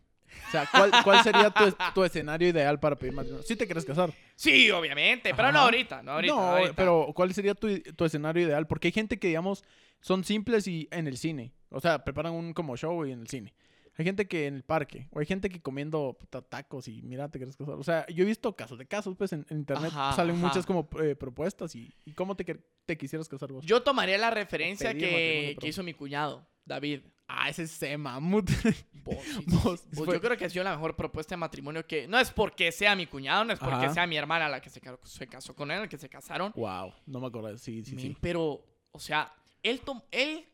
O 0.48 0.50
sea, 0.50 0.66
¿cuál, 0.72 0.90
cuál 1.04 1.22
sería 1.22 1.50
tu, 1.50 1.64
es- 1.64 1.76
tu 1.94 2.02
escenario 2.02 2.48
ideal 2.48 2.80
para 2.80 2.96
pedir 2.96 3.12
matrimonio? 3.12 3.46
¿Sí 3.46 3.54
te 3.54 3.66
quieres 3.66 3.84
casar? 3.84 4.14
Sí, 4.34 4.70
obviamente, 4.70 5.34
pero 5.34 5.52
no 5.52 5.58
ahorita, 5.58 6.02
no 6.02 6.12
ahorita. 6.12 6.34
no, 6.34 6.40
no 6.40 6.46
ahorita. 6.56 6.72
pero 6.74 7.12
¿cuál 7.14 7.34
sería 7.34 7.54
tu, 7.54 7.68
tu 7.80 8.04
escenario 8.06 8.44
ideal? 8.46 8.66
Porque 8.66 8.88
hay 8.88 8.92
gente 8.92 9.18
que, 9.18 9.26
digamos, 9.28 9.62
son 10.00 10.24
simples 10.24 10.66
y 10.66 10.88
en 10.90 11.06
el 11.06 11.18
cine. 11.18 11.52
O 11.68 11.80
sea, 11.82 12.02
preparan 12.02 12.32
un 12.32 12.54
como 12.54 12.78
show 12.78 13.04
y 13.04 13.12
en 13.12 13.20
el 13.20 13.28
cine. 13.28 13.52
Hay 13.98 14.04
gente 14.04 14.26
que 14.28 14.46
en 14.46 14.54
el 14.56 14.62
parque. 14.62 15.08
O 15.10 15.20
hay 15.20 15.26
gente 15.26 15.48
que 15.48 15.60
comiendo 15.62 16.16
puta, 16.20 16.42
tacos 16.42 16.86
y 16.88 17.00
mira, 17.02 17.30
te 17.30 17.38
quieres 17.38 17.56
casar. 17.56 17.74
O 17.74 17.82
sea, 17.82 18.06
yo 18.08 18.24
he 18.24 18.26
visto 18.26 18.54
casos 18.54 18.78
de 18.78 18.86
casos, 18.86 19.16
pues 19.16 19.32
en, 19.32 19.46
en 19.48 19.58
internet 19.58 19.90
Ajá, 19.94 20.12
salen 20.14 20.36
ajá. 20.36 20.46
muchas 20.46 20.66
como 20.66 20.88
eh, 21.02 21.14
propuestas. 21.16 21.74
Y, 21.74 21.92
y 22.04 22.12
cómo 22.12 22.36
te, 22.36 22.44
te 22.84 22.98
quisieras 22.98 23.28
casar 23.28 23.50
vos? 23.52 23.64
Yo 23.64 23.82
tomaría 23.82 24.18
la 24.18 24.30
referencia 24.30 24.92
que, 24.92 25.56
que 25.58 25.68
hizo 25.68 25.82
mi 25.82 25.94
cuñado, 25.94 26.46
David. 26.64 27.00
Ah, 27.28 27.48
ese 27.48 27.64
es 27.64 27.98
mamut. 27.98 28.48
Vos, 29.06 29.16
sí, 29.24 29.32
sí, 29.32 29.42
Vos, 29.46 29.80
sí. 29.80 29.86
Vos, 29.96 30.04
fue- 30.06 30.14
Yo 30.14 30.20
creo 30.20 30.36
que 30.36 30.44
ha 30.44 30.50
sido 30.50 30.62
la 30.64 30.70
mejor 30.72 30.94
propuesta 30.94 31.34
de 31.34 31.38
matrimonio 31.38 31.84
que... 31.86 32.06
No 32.06 32.18
es 32.20 32.30
porque 32.30 32.70
sea 32.72 32.94
mi 32.94 33.06
cuñado, 33.06 33.44
no 33.44 33.52
es 33.52 33.58
porque 33.58 33.74
Ajá. 33.86 33.94
sea 33.94 34.06
mi 34.06 34.16
hermana 34.16 34.48
la 34.48 34.60
que 34.60 34.70
se, 34.70 34.80
se 35.04 35.26
casó 35.26 35.54
con 35.56 35.70
él, 35.72 35.88
que 35.88 35.96
se 35.98 36.08
casaron. 36.08 36.52
wow, 36.54 36.92
no 37.06 37.18
me 37.20 37.26
acuerdo. 37.28 37.56
Sí, 37.58 37.82
sí, 37.84 37.96
sí. 37.98 38.16
Pero, 38.20 38.64
o 38.92 38.98
sea, 39.00 39.32
él, 39.62 39.80
tom- 39.80 40.02
él 40.12 40.44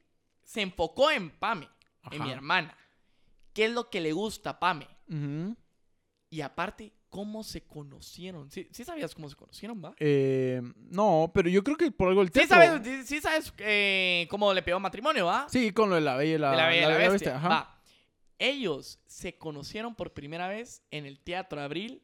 se 0.44 0.60
enfocó 0.62 1.10
en 1.10 1.30
Pame, 1.30 1.68
en 2.10 2.22
mi 2.24 2.30
hermana. 2.30 2.74
¿Qué 3.52 3.66
es 3.66 3.70
lo 3.72 3.90
que 3.90 4.00
le 4.00 4.12
gusta 4.12 4.50
a 4.50 4.58
Pame? 4.60 4.86
Y 6.30 6.40
aparte, 6.40 6.92
¿cómo 7.10 7.44
se 7.44 7.62
conocieron? 7.66 8.50
¿Sí, 8.50 8.66
sí 8.72 8.84
sabías 8.84 9.14
cómo 9.14 9.28
se 9.28 9.36
conocieron, 9.36 9.84
va? 9.84 9.94
Eh, 9.98 10.62
no, 10.76 11.30
pero 11.34 11.50
yo 11.50 11.62
creo 11.62 11.76
que 11.76 11.90
por 11.90 12.08
algo 12.08 12.22
el 12.22 12.32
Sí 12.32 12.46
sabes, 12.46 12.80
sí- 12.82 13.02
sí 13.04 13.20
sabes 13.20 13.52
eh, 13.58 14.26
cómo 14.30 14.52
le 14.54 14.62
pidió 14.62 14.80
matrimonio, 14.80 15.26
¿va? 15.26 15.46
Sí, 15.50 15.72
con 15.72 15.90
lo 15.90 15.96
de 15.96 16.00
la 16.00 16.16
bella 16.16 16.34
y 16.34 16.38
la, 16.38 16.66
Bella 16.68 16.88
la, 16.88 16.96
Bestia. 16.96 17.36
ajá. 17.36 17.48
Va. 17.48 17.78
Ellos 18.38 18.98
se 19.06 19.36
conocieron 19.36 19.94
por 19.94 20.14
primera 20.14 20.48
vez 20.48 20.82
en 20.90 21.04
el 21.06 21.20
Teatro 21.20 21.60
Abril 21.60 22.02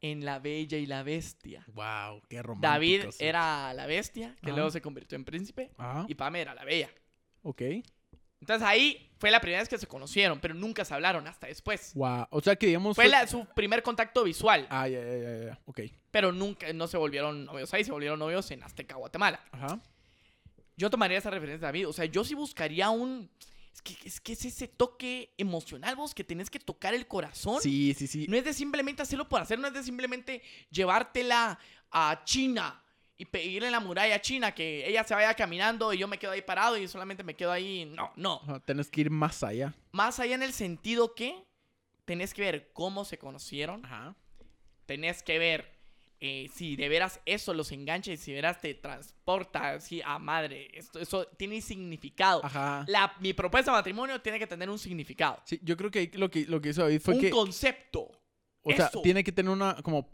en 0.00 0.24
La 0.24 0.38
Bella 0.38 0.78
y 0.78 0.86
la 0.86 1.02
Bestia. 1.02 1.64
Wow, 1.74 2.22
qué 2.28 2.42
romántico. 2.42 2.70
David 2.72 3.04
era 3.18 3.72
la 3.74 3.86
bestia, 3.86 4.34
que 4.40 4.46
Ajá. 4.50 4.56
luego 4.56 4.70
se 4.70 4.80
convirtió 4.80 5.16
en 5.16 5.24
príncipe, 5.24 5.70
Ajá, 5.76 6.04
y 6.08 6.14
Pame 6.14 6.40
era 6.40 6.54
la 6.54 6.64
bella. 6.64 6.90
ok. 7.42 7.62
Entonces 8.40 8.66
ahí 8.66 9.10
fue 9.18 9.30
la 9.30 9.40
primera 9.40 9.60
vez 9.60 9.68
que 9.68 9.78
se 9.78 9.86
conocieron, 9.86 10.38
pero 10.40 10.54
nunca 10.54 10.84
se 10.84 10.92
hablaron 10.94 11.26
hasta 11.26 11.46
después. 11.46 11.92
Wow, 11.94 12.26
o 12.30 12.40
sea 12.40 12.54
que 12.56 12.66
digamos. 12.66 12.94
Fue 12.94 13.08
la- 13.08 13.26
su 13.26 13.44
primer 13.54 13.82
contacto 13.82 14.24
visual, 14.24 14.66
Ah, 14.70 14.86
ya, 14.88 15.00
ya, 15.00 15.16
ya, 15.18 15.44
ya, 15.46 15.58
ok. 15.64 15.80
pero 16.10 16.32
nunca 16.32 16.70
no 16.72 16.86
se 16.86 16.96
volvieron 16.96 17.44
novios 17.46 17.72
ahí, 17.74 17.82
se 17.84 17.92
volvieron 17.92 18.18
novios 18.18 18.50
en 18.50 18.62
Azteca, 18.62 18.96
Guatemala. 18.96 19.40
Ajá. 19.52 19.80
Yo 20.76 20.90
tomaría 20.90 21.16
esa 21.18 21.30
referencia 21.30 21.58
de 21.58 21.66
David. 21.66 21.88
O 21.88 21.92
sea, 21.94 22.04
yo 22.04 22.22
sí 22.24 22.34
buscaría 22.34 22.90
un. 22.90 23.30
Es 23.72 23.80
que, 23.82 23.96
es 24.04 24.20
que 24.20 24.32
es 24.34 24.44
ese 24.44 24.68
toque 24.68 25.32
emocional, 25.38 25.96
vos, 25.96 26.14
que 26.14 26.24
tenés 26.24 26.50
que 26.50 26.58
tocar 26.58 26.92
el 26.94 27.06
corazón. 27.06 27.60
Sí, 27.62 27.94
sí, 27.96 28.06
sí. 28.06 28.26
No 28.28 28.36
es 28.36 28.44
de 28.44 28.52
simplemente 28.52 29.02
hacerlo 29.02 29.28
por 29.28 29.40
hacer, 29.40 29.58
no 29.58 29.68
es 29.68 29.74
de 29.74 29.82
simplemente 29.82 30.42
llevártela 30.70 31.58
a 31.90 32.22
China 32.24 32.82
y 33.18 33.24
pedirle 33.24 33.70
la 33.70 33.80
muralla 33.80 34.20
china 34.20 34.52
que 34.52 34.86
ella 34.86 35.02
se 35.04 35.14
vaya 35.14 35.32
caminando 35.34 35.92
y 35.92 35.98
yo 35.98 36.06
me 36.08 36.18
quedo 36.18 36.32
ahí 36.32 36.42
parado 36.42 36.76
y 36.76 36.86
solamente 36.86 37.22
me 37.24 37.34
quedo 37.34 37.50
ahí. 37.52 37.84
No, 37.86 38.12
no. 38.16 38.40
Ajá, 38.42 38.60
Tienes 38.60 38.90
que 38.90 39.02
ir 39.02 39.10
más 39.10 39.42
allá. 39.42 39.74
Más 39.92 40.20
allá 40.20 40.34
en 40.34 40.42
el 40.42 40.52
sentido 40.52 41.14
que 41.14 41.42
tenés 42.04 42.34
que 42.34 42.42
ver 42.42 42.70
cómo 42.72 43.04
se 43.04 43.18
conocieron, 43.18 43.84
Ajá. 43.84 44.14
tenés 44.84 45.22
que 45.22 45.38
ver 45.38 45.76
eh, 46.20 46.48
si 46.54 46.76
de 46.76 46.88
veras 46.88 47.20
eso 47.26 47.52
los 47.52 47.72
engancha 47.72 48.10
y 48.12 48.16
si 48.16 48.32
de 48.32 48.36
veras 48.36 48.60
te 48.60 48.74
transporta 48.74 49.74
así 49.74 50.00
a 50.04 50.18
madre. 50.18 50.70
Esto, 50.72 50.98
eso 50.98 51.26
tiene 51.36 51.60
significado. 51.60 52.44
Ajá. 52.44 52.84
La, 52.88 53.14
mi 53.20 53.32
propuesta 53.32 53.70
de 53.70 53.76
matrimonio 53.78 54.20
tiene 54.20 54.38
que 54.38 54.46
tener 54.46 54.68
un 54.70 54.78
significado. 54.78 55.40
Sí, 55.44 55.60
yo 55.62 55.76
creo 55.76 55.90
que 55.90 56.10
lo 56.14 56.30
que, 56.30 56.44
lo 56.46 56.60
que 56.60 56.70
hizo 56.70 56.82
David 56.82 57.00
fue 57.00 57.14
un 57.14 57.20
que. 57.20 57.30
concepto. 57.30 58.10
O 58.68 58.72
sea, 58.76 58.90
tiene 59.02 59.22
que 59.22 59.32
tener 59.32 59.50
una 59.52 59.76
como 59.82 60.08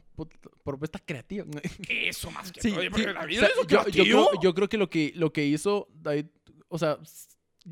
propuesta 0.63 0.99
creativa. 0.99 1.45
Eso 1.89 2.31
más 2.31 2.53
que 2.53 2.61
Sí, 2.61 2.71
todo, 2.71 2.83
sí, 2.83 2.89
David 2.89 3.39
o 3.39 3.41
sea, 3.41 3.51
yo, 3.91 4.05
creo, 4.05 4.29
yo 4.41 4.55
creo 4.55 4.69
que 4.69 4.77
lo 4.79 4.91
que 4.91 5.13
lo 5.15 5.33
que 5.33 5.45
hizo 5.47 5.89
David, 5.95 6.27
o 6.69 6.79
sea, 6.79 6.99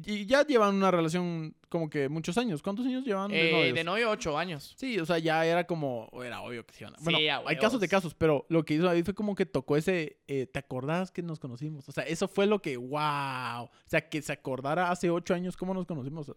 y 0.07 0.25
ya 0.25 0.47
llevan 0.47 0.77
una 0.77 0.91
relación 0.91 1.55
como 1.69 1.91
que 1.91 2.09
muchos 2.09 2.39
años. 2.39 2.63
¿Cuántos 2.63 2.87
años 2.87 3.05
llevan 3.05 3.31
de 3.31 3.49
Eh, 3.49 3.53
novios? 3.53 3.75
de 3.75 3.85
novio, 3.85 4.11
ocho 4.11 4.39
años. 4.39 4.75
Sí, 4.77 4.99
o 4.99 5.05
sea, 5.07 5.19
ya 5.19 5.45
era 5.45 5.65
como, 5.65 6.09
era 6.25 6.43
obvio 6.43 6.65
que 6.65 6.75
se 6.75 6.85
iban 6.85 6.95
a... 6.95 6.99
Sí, 6.99 7.05
Bueno, 7.05 7.43
hay 7.47 7.57
casos 7.57 7.81
de 7.81 7.89
casos, 7.89 8.15
pero 8.15 8.47
lo 8.49 8.65
que 8.65 8.75
hizo 8.75 8.85
David 8.85 9.05
fue 9.05 9.15
como 9.15 9.35
que 9.35 9.47
tocó 9.47 9.77
ese, 9.77 10.21
eh, 10.29 10.47
¿te 10.47 10.59
acordás 10.61 11.11
que 11.11 11.23
nos 11.23 11.41
conocimos? 11.41 11.89
O 11.89 11.93
sea, 11.93 12.05
eso 12.05 12.29
fue 12.29 12.47
lo 12.47 12.63
que, 12.63 12.77
wow. 12.77 13.65
O 13.65 13.71
sea, 13.87 14.09
que 14.09 14.23
se 14.23 14.33
acordara 14.33 14.91
hace 14.91 15.11
ocho 15.11 15.35
años 15.35 15.57
cómo 15.57 15.75
nos 15.75 15.87
conocimos, 15.87 16.33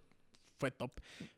fue 0.64 0.72
top. 0.72 0.92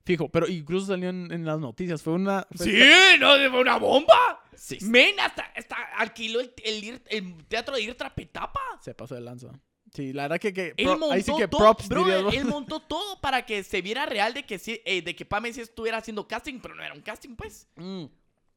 Fijo, 0.04 0.30
pero 0.30 0.48
incluso 0.48 0.86
salió 0.88 1.10
en, 1.10 1.32
en 1.32 1.46
las 1.46 1.60
noticias, 1.60 2.04
fue 2.04 2.14
una... 2.14 2.46
fue- 2.56 2.68
Sí, 2.68 2.80
no, 3.20 3.30
fue 3.50 3.60
una 3.62 3.78
bomba. 3.78 4.44
Sí, 4.56 4.78
Men, 4.84 5.20
hasta, 5.20 5.42
hasta 5.56 5.76
alquiló 5.98 6.40
el, 6.42 6.54
el 6.64 7.02
el 7.08 7.46
teatro 7.48 7.76
de 7.76 7.82
Irtra 7.82 8.14
Petapa. 8.14 8.60
se 8.82 8.94
pasó 8.94 9.16
de 9.16 9.22
lanza. 9.22 9.48
Sí, 9.94 10.14
la 10.14 10.24
verdad 10.24 10.40
que, 10.40 10.54
que 10.54 10.74
Él 10.78 10.86
pro- 10.86 10.98
montó 10.98 11.12
ahí 11.14 11.22
sí 11.24 11.32
que 11.38 11.48
todo, 11.48 11.62
props 11.62 11.88
vos. 11.90 12.34
él 12.36 12.46
montó 12.56 12.80
todo 12.82 13.20
para 13.22 13.46
que 13.46 13.64
se 13.64 13.82
viera 13.82 14.06
real 14.06 14.34
de 14.34 14.44
que 14.44 14.60
sí, 14.60 14.80
eh, 14.86 15.02
de 15.02 15.16
que 15.16 15.26
Pame 15.26 15.52
sí 15.54 15.62
estuviera 15.62 15.98
haciendo 15.98 16.28
casting, 16.28 16.60
pero 16.62 16.76
no 16.76 16.84
era 16.84 16.94
un 16.94 17.02
casting, 17.02 17.36
pues. 17.36 17.68
Mm, 17.76 18.06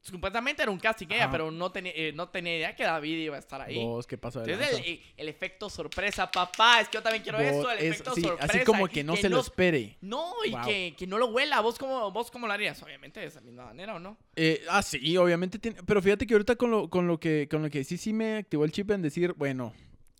Supuestamente 0.09 0.63
era 0.63 0.71
un 0.71 0.79
casting 0.79 1.07
ella, 1.11 1.31
pero 1.31 1.51
no 1.51 1.71
tenía, 1.71 1.93
eh, 1.95 2.13
no 2.15 2.29
tenía 2.29 2.57
idea 2.57 2.75
que 2.77 2.83
David 2.85 3.19
iba 3.19 3.37
a 3.37 3.39
estar 3.39 3.61
ahí. 3.61 3.77
Vos, 3.85 4.07
¿qué 4.07 4.17
pasó 4.19 4.41
de 4.41 4.53
Entonces 4.53 4.75
lanza? 4.75 4.89
el, 4.89 4.95
el- 4.97 5.03
el 5.17 5.29
efecto 5.29 5.69
sorpresa, 5.71 6.31
papá, 6.31 6.81
es 6.81 6.89
que 6.89 6.97
yo 6.97 7.03
también 7.03 7.23
quiero 7.23 7.39
eso, 7.39 7.63
Vos, 7.63 7.73
el 7.73 7.79
es- 7.79 7.85
efecto 7.95 8.15
sí, 8.15 8.23
sorpresa. 8.23 8.53
así 8.53 8.65
como 8.65 8.89
que 8.89 9.05
no 9.05 9.17
se 9.17 9.29
lo 9.29 9.41
espere. 9.41 9.97
No, 10.01 10.33
y 10.45 10.51
Wow. 10.53 10.61
que, 10.65 10.95
que 10.97 11.07
no 11.07 11.19
lo 11.19 11.27
huela. 11.27 11.61
¿Vos 11.61 11.79
cómo, 11.79 12.11
¿Vos 12.11 12.31
cómo 12.31 12.47
lo 12.47 12.53
harías? 12.53 12.83
Obviamente 12.83 13.21
de 13.21 13.27
esa 13.27 13.41
misma 13.41 13.67
manera, 13.67 13.95
¿o 13.95 13.99
no? 13.99 14.17
Eh, 14.37 14.63
ah, 14.71 14.83
sí, 14.83 15.17
obviamente 15.17 15.59
tiene. 15.59 15.83
Pero 15.85 16.01
fíjate 16.03 16.27
que 16.27 16.35
ahorita 16.35 16.57
con 16.57 16.71
lo, 16.71 16.89
con 16.91 17.07
lo 17.07 17.21
que 17.21 17.49
con 17.51 17.63
lo 17.63 17.71
que 17.71 17.85
sí 17.85 17.97
sí 17.97 18.13
me 18.13 18.37
activó 18.39 18.65
el 18.65 18.73
chip 18.73 18.91
en 18.91 19.03
decir, 19.03 19.35
bueno, 19.37 19.73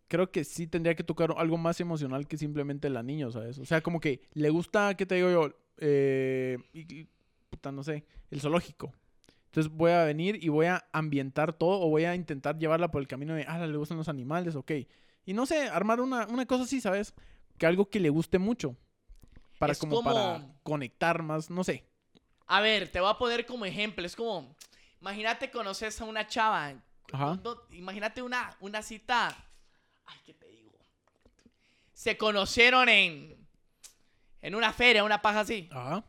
creo 0.09 0.31
que 0.31 0.45
sí 0.45 0.67
tendría 0.67 0.95
que 0.95 1.05
tocar 1.05 1.35
algo 1.37 1.57
más 1.59 1.81
emocional 1.81 2.27
que 2.27 2.37
simplemente 2.37 2.89
la 2.91 3.03
niña, 3.03 3.31
¿sabes? 3.31 3.59
O 3.59 3.65
sea, 3.65 3.81
como 3.83 4.01
que 4.01 4.21
le 4.35 4.51
gusta, 4.51 4.95
¿qué 4.97 5.07
te 5.07 5.15
digo 5.17 5.31
yo? 5.31 5.53
Eh, 5.81 6.59
y- 6.73 7.01
y, 7.01 7.07
puta, 7.51 7.71
no 7.73 7.83
sé, 7.85 8.05
el 8.31 8.41
zoológico. 8.41 8.93
Entonces 9.59 9.77
voy 9.77 9.91
a 9.91 10.05
venir 10.05 10.39
y 10.41 10.51
voy 10.51 10.67
a 10.67 10.87
ambientar 10.93 11.53
todo 11.53 11.81
o 11.81 11.91
voy 11.91 12.05
a 12.05 12.15
intentar 12.15 12.57
llevarla 12.59 12.93
por 12.93 13.01
el 13.03 13.09
camino 13.09 13.35
de, 13.35 13.45
ah, 13.49 13.59
le 13.67 13.77
gustan 13.77 13.99
los 13.99 14.09
animales, 14.09 14.55
ok. 14.55 14.71
Y 15.25 15.33
no 15.35 15.47
sé, 15.47 15.69
armar 15.69 16.01
una, 16.01 16.29
una 16.29 16.47
cosa 16.47 16.63
así, 16.63 16.81
¿sabes? 16.81 17.13
Que 17.59 17.67
algo 17.67 17.91
que 17.91 17.99
le 17.99 18.09
guste 18.09 18.39
mucho. 18.39 18.77
Para 19.59 19.75
como, 19.75 19.97
como- 19.97 20.15
para 20.15 20.47
conectar 20.63 21.25
más, 21.25 21.51
no 21.51 21.65
sé. 21.65 21.85
A 22.47 22.61
ver, 22.61 22.89
te 22.93 23.01
voy 23.01 23.11
a 23.11 23.19
poner 23.19 23.47
como 23.47 23.65
ejemplo. 23.65 24.07
Es 24.07 24.15
como, 24.15 24.55
imagínate 25.01 25.51
conoces 25.51 26.01
a 26.01 26.05
una 26.05 26.25
chava. 26.29 26.75
Ajá. 27.13 27.41
Imagínate 27.73 28.23
una, 28.23 28.57
una 28.61 28.81
cita. 28.81 29.37
Ay, 30.07 30.19
¿qué 30.25 30.35
te 30.35 30.47
digo? 30.47 30.71
Se 31.95 32.17
conocieron 32.17 32.89
en, 32.89 33.37
en 34.41 34.55
una 34.55 34.73
feria, 34.73 35.03
una 35.03 35.21
paja 35.21 35.41
así. 35.41 35.69
Ajá. 35.73 36.05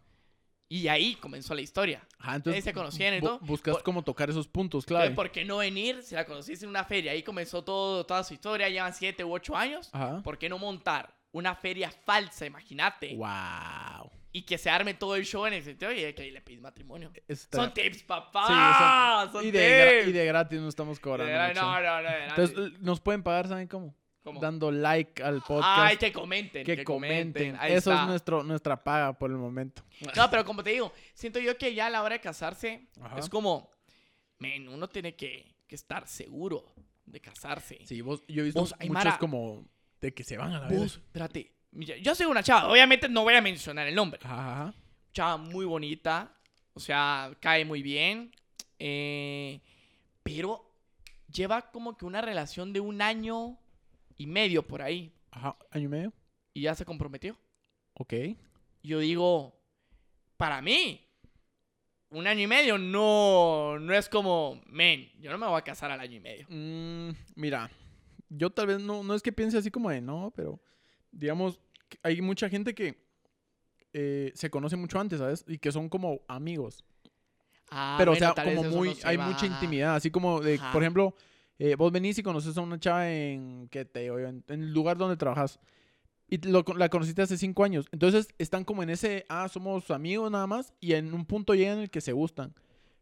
Y 0.72 0.88
ahí 0.88 1.16
comenzó 1.16 1.56
la 1.56 1.62
historia. 1.62 2.08
Ajá, 2.20 2.36
entonces 2.36 2.58
Ahí 2.58 2.62
se 2.62 2.74
conocieron 2.74 3.18
y 3.18 3.22
todo. 3.22 3.40
buscas 3.40 3.74
Por- 3.76 3.84
como 3.84 4.04
tocar 4.04 4.30
esos 4.30 4.48
puntos, 4.48 4.86
clave. 4.86 5.10
¿por 5.12 5.32
qué 5.32 5.44
no 5.44 5.58
venir 5.58 6.04
si 6.04 6.14
la 6.14 6.26
conociste 6.26 6.64
en 6.64 6.70
una 6.70 6.84
feria? 6.84 7.12
Ahí 7.12 7.24
comenzó 7.24 7.64
todo, 7.64 8.06
toda 8.06 8.24
su 8.24 8.36
historia, 8.36 8.70
llevan 8.70 8.94
siete 8.94 9.24
u 9.24 9.34
ocho 9.34 9.56
años. 9.58 9.90
Ajá. 9.94 10.22
¿Por 10.22 10.38
qué 10.38 10.48
no 10.48 10.60
montar 10.60 11.12
una 11.32 11.56
feria 11.56 11.90
falsa, 11.92 12.46
imagínate? 12.46 13.16
Wow. 13.16 14.12
Y 14.32 14.44
que 14.44 14.60
se 14.60 14.70
arme 14.70 14.94
todo 14.94 15.16
el 15.16 15.26
show 15.26 15.48
en 15.48 15.54
el 15.54 15.64
sentido 15.64 15.92
y 15.92 16.14
que 16.14 16.22
ahí 16.22 16.30
le 16.30 16.42
pides 16.42 16.62
matrimonio. 16.62 17.12
Está- 17.28 17.58
Son 17.58 17.74
tips, 17.74 18.04
papá. 18.04 19.26
Sí, 19.26 19.32
son 19.34 19.46
y, 19.48 19.50
de 19.50 19.96
tips. 20.02 20.10
y 20.10 20.12
de 20.12 20.26
gratis 20.28 20.60
no 20.60 20.70
estamos 20.70 21.00
cobrando. 21.00 21.34
Mucho. 21.48 21.62
no, 21.64 21.82
no, 21.82 22.02
no. 22.04 22.10
Entonces, 22.10 22.80
nos 22.80 23.00
pueden 23.00 23.24
pagar, 23.24 23.48
¿saben 23.48 23.68
cómo? 23.68 23.96
¿Cómo? 24.24 24.42
Dando 24.42 24.72
like 24.72 25.24
al 25.24 25.42
podcast. 25.42 25.80
Ay, 25.80 25.98
que 25.98 26.12
comenten. 26.12 26.66
que, 26.66 26.84
comenten. 26.84 27.56
Eso 27.56 27.92
está. 27.92 28.02
es 28.02 28.08
nuestro, 28.08 28.44
nuestra 28.44 28.84
paga 28.84 29.18
por 29.18 29.32
el 29.32 29.38
momento. 29.38 29.84
No, 30.16 30.30
pero 30.30 30.44
como 30.44 30.64
te 30.64 30.72
digo, 30.72 30.92
siento 31.14 31.40
yo 31.40 31.58
que 31.58 31.74
ya 31.74 31.88
a 31.88 31.90
la 31.90 32.04
hora 32.04 32.16
de 32.16 32.22
casarse 32.22 32.90
Ajá. 33.02 33.18
es 33.18 33.30
como, 33.30 33.72
men, 34.40 34.68
uno 34.68 34.90
tiene 34.90 35.16
que, 35.16 35.56
que 35.68 35.76
estar 35.76 36.08
seguro 36.08 36.66
de 37.06 37.22
casarse. 37.22 37.80
Sí, 37.86 38.02
vos, 38.02 38.22
yo 38.28 38.42
he 38.42 38.46
visto 38.46 38.60
Vos, 38.60 38.72
muchos 38.72 38.82
Aymara, 38.82 39.18
como 39.18 39.66
de 40.02 40.14
que 40.14 40.24
se 40.24 40.38
van 40.38 40.52
a 40.54 40.60
la 40.60 40.68
Vos, 40.68 40.82
vez. 40.82 40.94
espérate. 40.96 41.56
Yo 41.72 42.16
soy 42.16 42.26
una 42.26 42.44
chava, 42.44 42.70
obviamente 42.70 43.08
no 43.08 43.24
voy 43.24 43.36
a 43.36 43.42
mencionar 43.42 43.88
el 43.88 43.96
nombre. 43.96 44.20
Ajá, 44.24 44.52
ajá. 44.64 44.74
Chava 45.14 45.38
muy 45.38 45.66
bonita, 45.66 46.36
o 46.74 46.80
sea, 46.80 47.32
cae 47.40 47.64
muy 47.64 47.82
bien, 47.82 48.32
eh, 48.80 49.62
pero 50.24 50.74
lleva 51.32 51.70
como 51.72 51.96
que 51.96 52.06
una 52.06 52.22
relación 52.22 52.74
de 52.74 52.80
un 52.80 53.02
año 53.02 53.58
y 54.20 54.28
medio 54.28 54.62
por 54.62 54.84
ahí 54.84 55.12
Ajá, 55.32 55.58
año 55.72 55.86
y 55.86 55.88
medio. 55.88 56.14
y 56.54 56.62
ya 56.62 56.76
se 56.76 56.86
comprometió. 56.86 57.36
Ok. 57.94 58.14
Yo 58.84 59.00
digo, 59.00 59.60
para 60.38 60.62
mí, 60.62 61.02
un 62.12 62.28
año 62.28 62.42
y 62.44 62.48
medio 62.48 62.78
no, 62.78 63.80
no 63.80 63.94
es 63.94 64.08
como, 64.10 64.62
men, 64.68 65.10
yo 65.20 65.32
no 65.32 65.38
me 65.38 65.48
voy 65.48 65.58
a 65.58 65.64
casar 65.64 65.90
al 65.92 66.00
año 66.00 66.18
y 66.18 66.20
medio. 66.20 66.46
Mm, 66.50 67.12
mira, 67.36 67.70
yo 68.30 68.50
tal 68.52 68.68
vez 68.68 68.80
no, 68.80 69.04
no 69.04 69.16
es 69.16 69.22
que 69.22 69.32
piense 69.32 69.58
así 69.58 69.72
como 69.72 69.90
de 69.90 70.02
no, 70.02 70.32
pero 70.36 70.60
digamos, 71.12 71.60
hay 72.04 72.22
mucha 72.22 72.50
gente 72.50 72.74
que 72.76 73.04
eh, 73.94 74.32
se 74.36 74.50
conoce 74.50 74.76
mucho 74.76 75.00
antes, 75.00 75.20
¿sabes? 75.20 75.44
Y 75.48 75.58
que 75.58 75.72
son 75.72 75.90
como 75.90 76.22
amigos. 76.28 76.84
Ah, 77.72 77.96
pero, 78.00 78.12
bueno, 78.12 78.32
o 78.32 78.34
sea, 78.36 78.44
como 78.44 78.64
muy, 78.64 78.90
no 78.90 78.96
se 78.96 79.08
hay 79.08 79.18
va. 79.18 79.28
mucha 79.28 79.46
intimidad, 79.46 79.96
así 79.96 80.10
como 80.10 80.40
de, 80.42 80.56
Ajá. 80.56 80.72
por 80.72 80.82
ejemplo, 80.84 81.16
eh, 81.60 81.76
vos 81.76 81.92
venís 81.92 82.18
y 82.18 82.24
conoces 82.24 82.58
a 82.58 82.62
una 82.62 82.80
chava 82.80 83.10
en, 83.12 83.68
¿qué 83.70 83.86
te 83.86 84.00
digo? 84.00 84.18
En, 84.18 84.44
en 84.48 84.64
el 84.64 84.74
lugar 84.74 84.98
donde 84.98 85.18
trabajas. 85.18 85.60
Y 86.28 86.38
lo 86.48 86.64
la 86.78 86.90
conociste 86.90 87.22
hace 87.22 87.38
cinco 87.38 87.64
años. 87.64 87.88
Entonces 87.92 88.28
están 88.38 88.64
como 88.64 88.82
en 88.84 88.90
ese, 88.92 89.26
ah, 89.30 89.48
somos 89.50 89.90
amigos 89.92 90.32
nada 90.32 90.48
más. 90.48 90.74
Y 90.80 90.94
en 90.94 91.14
un 91.14 91.26
punto 91.26 91.56
llegan 91.56 91.78
en 91.78 91.84
el 91.84 91.90
que 91.90 92.02
se 92.02 92.14
gustan. 92.14 92.54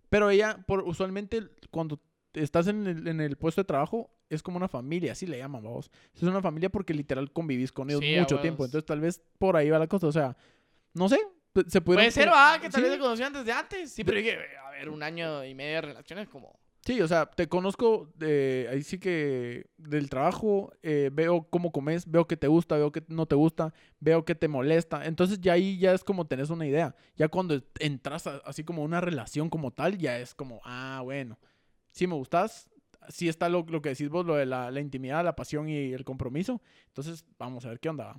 Pero 0.10 0.30
ella, 0.30 0.64
por, 0.66 0.82
usualmente, 0.82 1.50
cuando 1.70 2.00
estás 2.34 2.68
en 2.68 2.88
el, 2.88 3.08
en 3.08 3.20
el 3.22 3.36
puesto 3.36 3.62
de 3.62 3.66
trabajo, 3.66 4.10
es 4.30 4.42
como 4.42 4.58
una 4.58 4.68
familia, 4.68 5.12
así 5.12 5.26
le 5.26 5.38
llaman, 5.38 5.64
vamos. 5.64 5.92
Es 6.16 6.24
una 6.24 6.42
familia 6.42 6.70
porque 6.70 6.94
literal 6.94 7.32
convivís 7.32 7.72
con 7.72 7.90
ellos 7.90 8.02
Sí, 8.02 8.16
a 8.16 8.22
mucho 8.22 8.40
tiempo. 8.40 8.64
huevos. 8.64 8.70
Entonces 8.70 8.86
tal 8.86 9.02
vez 9.02 9.22
por 9.38 9.56
ahí 9.58 9.70
va 9.70 9.80
la 9.80 9.88
cosa. 9.88 10.08
O 10.08 10.12
sea, 10.12 10.36
no 10.94 11.10
sé. 11.10 11.20
Se 11.68 11.82
pudieron 11.82 12.04
Puede 12.04 12.12
ser, 12.12 12.30
va, 12.30 12.60
que 12.62 12.70
tal 12.70 12.82
sí. 12.82 12.82
vez 12.82 12.92
se 12.94 13.00
conocían 13.00 13.34
desde 13.34 13.52
antes. 13.52 13.92
Sí, 13.92 14.04
pero 14.04 14.18
dije, 14.18 14.38
a 14.66 14.70
ver, 14.72 14.90
un 14.90 15.04
año 15.04 15.44
y 15.44 15.54
medio 15.54 15.76
de 15.76 15.82
relaciones 15.82 16.30
como... 16.30 16.58
Sí, 16.88 17.02
o 17.02 17.08
sea, 17.10 17.26
te 17.26 17.50
conozco, 17.50 18.10
de, 18.16 18.70
ahí 18.72 18.82
sí 18.82 18.98
que 18.98 19.66
del 19.78 20.10
trabajo, 20.10 20.72
eh, 20.82 21.10
veo 21.12 21.46
cómo 21.50 21.74
comes, 21.74 22.10
veo 22.10 22.28
que 22.28 22.38
te 22.38 22.48
gusta, 22.48 22.78
veo 22.78 22.94
que 22.94 23.04
no 23.10 23.26
te 23.26 23.36
gusta, 23.36 23.74
veo 24.00 24.24
que 24.24 24.36
te 24.36 24.48
molesta. 24.48 25.06
Entonces 25.06 25.42
ya 25.42 25.52
ahí 25.52 25.78
ya 25.78 25.92
es 25.92 26.06
como 26.06 26.28
tenés 26.28 26.50
una 26.50 26.66
idea. 26.66 26.96
Ya 27.18 27.28
cuando 27.28 27.62
entras 27.80 28.26
así 28.28 28.64
como 28.64 28.84
una 28.84 29.02
relación 29.02 29.50
como 29.50 29.72
tal, 29.72 29.98
ya 29.98 30.18
es 30.18 30.34
como, 30.34 30.62
ah, 30.64 31.02
bueno, 31.04 31.38
sí 31.92 32.08
me 32.08 32.16
gustas, 32.16 32.70
sí 33.10 33.28
está 33.28 33.50
lo, 33.50 33.66
que 33.66 33.90
decís 33.90 34.08
vos, 34.08 34.26
lo 34.26 34.36
de 34.36 34.46
la, 34.46 34.72
la 34.72 34.80
intimidad, 34.80 35.26
la 35.26 35.36
pasión 35.36 35.68
y 35.68 35.92
el 35.92 36.06
compromiso. 36.06 36.62
Entonces 36.88 37.26
vamos 37.38 37.66
a 37.66 37.70
ver 37.70 37.82
qué 37.82 37.90
onda. 37.90 38.18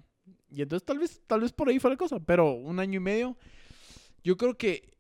Y 0.50 0.60
entonces 0.60 0.84
tal 0.84 0.98
vez, 0.98 1.22
tal 1.26 1.40
vez 1.40 1.52
por 1.52 1.70
ahí 1.70 1.78
fue 1.78 1.92
la 1.92 1.96
cosa, 1.96 2.20
pero 2.20 2.52
un 2.52 2.80
año 2.80 2.98
y 2.98 3.02
medio, 3.02 3.34
yo 4.22 4.36
creo 4.36 4.58
que 4.58 4.97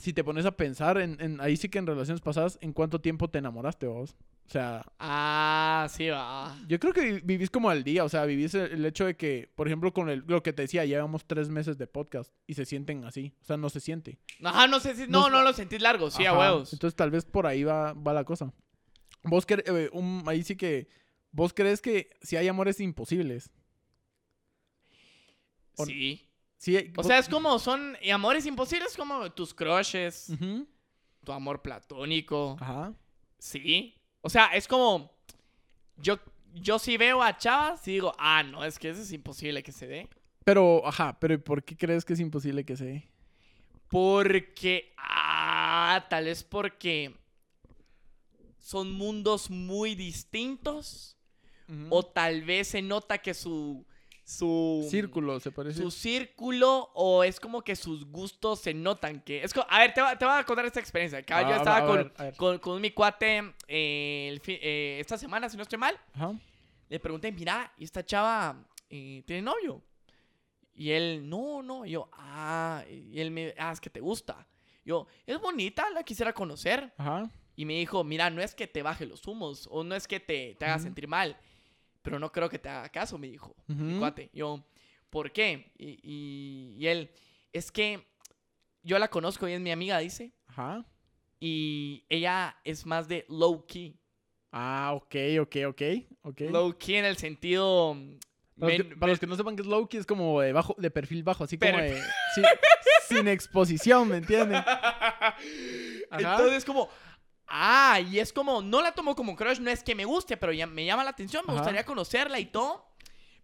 si 0.00 0.12
te 0.12 0.22
pones 0.24 0.44
a 0.46 0.56
pensar 0.56 0.98
en, 0.98 1.16
en- 1.20 1.40
ahí 1.40 1.56
sí 1.56 1.68
que 1.68 1.78
en 1.78 1.86
relaciones 1.86 2.20
pasadas, 2.20 2.58
¿en 2.60 2.72
cuánto 2.72 3.00
tiempo 3.00 3.28
te 3.28 3.38
enamoraste 3.38 3.86
vos? 3.86 4.16
O 4.46 4.50
sea, 4.50 4.82
Ah, 4.98 5.86
sí, 5.90 6.08
va. 6.08 6.56
yo 6.66 6.78
creo 6.80 6.92
que 6.94 7.00
vi- 7.12 7.20
vivís 7.22 7.50
como 7.50 7.68
al 7.68 7.84
día, 7.84 8.04
o 8.04 8.08
sea, 8.08 8.24
vivís 8.24 8.54
el, 8.54 8.72
el 8.72 8.86
hecho 8.86 9.04
de 9.04 9.16
que, 9.16 9.50
por 9.54 9.66
ejemplo, 9.66 9.92
con 9.92 10.08
el, 10.08 10.24
lo 10.26 10.42
que 10.42 10.52
te 10.54 10.62
decía, 10.62 10.84
llevamos 10.86 11.26
tres 11.26 11.48
meses 11.50 11.76
de 11.78 11.86
podcast 11.86 12.32
y 12.46 12.54
se 12.54 12.64
sienten 12.64 13.04
así, 13.04 13.34
o 13.42 13.44
sea, 13.44 13.56
no 13.58 13.68
se 13.70 13.80
siente. 13.80 14.18
Ajá, 14.42 14.66
no 14.66 14.80
sé 14.80 14.94
si... 14.94 15.02
No 15.08 15.22
No, 15.22 15.30
no, 15.30 15.42
lo 15.42 15.52
sentís 15.52 15.82
largo, 15.82 16.10
sí, 16.10 16.24
a 16.24 16.32
huevos. 16.32 16.72
Entonces 16.72 16.96
tal 16.96 17.10
vez 17.10 17.24
por 17.26 17.46
ahí 17.46 17.64
va, 17.64 17.92
va 17.92 18.12
la 18.14 18.24
cosa. 18.24 18.52
Vos 19.24 19.46
cre- 19.46 19.64
eh, 19.66 19.90
un- 19.92 20.22
ahí 20.26 20.42
sí 20.42 20.56
que, 20.56 20.88
vos 21.30 21.52
crees 21.52 21.82
que 21.82 22.08
si 22.22 22.36
hay 22.36 22.48
amores 22.48 22.80
imposibles. 22.80 23.50
Sí. 25.86 26.27
Sí, 26.58 26.76
hay- 26.76 26.92
O 26.96 27.02
sea, 27.04 27.18
es 27.18 27.28
como 27.28 27.58
son 27.58 27.96
y 28.02 28.10
amores 28.10 28.44
imposibles 28.44 28.96
como 28.96 29.30
tus 29.32 29.54
crushes, 29.54 30.30
tu 31.24 31.32
amor 31.32 31.62
platónico. 31.62 32.56
Ajá. 32.60 32.92
Sí. 33.38 33.94
O 34.20 34.28
sea, 34.28 34.46
es 34.48 34.66
como 34.68 35.16
yo, 35.96 36.18
yo 36.54 36.78
sí 36.78 36.96
veo 36.96 37.22
a 37.22 37.36
chavas 37.36 37.86
y 37.88 37.92
digo, 37.92 38.12
ah, 38.18 38.42
no, 38.42 38.64
es 38.64 38.78
que 38.78 38.90
eso 38.90 39.00
es 39.00 39.12
imposible 39.12 39.62
que 39.62 39.72
se 39.72 39.86
dé. 39.86 40.08
Pero, 40.44 40.84
ajá, 40.86 41.18
pero 41.20 41.42
¿por 41.42 41.62
qué 41.62 41.76
crees 41.76 42.04
que 42.04 42.14
es 42.14 42.20
imposible 42.20 42.64
que 42.64 42.76
se 42.76 42.84
dé? 42.86 43.08
Porque, 43.88 44.92
ah, 44.98 46.06
tal 46.10 46.24
vez 46.24 46.42
porque 46.42 47.14
son 48.58 48.92
mundos 48.92 49.50
muy 49.50 49.94
distintos. 49.94 51.14
O 51.90 52.02
tal 52.02 52.42
vez 52.44 52.68
se 52.68 52.80
nota 52.80 53.18
que 53.18 53.34
su. 53.34 53.86
Su. 54.30 54.86
Círculo, 54.90 55.40
se 55.40 55.50
parece. 55.50 55.80
Su 55.80 55.90
círculo. 55.90 56.90
O 56.94 57.24
es 57.24 57.40
como 57.40 57.62
que 57.62 57.74
sus 57.74 58.04
gustos 58.04 58.60
se 58.60 58.74
notan. 58.74 59.20
que 59.22 59.42
es 59.42 59.54
co- 59.54 59.66
A 59.70 59.78
ver, 59.78 59.94
te, 59.94 60.02
va- 60.02 60.18
te 60.18 60.26
voy 60.26 60.34
a 60.38 60.44
contar 60.44 60.66
esta 60.66 60.80
experiencia. 60.80 61.20
Acá 61.20 61.40
yo 61.48 61.54
Ah, 61.54 61.56
estaba 61.56 61.76
a 61.78 61.86
con, 61.86 61.96
ver, 61.96 62.12
a 62.18 62.22
ver. 62.24 62.36
con, 62.36 62.58
con 62.58 62.78
mi 62.80 62.90
cuate 62.90 63.54
eh, 63.66 64.28
el 64.30 64.40
fi- 64.40 64.58
eh, 64.60 64.98
esta 65.00 65.16
semana, 65.16 65.48
si 65.48 65.56
no 65.56 65.62
estoy 65.62 65.78
mal. 65.78 65.98
Ajá. 66.12 66.34
Le 66.90 67.00
pregunté, 67.00 67.32
mira, 67.32 67.72
¿y 67.78 67.84
esta 67.84 68.04
chava 68.04 68.62
eh, 68.90 69.22
tiene 69.26 69.40
novio? 69.40 69.82
Y 70.74 70.90
él, 70.90 71.26
no, 71.26 71.62
no. 71.62 71.86
Y 71.86 71.92
yo, 71.92 72.10
ah, 72.12 72.84
y 72.86 73.18
él 73.20 73.30
me, 73.30 73.54
ah, 73.56 73.72
es 73.72 73.80
que 73.80 73.88
te 73.88 74.00
gusta. 74.00 74.46
Yo, 74.84 75.06
es 75.24 75.40
bonita, 75.40 75.88
la 75.90 76.02
quisiera 76.02 76.34
conocer. 76.34 76.92
Ajá. 76.98 77.30
Y 77.56 77.64
me 77.64 77.74
dijo, 77.78 78.04
mira, 78.04 78.28
no 78.30 78.42
es 78.42 78.54
que 78.54 78.66
te 78.66 78.82
baje 78.82 79.06
los 79.06 79.26
humos 79.26 79.66
o 79.72 79.82
no 79.84 79.94
es 79.94 80.06
que 80.06 80.20
te, 80.20 80.54
te 80.54 80.64
haga 80.66 80.78
sentir 80.78 81.08
mal, 81.08 81.36
pero 82.08 82.18
no 82.18 82.32
creo 82.32 82.48
que 82.48 82.58
te 82.58 82.68
haga 82.70 82.88
caso, 82.88 83.18
me 83.18 83.26
dijo. 83.28 83.54
Mi 83.66 83.90
Ujú. 83.92 83.98
cuate. 83.98 84.30
Yo, 84.32 84.64
¿por 85.10 85.30
qué? 85.30 85.72
Y, 85.76 85.98
y- 86.02 86.74
y 86.78 86.86
él, 86.86 87.10
es 87.52 87.70
que 87.70 88.06
yo 88.82 88.98
la 88.98 89.08
conozco 89.08 89.46
y 89.46 89.52
es 89.52 89.60
mi 89.60 89.70
amiga, 89.70 89.98
dice. 89.98 90.32
Ajá. 90.46 90.86
Y 91.38 92.04
ella 92.08 92.56
es 92.64 92.86
más 92.86 93.08
de 93.08 93.26
low 93.28 93.66
key. 93.66 93.94
Ah, 94.50 94.92
ok, 94.94 95.14
ok, 95.42 95.56
ok. 95.68 95.82
ok. 96.22 96.40
Low 96.50 96.78
key 96.78 96.94
en 96.96 97.04
el 97.04 97.16
sentido... 97.18 97.94
Para, 98.58 98.72
los 98.72 98.78
men- 98.78 98.88
que, 98.88 98.96
para 98.96 99.12
los 99.12 99.20
que 99.20 99.26
no 99.26 99.36
sepan 99.36 99.54
qué 99.54 99.62
es 99.62 99.68
low 99.68 99.86
key, 99.86 100.00
es 100.00 100.06
como 100.06 100.40
de, 100.40 100.52
bajo, 100.52 100.74
de 100.78 100.90
perfil 100.90 101.22
bajo, 101.22 101.44
así 101.44 101.58
como 101.58 101.78
de, 101.78 102.02
sí, 102.34 102.42
sin 103.08 103.28
exposición, 103.28 104.08
¿me 104.08 104.16
entienden? 104.16 104.60
Entonces 106.10 106.64
como, 106.64 106.88
ah, 107.48 108.00
y 108.00 108.18
es 108.18 108.32
como, 108.32 108.62
no 108.62 108.82
la 108.82 108.92
tomo 108.92 109.14
como 109.16 109.36
crush, 109.36 109.58
no 109.60 109.70
es 109.70 109.82
que 109.82 109.94
me 109.94 110.04
guste, 110.04 110.36
pero 110.36 110.52
ya 110.52 110.66
me 110.66 110.84
llama 110.84 111.04
la 111.04 111.10
atención, 111.10 111.44
me 111.46 111.52
Ajá. 111.52 111.60
gustaría 111.60 111.84
conocerla 111.84 112.38
y 112.40 112.46
todo. 112.46 112.86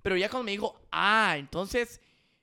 Pero 0.03 0.17
ya 0.17 0.29
cuando 0.29 0.45
me 0.45 0.51
dijo, 0.53 0.79
ah, 0.93 1.35
entonces 1.39 2.01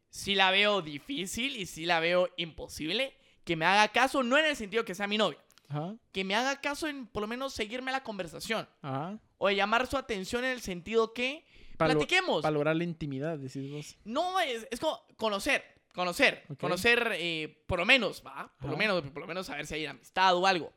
sí 0.09 0.33
la 0.35 0.49
veo 0.51 0.81
difícil 0.81 1.55
y 1.55 1.65
sí 1.65 1.85
la 1.85 1.99
veo 1.99 2.29
imposible, 2.37 3.15
que 3.43 3.55
me 3.55 3.65
haga 3.65 3.87
caso, 3.89 4.23
no 4.23 4.37
en 4.37 4.45
el 4.45 4.55
sentido 4.55 4.83
que 4.85 4.95
sea 4.95 5.07
mi 5.07 5.17
novia, 5.17 5.37
Ajá, 5.69 5.95
que 6.11 6.23
me 6.23 6.35
haga 6.35 6.59
caso 6.59 6.87
en 6.87 7.05
por 7.07 7.21
lo 7.21 7.27
menos 7.27 7.53
seguirme 7.53 7.91
la 7.91 8.03
conversación. 8.03 8.67
ajá. 8.81 9.19
O 9.37 9.47
de 9.47 9.55
llamar 9.55 9.87
su 9.87 9.97
atención 9.97 10.43
en 10.43 10.51
el 10.51 10.61
sentido 10.61 11.13
que 11.13 11.45
Para 11.77 11.93
lo- 11.93 11.99
platiquemos. 11.99 12.41
Para 12.43 12.51
lograr 12.51 12.75
la 12.75 12.83
intimidad, 12.83 13.37
decís 13.39 13.71
vos. 13.71 13.97
No, 14.03 14.39
es, 14.39 14.67
es 14.69 14.79
como 14.79 15.01
conocer, 15.17 15.63
conocer, 15.95 16.43
Ok. 16.49 16.59
conocer 16.59 17.57
por 17.65 17.79
lo 17.79 17.85
menos, 17.85 18.21
¿va? 18.25 18.51
Por 18.59 18.69
lo 18.69 18.75
Ajá. 18.75 18.77
menos, 18.77 19.01
por 19.11 19.21
lo 19.21 19.27
menos 19.27 19.47
saber 19.47 19.65
si 19.65 19.75
hay 19.75 19.85
amistad 19.87 20.35
o 20.35 20.45
algo. 20.45 20.71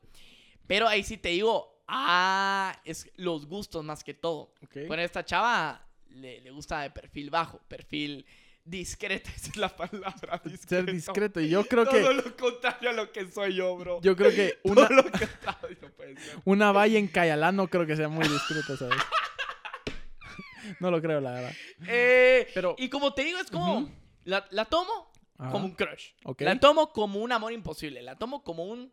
Pero 0.67 0.89
ahí 0.89 1.03
sí 1.03 1.17
te 1.19 1.31
digo, 1.31 1.83
ah, 1.89 2.79
es 2.85 3.11
los 3.17 3.47
gustos 3.47 3.85
más 3.85 4.03
que 4.05 4.15
todo. 4.15 4.55
Ok. 4.63 4.77
Bueno, 4.87 5.03
esta 5.03 5.25
chava 5.25 5.87
le, 6.11 6.41
le 6.41 6.51
gusta 6.51 6.81
de 6.83 6.91
perfil 6.91 7.31
bajo, 7.31 7.59
perfil 7.69 8.25
discreto, 8.65 9.29
esa 9.37 9.51
es 9.51 9.57
la 9.57 9.69
palabra, 9.69 10.41
discreto. 10.45 10.69
Ser 10.69 10.93
discreto. 10.93 11.41
Y 11.41 11.49
yo 11.51 11.65
creo 11.67 11.85
Todo 11.85 11.93
que, 12.09 12.15
lo 12.15 12.37
contrario 12.37 12.91
a 12.91 12.93
lo 12.95 13.13
que 13.13 13.31
soy 13.31 13.55
yo, 13.57 13.77
bro. 13.77 14.01
yo 14.01 14.17
creo 14.17 14.31
que 14.31 14.59
Todo 14.65 14.73
una, 14.73 14.89
lo 14.89 15.03
contrario 15.03 15.95
puede 15.97 16.17
ser. 16.19 16.39
una 16.45 16.73
valla 16.73 16.99
en 16.99 17.09
Cayalá 17.09 17.53
no 17.53 17.69
creo 17.69 17.85
que 17.87 17.95
sea 17.97 18.09
muy 18.09 18.27
discreta, 18.27 18.77
¿sabes? 18.77 18.97
no 20.81 20.91
lo 20.91 21.01
creo, 21.03 21.21
la 21.21 21.33
verdad. 21.33 21.53
Eh, 21.87 22.49
Pero- 22.55 22.75
y 22.79 22.89
como 22.89 23.13
te 23.13 23.25
digo, 23.25 23.39
es 23.39 23.51
como, 23.51 23.91
la, 24.25 24.47
la 24.51 24.65
tomo 24.65 25.13
Ajá. 25.39 25.51
como 25.53 25.67
un 25.67 25.73
crush. 25.75 26.13
La 26.39 26.59
tomo 26.59 26.93
como 26.93 27.21
un 27.21 27.33
amor 27.33 27.53
imposible. 27.53 28.01
La 28.03 28.17
tomo 28.17 28.43
como 28.43 28.65
un 28.65 28.91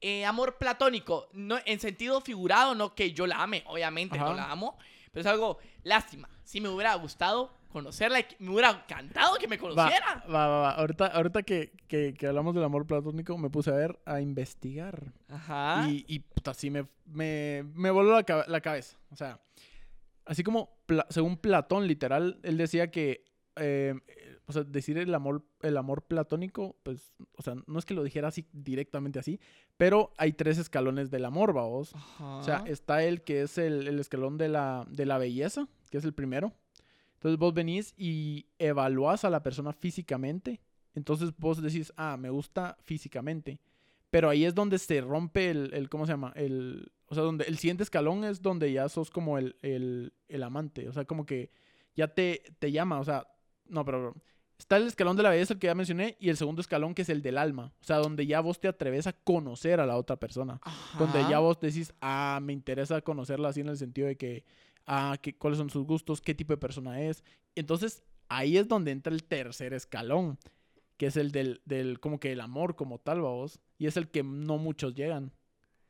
eh, 0.00 0.24
amor 0.24 0.56
platónico. 0.58 1.28
No, 1.32 1.58
en 1.64 1.80
sentido 1.80 2.20
figurado, 2.20 2.74
no 2.74 2.94
que 2.94 3.12
yo 3.12 3.26
la 3.26 3.42
ame. 3.42 3.62
Obviamente 3.66 4.16
Ajá. 4.18 4.28
no 4.30 4.34
la 4.34 4.50
amo. 4.50 4.78
Pero 5.12 5.20
es 5.22 5.26
algo 5.26 5.58
lástima. 5.82 6.28
Sí 6.44 6.60
me 6.60 6.68
hubiera 6.68 6.94
gustado 6.94 7.52
conocerla. 7.68 8.24
Me 8.38 8.50
hubiera 8.50 8.70
encantado 8.70 9.36
que 9.38 9.48
me 9.48 9.58
conociera. 9.58 10.24
va, 10.32 10.46
va, 10.46 10.60
va. 10.60 10.70
Ahorita, 10.72 11.06
ahorita 11.06 11.42
que, 11.42 11.72
que, 11.88 12.14
que 12.14 12.26
hablamos 12.26 12.54
del 12.54 12.64
amor 12.64 12.86
platónico, 12.86 13.36
me 13.38 13.50
puse 13.50 13.70
a 13.70 13.74
ver, 13.74 13.98
a 14.04 14.20
investigar. 14.20 15.12
Ajá. 15.28 15.86
Y, 15.88 16.04
y 16.08 16.20
puta, 16.20 16.54
sí 16.54 16.70
me, 16.70 16.86
me, 17.06 17.64
me 17.74 17.90
voló 17.90 18.12
la, 18.14 18.22
cabe- 18.24 18.44
la 18.48 18.60
cabeza. 18.60 18.96
O 19.10 19.16
sea, 19.16 19.40
así 20.24 20.42
como 20.44 20.70
Pla- 20.86 21.06
según 21.10 21.36
Platón, 21.36 21.86
literal, 21.86 22.38
él 22.42 22.56
decía 22.56 22.90
que, 22.90 23.24
eh, 23.56 23.94
o 24.50 24.52
sea, 24.52 24.64
decir 24.64 24.98
el 24.98 25.14
amor, 25.14 25.44
el 25.62 25.76
amor 25.76 26.02
platónico, 26.02 26.76
pues, 26.82 27.14
o 27.36 27.42
sea, 27.42 27.54
no 27.68 27.78
es 27.78 27.84
que 27.84 27.94
lo 27.94 28.02
dijera 28.02 28.26
así 28.26 28.48
directamente 28.52 29.20
así, 29.20 29.38
pero 29.76 30.12
hay 30.18 30.32
tres 30.32 30.58
escalones 30.58 31.08
del 31.08 31.24
amor, 31.24 31.52
vamos. 31.52 31.94
O 32.18 32.42
sea, 32.42 32.64
está 32.66 33.04
el 33.04 33.22
que 33.22 33.42
es 33.42 33.58
el, 33.58 33.86
el 33.86 34.00
escalón 34.00 34.38
de 34.38 34.48
la, 34.48 34.86
de 34.90 35.06
la 35.06 35.18
belleza, 35.18 35.68
que 35.88 35.98
es 35.98 36.04
el 36.04 36.14
primero. 36.14 36.52
Entonces 37.14 37.38
vos 37.38 37.54
venís 37.54 37.94
y 37.96 38.46
evaluás 38.58 39.24
a 39.24 39.30
la 39.30 39.42
persona 39.42 39.72
físicamente. 39.72 40.60
Entonces 40.94 41.32
vos 41.38 41.62
decís, 41.62 41.92
ah, 41.96 42.16
me 42.18 42.30
gusta 42.30 42.76
físicamente. 42.82 43.60
Pero 44.10 44.28
ahí 44.28 44.44
es 44.44 44.54
donde 44.54 44.78
se 44.80 45.00
rompe 45.00 45.50
el, 45.50 45.72
el 45.72 45.88
¿cómo 45.88 46.06
se 46.06 46.12
llama? 46.12 46.32
El, 46.34 46.90
o 47.06 47.14
sea, 47.14 47.22
donde 47.22 47.44
el 47.44 47.56
siguiente 47.58 47.84
escalón 47.84 48.24
es 48.24 48.42
donde 48.42 48.72
ya 48.72 48.88
sos 48.88 49.10
como 49.10 49.38
el, 49.38 49.54
el, 49.62 50.12
el 50.28 50.42
amante. 50.42 50.88
O 50.88 50.92
sea, 50.92 51.04
como 51.04 51.24
que 51.24 51.52
ya 51.94 52.08
te, 52.08 52.42
te 52.58 52.72
llama. 52.72 52.98
O 52.98 53.04
sea, 53.04 53.28
no, 53.68 53.84
pero 53.84 54.16
está 54.60 54.76
el 54.76 54.86
escalón 54.86 55.16
de 55.16 55.22
la 55.22 55.30
belleza, 55.30 55.54
el 55.54 55.58
que 55.58 55.68
ya 55.68 55.74
mencioné, 55.74 56.16
y 56.20 56.28
el 56.28 56.36
segundo 56.36 56.60
escalón 56.60 56.94
que 56.94 57.02
es 57.02 57.08
el 57.08 57.22
del 57.22 57.38
alma. 57.38 57.72
O 57.80 57.84
sea, 57.84 57.96
donde 57.96 58.26
ya 58.26 58.40
vos 58.40 58.60
te 58.60 58.68
atreves 58.68 59.06
a 59.06 59.12
conocer 59.12 59.80
a 59.80 59.86
la 59.86 59.96
otra 59.96 60.16
persona 60.16 60.60
donde 60.98 61.20
ya 61.20 61.28
Ajá. 61.28 61.38
vos 61.38 61.58
decís, 61.60 61.94
ah, 62.00 62.40
me 62.42 62.52
interesa 62.52 63.00
conocerla 63.00 63.48
así 63.48 63.60
en 63.60 63.68
el 63.68 63.78
sentido 63.78 64.06
de 64.06 64.16
que, 64.16 64.44
ah, 64.86 65.16
que, 65.20 65.34
cuáles 65.34 65.58
son 65.58 65.70
sus 65.70 65.86
gustos, 65.86 66.20
qué 66.20 66.34
tipo 66.34 66.52
de 66.52 66.58
persona 66.58 67.00
es. 67.00 67.24
Entonces, 67.54 68.02
ahí 68.28 68.58
es 68.58 68.68
donde 68.68 68.90
entra 68.90 69.14
el 69.14 69.24
tercer 69.24 69.72
escalón, 69.72 70.38
que 70.98 71.06
es 71.06 71.16
el 71.16 71.32
del, 71.32 71.62
del 71.64 71.98
como 71.98 72.20
que 72.20 72.32
el 72.32 72.40
amor 72.42 72.76
como 72.76 72.98
tal, 72.98 73.22
vos, 73.22 73.60
y 73.78 73.86
es 73.86 73.96
el 73.96 74.08
que 74.08 74.22
no 74.22 74.58
muchos 74.58 74.94
llegan. 74.94 75.32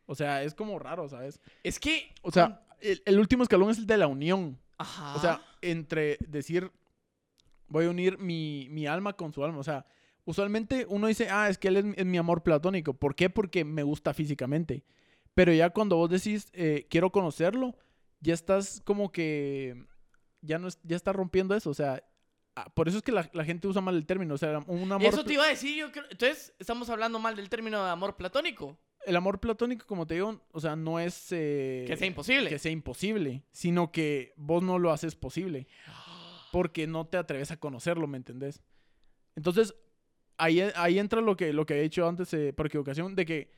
O 0.06 0.14
sea, 0.14 0.44
es 0.44 0.54
como 0.54 0.78
raro, 0.78 1.08
¿sabes? 1.08 1.40
Es 1.64 1.80
que. 1.80 2.14
O 2.22 2.30
sea, 2.30 2.64
el, 2.80 3.02
el 3.04 3.18
último 3.18 3.42
escalón 3.42 3.70
es 3.70 3.78
el 3.78 3.86
de 3.86 3.96
la 3.96 4.06
unión. 4.06 4.58
Ajá. 4.78 5.16
O 5.16 5.20
sea, 5.20 5.42
entre 5.60 6.18
decir, 6.28 6.70
voy 7.70 7.86
a 7.86 7.90
unir 7.90 8.18
mi, 8.18 8.66
mi 8.70 8.86
alma 8.86 9.14
con 9.14 9.32
su 9.32 9.42
alma. 9.42 9.58
O 9.58 9.64
sea, 9.64 9.86
usualmente 10.26 10.84
uno 10.88 11.06
dice, 11.06 11.28
ah, 11.30 11.48
es 11.48 11.56
que 11.56 11.68
él 11.68 11.76
es, 11.78 11.84
mi- 11.84 11.94
es 11.96 12.04
mi 12.04 12.18
amor 12.18 12.42
platónico. 12.42 12.92
¿Por 12.94 13.14
qué? 13.14 13.30
Porque 13.30 13.64
me 13.64 13.82
gusta 13.82 14.12
físicamente. 14.12 14.84
Pero 15.34 15.52
ya 15.54 15.70
cuando 15.70 15.96
vos 15.96 16.10
decís, 16.10 16.48
eh, 16.52 16.86
quiero 16.90 17.10
conocerlo, 17.10 17.74
ya 18.20 18.34
estás 18.34 18.82
como 18.84 19.10
que, 19.10 19.86
ya 20.42 20.58
no 20.58 20.68
ya 20.82 20.96
está 20.96 21.12
rompiendo 21.14 21.54
eso. 21.54 21.70
O 21.70 21.74
sea, 21.74 22.02
ah, 22.56 22.70
por 22.74 22.88
eso 22.88 22.98
es 22.98 23.02
que 23.02 23.12
la, 23.12 23.30
la 23.32 23.44
gente 23.44 23.66
usa 23.66 23.80
mal 23.80 23.96
el 23.96 24.04
término. 24.06 24.34
O 24.34 24.38
sea, 24.38 24.58
un 24.66 24.92
amor, 24.92 25.06
Eso 25.06 25.24
te 25.24 25.32
iba 25.34 25.44
a 25.44 25.48
decir, 25.48 25.76
yo 25.76 25.90
creo. 25.92 26.04
Entonces, 26.10 26.52
estamos 26.58 26.90
hablando 26.90 27.18
mal 27.18 27.36
del 27.36 27.48
término 27.48 27.82
de 27.84 27.90
amor 27.90 28.16
platónico. 28.16 28.76
el 29.06 29.16
amor 29.16 29.40
platónico, 29.40 29.86
como 29.86 30.06
te 30.06 30.14
digo, 30.14 30.42
o 30.52 30.60
sea, 30.60 30.76
no 30.76 31.00
es... 31.00 31.28
eh, 31.30 31.84
Que 31.86 31.96
sea 31.96 32.06
imposible. 32.08 32.50
que 32.50 32.58
sea 32.58 32.70
imposible, 32.72 33.42
sino 33.52 33.92
que 33.92 34.34
vos 34.36 34.62
no 34.62 34.78
lo 34.78 34.90
haces 34.92 35.14
posible. 35.14 35.66
Porque 36.52 36.86
no 36.86 37.06
te 37.06 37.16
atreves 37.16 37.50
a 37.50 37.58
conocerlo, 37.58 38.06
¿me 38.06 38.16
entendés? 38.16 38.62
Entonces, 39.36 39.74
ahí, 40.36 40.60
ahí 40.74 40.98
entra 40.98 41.20
lo 41.20 41.36
que, 41.36 41.52
lo 41.52 41.66
que 41.66 41.78
he 41.78 41.82
dicho 41.82 42.06
antes 42.06 42.32
eh, 42.34 42.52
por 42.52 42.66
equivocación, 42.66 43.14
de 43.14 43.26
que 43.26 43.52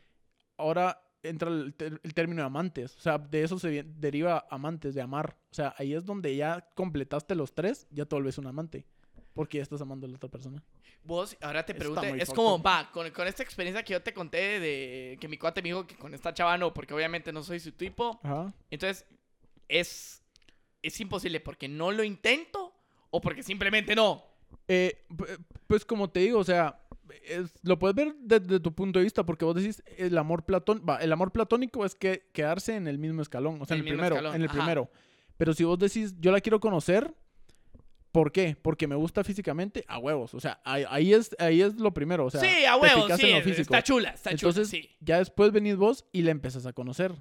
ahora 0.57 1.03
entra 1.23 1.49
el, 1.49 1.75
término 2.15 2.43
de 2.43 2.47
amantes. 2.47 2.97
O 2.97 3.01
sea, 3.01 3.19
de 3.19 3.43
eso 3.43 3.59
se 3.59 3.85
deriva 3.85 4.47
amantes, 4.51 4.95
de 4.95 5.01
amar. 5.01 5.37
O 5.51 5.55
sea, 5.55 5.75
ahí 5.79 5.95
es 5.95 6.05
donde 6.05 6.35
ya 6.37 6.69
completaste 6.75 7.35
los 7.35 7.55
tres, 7.55 7.87
ya 7.91 8.05
te 8.05 8.15
vuelves 8.15 8.39
un 8.39 8.47
amante. 8.47 8.87
Porque 9.35 9.59
ya 9.59 9.63
estás 9.63 9.81
amando 9.81 10.07
a 10.07 10.11
la 10.11 10.17
otra 10.17 10.29
persona. 10.29 10.63
Vos, 11.05 11.37
ahora 11.41 11.65
te 11.65 11.75
pregunto, 11.75 12.03
es 12.03 12.29
como, 12.29 12.63
va, 12.63 12.91
con, 12.93 13.11
con 13.13 13.27
esta 13.27 13.43
experiencia 13.43 13.83
que 13.83 13.95
yo 13.95 14.03
te 14.03 14.13
conté 14.13 14.61
de 14.61 15.17
que 15.19 15.27
mi 15.27 15.39
cuate 15.39 15.63
me 15.63 15.71
dijo 15.71 15.87
que 15.87 15.97
con 15.97 16.13
esta 16.13 16.35
chava 16.35 16.59
no, 16.59 16.75
porque 16.75 16.93
obviamente 16.93 17.33
no 17.33 17.43
soy 17.43 17.59
su 17.59 17.73
tipo. 17.73 18.21
Ajá. 18.23 18.53
Entonces, 18.71 19.07
es, 19.69 20.23
es 20.83 21.01
imposible 21.01 21.41
porque 21.41 21.67
no 21.67 21.93
lo 21.93 22.05
intento 22.05 22.72
o 23.13 23.21
porque 23.21 23.43
simplemente 23.45 23.95
no. 23.95 24.25
Eh, 24.67 25.05
pu- 25.11 25.27
pues 25.69 25.85
como 25.85 26.11
te 26.11 26.21
digo, 26.21 26.39
o 26.41 26.45
sea, 26.45 26.81
es- 27.25 27.53
lo 27.63 27.79
puedes 27.79 27.95
ver 27.95 28.15
desde 28.21 28.59
tu 28.61 28.75
punto 28.75 28.99
de 28.99 29.05
vista, 29.05 29.25
porque 29.25 29.45
vos 29.45 29.55
decís, 29.55 29.83
el 29.99 30.17
amor 30.19 30.45
platón, 30.45 30.85
va, 30.89 30.97
el 30.99 31.13
amor 31.13 31.31
platónico 31.31 31.85
es 31.85 31.95
que 31.95 32.29
quedarse 32.33 32.75
en 32.77 32.89
el 32.89 32.99
mismo 32.99 33.23
escalón, 33.23 33.61
o 33.61 33.65
sea, 33.65 33.77
El 33.77 33.83
en 33.83 33.87
el 33.89 33.93
primero, 33.95 34.15
escalón, 34.17 34.35
en 34.35 34.43
el 34.43 34.49
ajá. 34.49 34.59
primero. 34.59 34.91
Pero 35.37 35.53
si 35.55 35.65
vos 35.65 35.79
decís, 35.79 36.15
yo 36.21 36.31
la 36.33 36.41
quiero 36.41 36.59
conocer, 36.61 37.15
¿por 38.13 38.31
qué? 38.33 38.57
Porque 38.61 38.87
me 38.87 38.95
gusta 38.95 39.25
físicamente, 39.25 39.85
a 39.89 39.99
huevos, 39.99 40.35
o 40.35 40.41
sea, 40.41 40.61
ahí, 40.65 40.85
ahí 40.89 41.15
es, 41.15 41.35
ahí 41.39 41.63
es 41.63 41.75
lo 41.81 41.93
primero, 41.95 42.27
o 42.27 42.31
sea, 42.31 42.41
sí, 42.41 42.65
a 42.67 42.75
te 42.75 42.81
huevos, 42.81 43.05
fijas 43.05 43.21
sí, 43.21 43.27
en 43.31 43.39
lo 43.39 43.43
físico. 43.45 43.63
está 43.63 43.83
chula, 43.83 44.11
está 44.11 44.31
Entonces, 44.31 44.71
chula, 44.71 44.83
sí. 44.83 44.91
ya 45.01 45.19
después 45.19 45.51
venís 45.53 45.77
vos 45.77 46.05
y 46.13 46.23
la 46.23 46.31
empezás 46.31 46.67
a 46.67 46.73
conocer. 46.73 47.13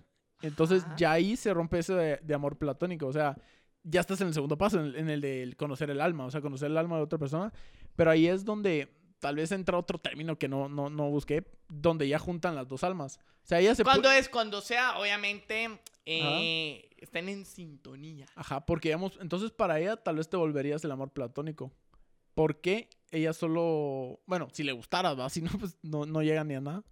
Entonces 0.43 0.83
Ajá. 0.83 0.95
ya 0.97 1.11
ahí 1.11 1.35
se 1.37 1.53
rompe 1.53 1.77
eso 1.79 1.95
de, 1.95 2.17
de 2.17 2.33
amor 2.33 2.57
platónico. 2.57 3.05
O 3.05 3.13
sea, 3.13 3.37
ya 3.83 4.01
estás 4.01 4.21
en 4.21 4.27
el 4.27 4.33
segundo 4.33 4.57
paso, 4.57 4.79
en 4.79 4.85
el, 4.85 4.95
en 4.95 5.09
el 5.09 5.21
de 5.21 5.53
conocer 5.57 5.89
el 5.89 6.01
alma, 6.01 6.25
o 6.25 6.31
sea, 6.31 6.41
conocer 6.41 6.69
el 6.69 6.77
alma 6.77 6.97
de 6.97 7.03
otra 7.03 7.19
persona. 7.19 7.51
Pero 7.95 8.11
ahí 8.11 8.27
es 8.27 8.45
donde 8.45 8.89
tal 9.19 9.35
vez 9.35 9.51
entra 9.51 9.77
otro 9.77 9.99
término 9.99 10.37
que 10.37 10.47
no, 10.47 10.67
no, 10.67 10.89
no 10.89 11.09
busqué, 11.09 11.45
donde 11.69 12.07
ya 12.07 12.19
juntan 12.19 12.55
las 12.55 12.67
dos 12.67 12.83
almas. 12.83 13.19
O 13.43 13.47
sea, 13.47 13.59
ella 13.59 13.75
se 13.75 13.83
Cuando 13.83 14.11
es 14.11 14.29
cuando 14.29 14.61
sea, 14.61 14.99
obviamente, 14.99 15.79
eh, 16.05 16.89
estén 16.97 17.29
en 17.29 17.45
sintonía. 17.45 18.25
Ajá, 18.35 18.65
porque 18.65 18.89
digamos, 18.89 19.17
entonces 19.21 19.51
para 19.51 19.79
ella 19.79 19.97
tal 19.97 20.17
vez 20.17 20.29
te 20.29 20.37
volverías 20.37 20.83
el 20.83 20.91
amor 20.91 21.11
platónico. 21.11 21.71
Porque 22.33 22.89
ella 23.11 23.33
solo, 23.33 24.21
bueno, 24.25 24.47
si 24.53 24.63
le 24.63 24.71
gustaras, 24.71 25.19
va, 25.19 25.29
si 25.29 25.41
no, 25.41 25.51
pues 25.59 25.77
no, 25.81 26.05
no 26.05 26.23
llega 26.23 26.43
ni 26.43 26.55
a 26.55 26.61
nada. 26.61 26.83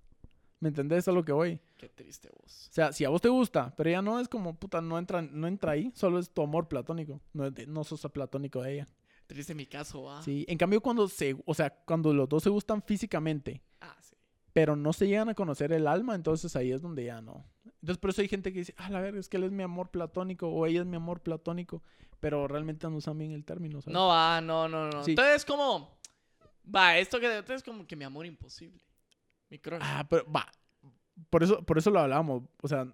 ¿Me 0.59 0.69
entendés 0.69 1.07
a 1.07 1.11
lo 1.13 1.23
que 1.23 1.31
voy? 1.31 1.59
Qué 1.77 1.87
triste 1.87 2.29
vos. 2.37 2.67
O 2.69 2.73
sea, 2.73 2.91
si 2.91 3.05
a 3.05 3.09
vos 3.09 3.21
te 3.21 3.29
gusta, 3.29 3.73
pero 3.77 3.89
ella 3.89 4.01
no 4.01 4.19
es 4.19 4.27
como, 4.27 4.55
puta, 4.55 4.81
no 4.81 4.97
entra, 4.97 5.21
no 5.21 5.47
entra 5.47 5.71
ahí, 5.71 5.91
solo 5.95 6.19
es 6.19 6.29
tu 6.29 6.41
amor 6.41 6.67
platónico. 6.67 7.21
No, 7.33 7.83
sos 7.85 8.05
platónico 8.11 8.61
de 8.61 8.73
ella. 8.73 8.87
Triste 9.27 9.55
mi 9.55 9.65
caso, 9.65 10.03
va. 10.03 10.21
Sí, 10.21 10.43
en 10.49 10.57
cambio 10.57 10.81
cuando 10.81 11.07
se, 11.07 11.37
o 11.45 11.53
sea, 11.53 11.69
cuando 11.69 12.13
los 12.13 12.27
dos 12.27 12.43
se 12.43 12.49
gustan 12.49 12.81
físicamente, 12.81 13.61
Ah, 13.79 13.95
sí. 14.01 14.15
pero 14.51 14.75
no 14.75 14.91
se 14.91 15.07
llegan 15.07 15.29
a 15.29 15.35
conocer 15.35 15.71
el 15.71 15.87
alma, 15.87 16.15
entonces 16.15 16.55
ahí 16.55 16.71
es 16.71 16.81
donde 16.81 17.05
ya 17.05 17.21
no. 17.21 17.45
Entonces 17.81 17.97
por 17.99 18.09
eso 18.09 18.21
hay 18.21 18.27
gente 18.27 18.51
que 18.51 18.59
dice, 18.59 18.73
ah, 18.77 18.89
la 18.89 18.99
verga, 18.99 19.19
es 19.19 19.29
que 19.29 19.37
él 19.37 19.43
es 19.45 19.51
mi 19.51 19.63
amor 19.63 19.91
platónico 19.91 20.49
o 20.49 20.65
ella 20.65 20.81
es 20.81 20.85
mi 20.87 20.95
amor 20.97 21.21
platónico, 21.21 21.83
pero 22.19 22.47
realmente 22.47 22.89
no 22.89 22.97
usan 22.97 23.17
bien 23.17 23.31
el 23.31 23.45
término, 23.45 23.81
¿sabes? 23.81 23.93
No 23.93 24.07
va, 24.07 24.41
no, 24.41 24.67
no, 24.67 24.89
no. 24.89 25.03
Sí. 25.05 25.11
Entonces 25.11 25.35
es 25.37 25.45
como. 25.45 25.97
Va, 26.75 26.97
esto 26.97 27.19
que 27.19 27.41
es 27.47 27.63
como 27.63 27.87
que 27.87 27.95
mi 27.95 28.03
amor 28.03 28.25
imposible. 28.25 28.81
Mi 29.49 29.59
crush. 29.59 29.79
Ah, 29.81 30.05
pero 30.09 30.29
va. 30.31 30.49
Por 31.29 31.43
eso, 31.43 31.63
por 31.65 31.77
eso 31.77 31.89
lo 31.91 31.99
hablábamos. 31.99 32.43
O 32.61 32.67
sea, 32.67 32.87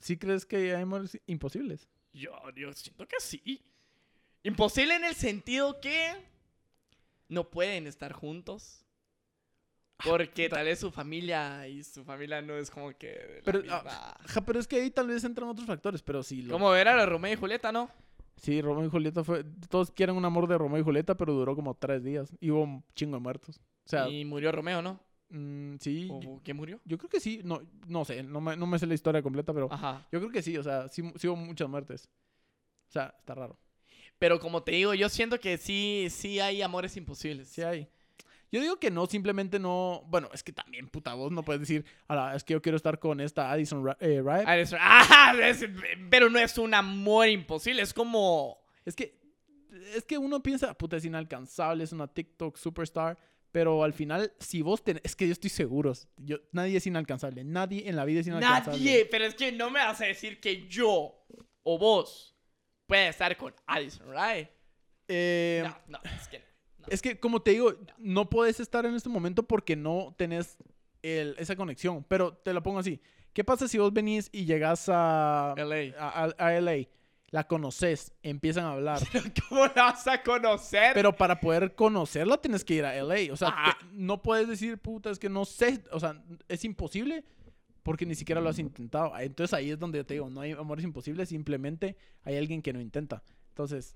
¿sí 0.00 0.16
crees 0.16 0.46
que 0.46 0.56
hay 0.74 0.82
amores 0.82 1.20
imposibles? 1.26 1.88
Yo, 2.12 2.32
yo 2.56 2.72
siento 2.72 3.06
que 3.06 3.16
sí. 3.20 3.62
Imposible 4.42 4.94
en 4.94 5.04
el 5.04 5.14
sentido 5.14 5.80
que 5.80 6.14
no 7.28 7.50
pueden 7.50 7.86
estar 7.86 8.12
juntos. 8.12 8.84
Porque 10.04 10.48
tal 10.48 10.64
vez 10.64 10.78
su 10.78 10.92
familia 10.92 11.66
y 11.66 11.82
su 11.82 12.04
familia 12.04 12.40
no 12.40 12.54
es 12.56 12.70
como 12.70 12.96
que. 12.96 13.42
Pero, 13.44 13.60
misma- 13.60 13.82
ah, 13.84 14.20
pero 14.46 14.60
es 14.60 14.68
que 14.68 14.76
ahí 14.76 14.90
tal 14.90 15.08
vez 15.08 15.24
entran 15.24 15.48
otros 15.48 15.66
factores, 15.66 16.02
pero 16.02 16.22
sí. 16.22 16.42
Lo... 16.42 16.52
Como 16.52 16.72
era 16.74 16.96
la 16.96 17.04
Romeo 17.04 17.32
y 17.32 17.36
Julieta, 17.36 17.72
¿no? 17.72 17.90
Sí, 18.36 18.62
Romeo 18.62 18.86
y 18.86 18.88
Julieta 18.88 19.24
fue... 19.24 19.42
Todos 19.68 19.90
quieren 19.90 20.14
un 20.14 20.24
amor 20.24 20.46
de 20.46 20.56
Romeo 20.56 20.78
y 20.78 20.84
Julieta, 20.84 21.16
pero 21.16 21.32
duró 21.32 21.56
como 21.56 21.74
tres 21.74 22.04
días. 22.04 22.32
Y 22.38 22.52
hubo 22.52 22.62
un 22.62 22.84
chingo 22.94 23.16
de 23.16 23.20
muertos. 23.20 23.56
O 23.84 23.88
sea, 23.88 24.08
y 24.08 24.24
murió 24.24 24.52
Romeo, 24.52 24.80
¿no? 24.80 25.00
Mm, 25.30 25.76
sí. 25.80 26.08
¿O 26.10 26.40
quién 26.42 26.56
murió? 26.56 26.80
Yo 26.84 26.98
creo 26.98 27.08
que 27.10 27.20
sí. 27.20 27.40
No, 27.44 27.60
no 27.86 28.04
sé, 28.04 28.22
no 28.22 28.40
me, 28.40 28.56
no 28.56 28.66
me 28.66 28.78
sé 28.78 28.86
la 28.86 28.94
historia 28.94 29.22
completa, 29.22 29.52
pero 29.52 29.68
Ajá. 29.72 30.06
yo 30.12 30.18
creo 30.20 30.30
que 30.32 30.42
sí. 30.42 30.56
O 30.58 30.62
sea, 30.62 30.88
sí, 30.88 31.02
sí 31.16 31.28
hubo 31.28 31.36
muchas 31.36 31.68
muertes. 31.68 32.08
O 32.88 32.92
sea, 32.92 33.14
está 33.18 33.34
raro. 33.34 33.58
Pero 34.18 34.40
como 34.40 34.62
te 34.62 34.72
digo, 34.72 34.94
yo 34.94 35.08
siento 35.08 35.38
que 35.38 35.58
sí, 35.58 36.08
sí 36.10 36.40
hay 36.40 36.62
amores 36.62 36.96
imposibles. 36.96 37.48
Sí 37.48 37.62
hay. 37.62 37.88
Yo 38.50 38.62
digo 38.62 38.78
que 38.78 38.90
no, 38.90 39.06
simplemente 39.06 39.58
no. 39.58 40.02
Bueno, 40.08 40.30
es 40.32 40.42
que 40.42 40.52
también, 40.52 40.88
puta, 40.88 41.12
vos 41.14 41.30
no 41.30 41.44
puedes 41.44 41.60
decir, 41.60 41.84
"Ala, 42.08 42.34
es 42.34 42.42
que 42.44 42.54
yo 42.54 42.62
quiero 42.62 42.76
estar 42.76 42.98
con 42.98 43.20
esta 43.20 43.52
Addison 43.52 43.84
Ra- 43.84 43.98
eh, 44.00 44.22
Rae". 44.24 44.42
Ah, 44.46 45.06
ah, 45.10 45.34
es- 45.42 45.66
pero 46.08 46.30
no 46.30 46.38
es 46.38 46.56
un 46.56 46.72
amor 46.72 47.28
imposible, 47.28 47.82
es 47.82 47.92
como... 47.92 48.58
Es 48.86 48.96
que, 48.96 49.20
es 49.94 50.02
que 50.04 50.16
uno 50.16 50.42
piensa, 50.42 50.72
puta, 50.72 50.96
es 50.96 51.04
inalcanzable, 51.04 51.84
es 51.84 51.92
una 51.92 52.06
TikTok 52.08 52.56
superstar. 52.56 53.18
Pero 53.50 53.82
al 53.82 53.92
final, 53.94 54.32
si 54.38 54.60
vos 54.62 54.84
tenés. 54.84 55.02
Es 55.04 55.16
que 55.16 55.26
yo 55.26 55.32
estoy 55.32 55.50
seguro. 55.50 55.92
Yo, 56.18 56.36
nadie 56.52 56.76
es 56.76 56.86
inalcanzable. 56.86 57.44
Nadie 57.44 57.88
en 57.88 57.96
la 57.96 58.04
vida 58.04 58.20
es 58.20 58.26
inalcanzable. 58.26 58.78
Nadie, 58.78 59.06
pero 59.06 59.24
es 59.24 59.34
que 59.34 59.52
no 59.52 59.70
me 59.70 59.80
vas 59.80 60.00
a 60.00 60.04
decir 60.06 60.38
que 60.40 60.66
yo 60.68 61.24
o 61.62 61.78
vos 61.78 62.36
puede 62.86 63.08
estar 63.08 63.36
con 63.36 63.54
Addison, 63.66 64.06
¿right? 64.10 64.48
Eh, 65.08 65.62
No, 65.64 65.98
no, 65.98 66.10
es 66.18 66.28
que 66.28 66.38
no. 66.78 66.86
Es 66.90 67.02
que, 67.02 67.18
como 67.18 67.40
te 67.42 67.52
digo, 67.52 67.74
no 67.98 68.28
puedes 68.30 68.60
estar 68.60 68.84
en 68.86 68.94
este 68.94 69.08
momento 69.08 69.42
porque 69.42 69.76
no 69.76 70.14
tenés 70.18 70.56
el- 71.02 71.34
esa 71.38 71.56
conexión. 71.56 72.04
Pero 72.04 72.34
te 72.34 72.52
lo 72.52 72.62
pongo 72.62 72.78
así. 72.80 73.00
¿Qué 73.32 73.44
pasa 73.44 73.68
si 73.68 73.78
vos 73.78 73.92
venís 73.92 74.28
y 74.32 74.44
llegás 74.44 74.88
a, 74.88 75.54
LA. 75.56 75.94
a, 75.98 76.24
a- 76.24 76.34
a 76.46 76.54
LA? 76.60 76.86
La 77.30 77.44
conoces, 77.46 78.12
empiezan 78.22 78.64
a 78.64 78.72
hablar. 78.72 79.00
¿Cómo 79.48 79.66
la 79.66 79.72
vas 79.84 80.06
a 80.06 80.22
conocer? 80.22 80.92
Pero 80.94 81.14
para 81.14 81.38
poder 81.38 81.74
conocerla 81.74 82.38
tienes 82.38 82.64
que 82.64 82.74
ir 82.74 82.84
a 82.86 82.94
LA. 83.02 83.32
O 83.32 83.36
sea, 83.36 83.54
te- 83.78 83.86
no 83.92 84.22
puedes 84.22 84.48
decir, 84.48 84.78
puta, 84.78 85.10
es 85.10 85.18
que 85.18 85.28
no 85.28 85.44
sé. 85.44 85.82
O 85.92 86.00
sea, 86.00 86.22
es 86.48 86.64
imposible 86.64 87.24
porque 87.82 88.06
ni 88.06 88.14
siquiera 88.14 88.40
lo 88.40 88.48
has 88.48 88.58
intentado. 88.58 89.12
Entonces 89.18 89.52
ahí 89.52 89.70
es 89.70 89.78
donde 89.78 90.02
te 90.04 90.14
digo, 90.14 90.30
no 90.30 90.40
hay 90.40 90.52
amores 90.52 90.84
imposibles, 90.84 91.28
simplemente 91.28 91.96
hay 92.24 92.36
alguien 92.38 92.62
que 92.62 92.72
no 92.72 92.80
intenta. 92.80 93.22
Entonces, 93.50 93.94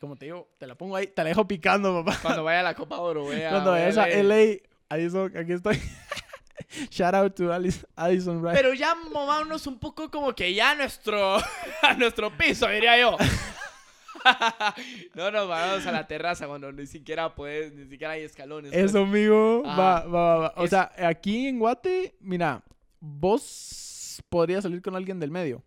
como 0.00 0.16
te 0.16 0.26
digo, 0.26 0.48
te 0.58 0.66
la 0.66 0.74
pongo 0.74 0.96
ahí, 0.96 1.08
te 1.08 1.22
la 1.22 1.28
dejo 1.28 1.46
picando, 1.46 2.02
papá. 2.04 2.18
Cuando 2.22 2.44
vaya 2.44 2.60
a 2.60 2.62
la 2.62 2.74
Copa 2.74 2.98
Oro. 2.98 3.24
Cuando 3.50 3.72
vayas 3.72 3.96
a 3.98 4.08
LA. 4.08 4.22
LA, 4.22 4.56
Addison, 4.88 5.36
aquí 5.36 5.52
estoy. 5.52 5.78
Shout 6.90 7.14
out 7.14 7.34
to 7.36 7.52
Alice, 7.52 7.86
Addison 7.96 8.40
Wright. 8.42 8.56
Pero 8.56 8.72
ya 8.74 8.94
movámonos 8.94 9.66
un 9.66 9.78
poco 9.78 10.10
como 10.10 10.34
que 10.34 10.54
ya 10.54 10.70
a 10.70 10.74
nuestro, 10.74 11.36
a 11.82 11.94
nuestro 11.96 12.30
piso, 12.36 12.66
diría 12.68 12.98
yo. 12.98 13.16
no 15.14 15.30
nos 15.30 15.48
vamos 15.48 15.86
a 15.86 15.92
la 15.92 16.06
terraza 16.06 16.46
cuando 16.46 16.72
ni 16.72 16.86
siquiera 16.86 17.34
puedes, 17.34 17.72
ni 17.74 17.84
siquiera 17.88 18.14
hay 18.14 18.22
escalones. 18.22 18.72
pues. 18.72 18.84
Eso, 18.84 19.00
amigo. 19.02 19.62
Va, 19.64 19.98
Ajá. 19.98 20.06
va, 20.06 20.08
va, 20.08 20.36
va. 20.38 20.52
O 20.56 20.64
Es- 20.64 20.70
sea, 20.70 20.92
aquí 21.06 21.46
en 21.46 21.58
Guate, 21.58 22.16
mira, 22.20 22.62
vos 23.00 24.22
podrías 24.28 24.62
salir 24.62 24.82
con 24.82 24.96
alguien 24.96 25.20
del 25.20 25.30
medio. 25.30 25.62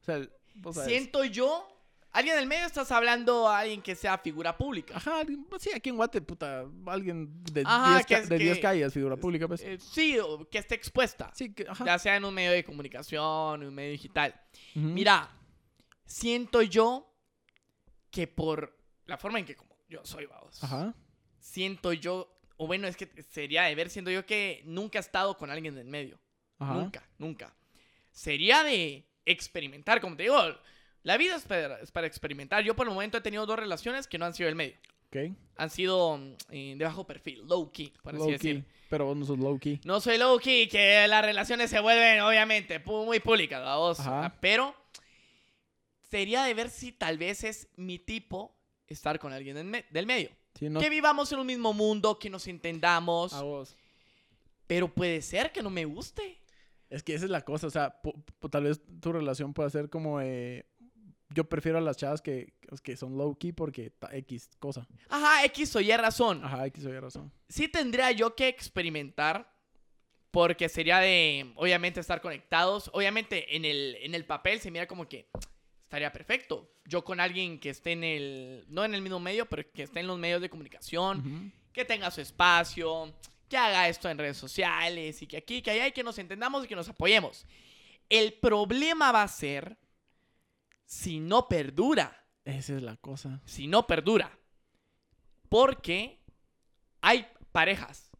O 0.00 0.04
sea, 0.04 0.20
vos 0.56 0.76
sabes. 0.76 0.90
Siento 0.90 1.24
yo, 1.24 1.66
alguien 2.12 2.36
del 2.36 2.46
medio 2.46 2.66
estás 2.66 2.90
hablando 2.90 3.48
a 3.48 3.60
alguien 3.60 3.80
que 3.82 3.94
sea 3.94 4.18
figura 4.18 4.56
pública. 4.56 4.96
Ajá, 4.96 5.20
alguien- 5.20 5.44
pues 5.44 5.62
sí, 5.62 5.70
aquí 5.74 5.90
en 5.90 5.96
Guate, 5.96 6.20
puta, 6.20 6.64
alguien 6.86 7.42
de 7.44 7.62
Ajá, 7.64 7.94
10 7.94 8.06
que 8.06 8.14
ca- 8.14 8.20
es 8.22 8.28
de 8.28 8.38
10 8.38 8.56
que- 8.56 8.62
calles, 8.62 8.92
figura 8.92 9.16
pública, 9.16 9.46
pues. 9.48 9.62
Eh, 9.62 9.78
sí, 9.78 10.18
o 10.18 10.48
que 10.48 10.58
esté 10.58 10.74
expuesta. 10.74 11.30
sí, 11.34 11.52
que, 11.52 11.66
ajá. 11.68 11.84
Ya 11.84 11.98
sea 11.98 12.16
en 12.16 12.24
un 12.24 12.34
medio 12.34 12.50
de 12.52 12.64
comunicación, 12.64 13.62
en 13.62 13.68
un 13.68 13.74
medio 13.74 13.92
digital. 13.92 14.34
Mira, 14.74 15.30
siento 16.04 16.62
yo 16.62 17.06
que 18.10 18.26
por 18.26 18.76
la 19.06 19.16
forma 19.16 19.38
en 19.38 19.44
que 19.44 19.54
como 19.56 19.76
yo 19.88 20.04
soy, 20.04 20.26
vamos. 20.26 20.62
Ajá. 20.64 20.94
Siento 21.38 21.92
yo, 21.92 22.36
o 22.56 22.66
bueno, 22.66 22.86
es 22.88 22.96
que 22.96 23.08
sería 23.30 23.62
de 23.64 23.74
ver, 23.74 23.88
siento 23.90 24.10
yo 24.10 24.26
que 24.26 24.62
nunca 24.66 24.98
he 24.98 25.00
estado 25.00 25.36
con 25.36 25.50
alguien 25.50 25.74
del 25.74 25.86
medio. 25.86 26.20
Ajá. 26.58 26.74
Nunca, 26.74 27.08
nunca. 27.18 27.54
Sería 28.12 28.62
de 28.64 29.06
experimentar, 29.24 30.00
como 30.00 30.16
te 30.16 30.24
digo, 30.24 30.36
la 31.02 31.16
vida 31.16 31.36
es 31.36 31.44
para, 31.44 31.80
es 31.80 31.90
para 31.90 32.06
experimentar. 32.06 32.62
Yo 32.64 32.74
por 32.76 32.86
el 32.86 32.92
momento 32.92 33.18
he 33.18 33.20
tenido 33.20 33.46
dos 33.46 33.58
relaciones 33.58 34.06
que 34.06 34.18
no 34.18 34.26
han 34.26 34.34
sido 34.34 34.46
del 34.46 34.56
medio. 34.56 34.76
Ok. 35.08 35.32
Han 35.56 35.70
sido 35.70 36.16
mm, 36.18 36.34
eh, 36.50 36.74
de 36.78 36.84
bajo 36.84 37.04
perfil, 37.06 37.42
low 37.46 37.70
key, 37.72 37.92
por 38.02 38.14
así 38.14 38.22
Low 38.22 38.30
decir. 38.30 38.56
key. 38.62 38.64
Pero 38.88 39.06
vos 39.06 39.16
no 39.16 39.24
sos 39.24 39.38
low 39.38 39.58
key. 39.58 39.80
No 39.84 40.00
soy 40.00 40.18
low 40.18 40.38
key, 40.38 40.68
que 40.68 41.06
las 41.08 41.24
relaciones 41.24 41.70
se 41.70 41.80
vuelven, 41.80 42.20
obviamente, 42.20 42.78
muy 42.80 43.20
públicas, 43.20 43.60
vamos. 43.62 44.00
Ajá. 44.00 44.36
Pero 44.40 44.74
sería 46.08 46.42
de 46.44 46.54
ver 46.54 46.70
si 46.70 46.92
tal 46.92 47.18
vez 47.18 47.44
es 47.44 47.68
mi 47.76 47.98
tipo 47.98 48.56
estar 48.88 49.18
con 49.18 49.32
alguien 49.32 49.56
del, 49.56 49.64
me- 49.66 49.84
del 49.90 50.06
medio. 50.06 50.30
Sí, 50.58 50.68
no. 50.68 50.80
Que 50.80 50.90
vivamos 50.90 51.30
en 51.32 51.38
un 51.38 51.46
mismo 51.46 51.72
mundo, 51.72 52.18
que 52.18 52.28
nos 52.30 52.46
entendamos. 52.48 53.32
A 53.32 53.42
vos. 53.42 53.76
Pero 54.66 54.88
puede 54.92 55.22
ser 55.22 55.52
que 55.52 55.62
no 55.62 55.70
me 55.70 55.84
guste. 55.84 56.38
Es 56.88 57.02
que 57.04 57.14
esa 57.14 57.24
es 57.26 57.30
la 57.30 57.44
cosa, 57.44 57.68
o 57.68 57.70
sea, 57.70 58.00
tal 58.50 58.64
vez 58.64 58.80
tu 59.00 59.12
relación 59.12 59.54
pueda 59.54 59.70
ser 59.70 59.88
como 59.90 60.20
eh, 60.20 60.66
yo 61.30 61.44
prefiero 61.44 61.78
a 61.78 61.80
las 61.80 61.96
chavas 61.96 62.20
que, 62.20 62.54
que 62.82 62.96
son 62.96 63.16
low 63.16 63.36
key 63.36 63.52
porque 63.52 63.92
X 64.12 64.50
cosa. 64.58 64.86
Ajá, 65.08 65.44
X 65.46 65.76
o 65.76 65.80
Y 65.80 65.96
razón. 65.96 66.44
Ajá, 66.44 66.66
X 66.66 66.84
oye 66.86 67.00
razón. 67.00 67.32
Sí 67.48 67.68
tendría 67.68 68.10
yo 68.12 68.34
que 68.34 68.48
experimentar. 68.48 69.48
Porque 70.32 70.68
sería 70.68 71.00
de, 71.00 71.52
obviamente, 71.56 71.98
estar 71.98 72.20
conectados. 72.20 72.88
Obviamente, 72.94 73.56
en 73.56 73.64
el, 73.64 73.96
en 74.00 74.14
el 74.14 74.24
papel 74.24 74.60
se 74.60 74.70
mira 74.70 74.86
como 74.86 75.08
que 75.08 75.28
estaría 75.82 76.12
perfecto. 76.12 76.72
Yo 76.84 77.04
con 77.04 77.18
alguien 77.18 77.58
que 77.58 77.70
esté 77.70 77.90
en 77.90 78.04
el, 78.04 78.64
no 78.68 78.84
en 78.84 78.94
el 78.94 79.02
mismo 79.02 79.18
medio, 79.18 79.46
pero 79.46 79.68
que 79.72 79.82
esté 79.82 79.98
en 79.98 80.06
los 80.06 80.20
medios 80.20 80.40
de 80.40 80.48
comunicación, 80.48 81.52
que 81.72 81.84
tenga 81.84 82.12
su 82.12 82.20
espacio, 82.20 83.12
que 83.48 83.56
haga 83.56 83.88
esto 83.88 84.08
en 84.08 84.18
redes 84.18 84.36
sociales 84.36 85.20
y 85.20 85.26
que 85.26 85.38
aquí, 85.38 85.62
que 85.62 85.72
allá, 85.72 85.88
y 85.88 85.92
que 85.92 86.04
nos 86.04 86.16
entendamos 86.18 86.64
y 86.64 86.68
que 86.68 86.76
nos 86.76 86.88
apoyemos. 86.88 87.44
El 88.08 88.34
problema 88.34 89.10
va 89.10 89.24
a 89.24 89.28
ser 89.28 89.76
si 90.90 91.20
no 91.20 91.46
perdura. 91.46 92.26
Esa 92.44 92.74
es 92.74 92.82
la 92.82 92.96
cosa. 92.96 93.40
Si 93.44 93.68
no 93.68 93.86
perdura. 93.86 94.36
Porque 95.48 96.20
hay 97.00 97.26
parejas 97.52 98.10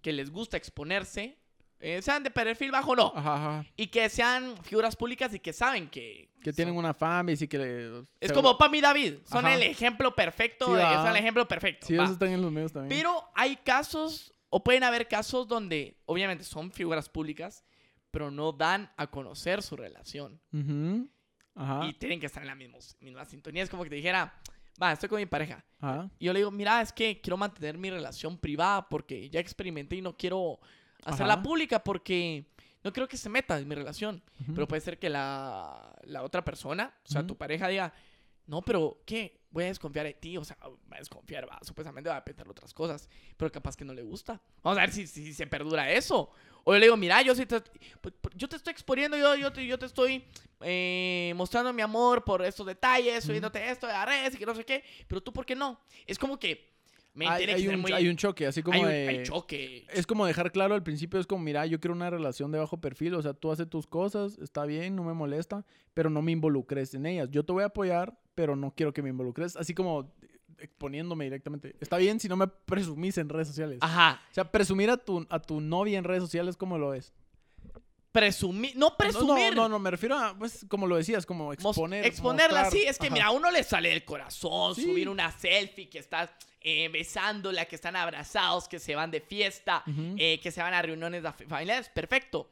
que 0.00 0.12
les 0.12 0.30
gusta 0.30 0.56
exponerse, 0.56 1.38
eh, 1.80 2.00
sean 2.02 2.22
de 2.22 2.30
perfil 2.30 2.70
bajo 2.70 2.92
o 2.92 2.96
no, 2.96 3.12
Ajá, 3.16 3.34
ajá. 3.34 3.66
y 3.76 3.88
que 3.88 4.08
sean 4.08 4.56
figuras 4.62 4.94
públicas 4.96 5.34
y 5.34 5.40
que 5.40 5.52
saben 5.52 5.88
que... 5.90 6.30
Que 6.42 6.52
tienen 6.52 6.76
una 6.76 6.94
fama 6.94 7.32
y 7.32 7.36
sí 7.36 7.48
que 7.48 7.58
le... 7.58 8.02
Es 8.20 8.32
como 8.32 8.56
Pam 8.56 8.74
y 8.76 8.80
David, 8.80 9.14
son 9.24 9.44
Ajá. 9.44 9.54
el 9.56 9.62
ejemplo 9.64 10.14
perfecto, 10.14 10.66
Sí, 10.66 10.72
de- 10.74 10.82
son 10.82 11.08
el 11.08 11.16
ejemplo 11.16 11.48
perfecto. 11.48 11.86
Sí, 11.86 11.96
va. 11.96 12.04
esos 12.04 12.14
están 12.14 12.30
en 12.30 12.40
los 12.42 12.52
medios 12.52 12.72
también. 12.72 12.96
Pero 12.98 13.24
hay 13.34 13.56
casos, 13.56 14.32
o 14.50 14.62
pueden 14.62 14.84
haber 14.84 15.08
casos 15.08 15.48
donde 15.48 15.98
obviamente 16.06 16.44
son 16.44 16.70
figuras 16.70 17.08
públicas, 17.08 17.64
pero 18.10 18.30
no 18.30 18.52
dan 18.52 18.90
a 18.96 19.08
conocer 19.10 19.62
su 19.62 19.76
relación. 19.76 20.40
Ajá. 21.54 21.86
Y 21.86 21.92
tienen 21.94 22.20
que 22.20 22.26
estar 22.26 22.42
en 22.42 22.48
la 22.48 22.54
misma, 22.54 22.78
misma 23.00 23.24
sintonía. 23.24 23.62
Es 23.62 23.70
como 23.70 23.82
que 23.82 23.90
te 23.90 23.96
dijera, 23.96 24.34
va, 24.80 24.92
estoy 24.92 25.08
con 25.08 25.18
mi 25.18 25.26
pareja. 25.26 25.64
Ajá. 25.80 26.08
Y 26.18 26.26
yo 26.26 26.32
le 26.32 26.40
digo, 26.40 26.50
mira, 26.50 26.80
es 26.80 26.92
que 26.92 27.20
quiero 27.20 27.36
mantener 27.36 27.76
mi 27.78 27.90
relación 27.90 28.38
privada 28.38 28.88
porque 28.88 29.28
ya 29.30 29.40
experimenté 29.40 29.96
y 29.96 30.02
no 30.02 30.16
quiero 30.16 30.60
hacerla 31.04 31.34
Ajá. 31.34 31.42
pública 31.42 31.82
porque 31.82 32.46
no 32.82 32.92
quiero 32.92 33.08
que 33.08 33.16
se 33.16 33.28
meta 33.28 33.58
en 33.58 33.68
mi 33.68 33.74
relación. 33.74 34.22
Pero 34.54 34.66
puede 34.66 34.80
ser 34.80 34.98
que 34.98 35.10
la, 35.10 35.94
la 36.04 36.22
otra 36.22 36.44
persona, 36.44 36.94
o 37.04 37.08
sea, 37.08 37.26
tu 37.26 37.36
pareja 37.36 37.68
diga, 37.68 37.92
no, 38.46 38.62
pero 38.62 39.02
¿qué? 39.04 39.39
Voy 39.52 39.64
a 39.64 39.66
desconfiar 39.66 40.06
de 40.06 40.14
ti, 40.14 40.36
o 40.36 40.44
sea, 40.44 40.56
va 40.62 40.96
a 40.96 40.98
desconfiar, 41.00 41.48
va, 41.48 41.58
supuestamente 41.62 42.08
va 42.08 42.16
a 42.18 42.24
pensar 42.24 42.48
otras 42.48 42.72
cosas, 42.72 43.08
pero 43.36 43.50
capaz 43.50 43.76
que 43.76 43.84
no 43.84 43.92
le 43.92 44.02
gusta. 44.02 44.40
Vamos 44.62 44.78
a 44.78 44.82
ver 44.82 44.92
si, 44.92 45.06
si 45.08 45.34
se 45.34 45.46
perdura 45.46 45.90
eso. 45.90 46.30
O 46.62 46.72
yo 46.72 46.78
le 46.78 46.86
digo, 46.86 46.96
mira, 46.96 47.20
yo 47.22 47.34
sí 47.34 47.46
te, 47.46 47.56
yo 48.36 48.48
te 48.48 48.56
estoy 48.56 48.70
exponiendo, 48.72 49.16
yo, 49.16 49.34
yo, 49.34 49.52
te, 49.52 49.66
yo 49.66 49.78
te 49.78 49.86
estoy 49.86 50.24
eh, 50.60 51.32
mostrando 51.34 51.72
mi 51.72 51.82
amor 51.82 52.22
por 52.24 52.42
estos 52.44 52.66
detalles, 52.66 53.24
subiéndote 53.24 53.70
esto 53.70 53.86
de 53.86 53.92
las 53.94 54.06
redes 54.06 54.34
y 54.34 54.38
que 54.38 54.46
no 54.46 54.54
sé 54.54 54.64
qué, 54.64 54.84
pero 55.08 55.20
tú, 55.22 55.32
¿por 55.32 55.44
qué 55.46 55.56
no? 55.56 55.80
Es 56.06 56.18
como 56.18 56.38
que 56.38 56.70
me 57.12 57.26
Hay, 57.26 57.44
hay 57.46 57.66
un, 57.66 57.80
muy... 57.80 57.90
hay 57.92 58.08
un 58.08 58.16
choque, 58.16 58.46
así 58.46 58.62
como 58.62 58.76
hay 58.78 58.82
un- 58.84 58.88
de... 58.90 59.08
hay 59.08 59.22
choque. 59.24 59.84
Es 59.92 60.06
como 60.06 60.26
dejar 60.26 60.52
claro 60.52 60.74
al 60.74 60.82
principio, 60.84 61.18
es 61.18 61.26
como, 61.26 61.42
mira, 61.42 61.66
yo 61.66 61.80
quiero 61.80 61.94
una 61.94 62.08
relación 62.08 62.52
de 62.52 62.58
bajo 62.58 62.80
perfil, 62.80 63.14
o 63.14 63.22
sea, 63.22 63.32
tú 63.34 63.50
haces 63.50 63.68
tus 63.68 63.86
cosas, 63.88 64.38
está 64.38 64.64
bien, 64.64 64.94
no 64.94 65.02
me 65.02 65.12
molesta, 65.12 65.64
pero 65.92 66.08
no 66.08 66.22
me 66.22 66.30
involucres 66.32 66.94
en 66.94 67.06
ellas. 67.06 67.28
Yo 67.32 67.44
te 67.44 67.52
voy 67.52 67.64
a 67.64 67.66
apoyar, 67.66 68.16
pero 68.34 68.56
no 68.56 68.72
quiero 68.74 68.92
que 68.92 69.02
me 69.02 69.10
involucres, 69.10 69.56
así 69.56 69.74
como 69.74 70.12
exponiéndome 70.58 71.24
directamente. 71.24 71.74
Está 71.80 71.96
bien 71.96 72.20
si 72.20 72.28
no 72.28 72.36
me 72.36 72.46
presumís 72.46 73.16
en 73.18 73.28
redes 73.28 73.48
sociales. 73.48 73.78
Ajá. 73.80 74.20
O 74.30 74.34
sea, 74.34 74.50
presumir 74.50 74.90
a 74.90 74.96
tu, 74.96 75.26
a 75.30 75.38
tu 75.40 75.60
novia 75.60 75.98
en 75.98 76.04
redes 76.04 76.22
sociales 76.22 76.56
como 76.56 76.76
lo 76.78 76.92
es. 76.94 77.12
Presumir, 78.12 78.76
no 78.76 78.96
presumir. 78.96 79.54
No, 79.54 79.62
no, 79.62 79.68
no, 79.68 79.78
me 79.78 79.88
refiero 79.90 80.18
a, 80.18 80.36
pues, 80.36 80.66
como 80.68 80.88
lo 80.88 80.96
decías, 80.96 81.24
como 81.24 81.52
exponer. 81.52 82.04
exponerla, 82.04 82.62
mostrar. 82.64 82.72
sí, 82.82 82.86
es 82.88 82.98
que 82.98 83.06
Ajá. 83.06 83.14
mira, 83.14 83.26
a 83.26 83.30
uno 83.30 83.50
le 83.52 83.62
sale 83.62 83.88
del 83.90 84.04
corazón 84.04 84.74
Sí. 84.74 84.82
subir 84.82 85.08
una 85.08 85.30
selfie 85.30 85.88
que 85.88 86.00
estás 86.00 86.28
eh, 86.60 86.88
besándola, 86.88 87.66
que 87.66 87.76
están 87.76 87.94
abrazados, 87.94 88.66
que 88.68 88.80
se 88.80 88.96
van 88.96 89.10
de 89.12 89.20
fiesta, 89.20 89.84
eh, 90.18 90.40
que 90.42 90.50
se 90.50 90.60
van 90.60 90.74
a 90.74 90.82
reuniones 90.82 91.22
familiares, 91.48 91.88
perfecto. 91.88 92.50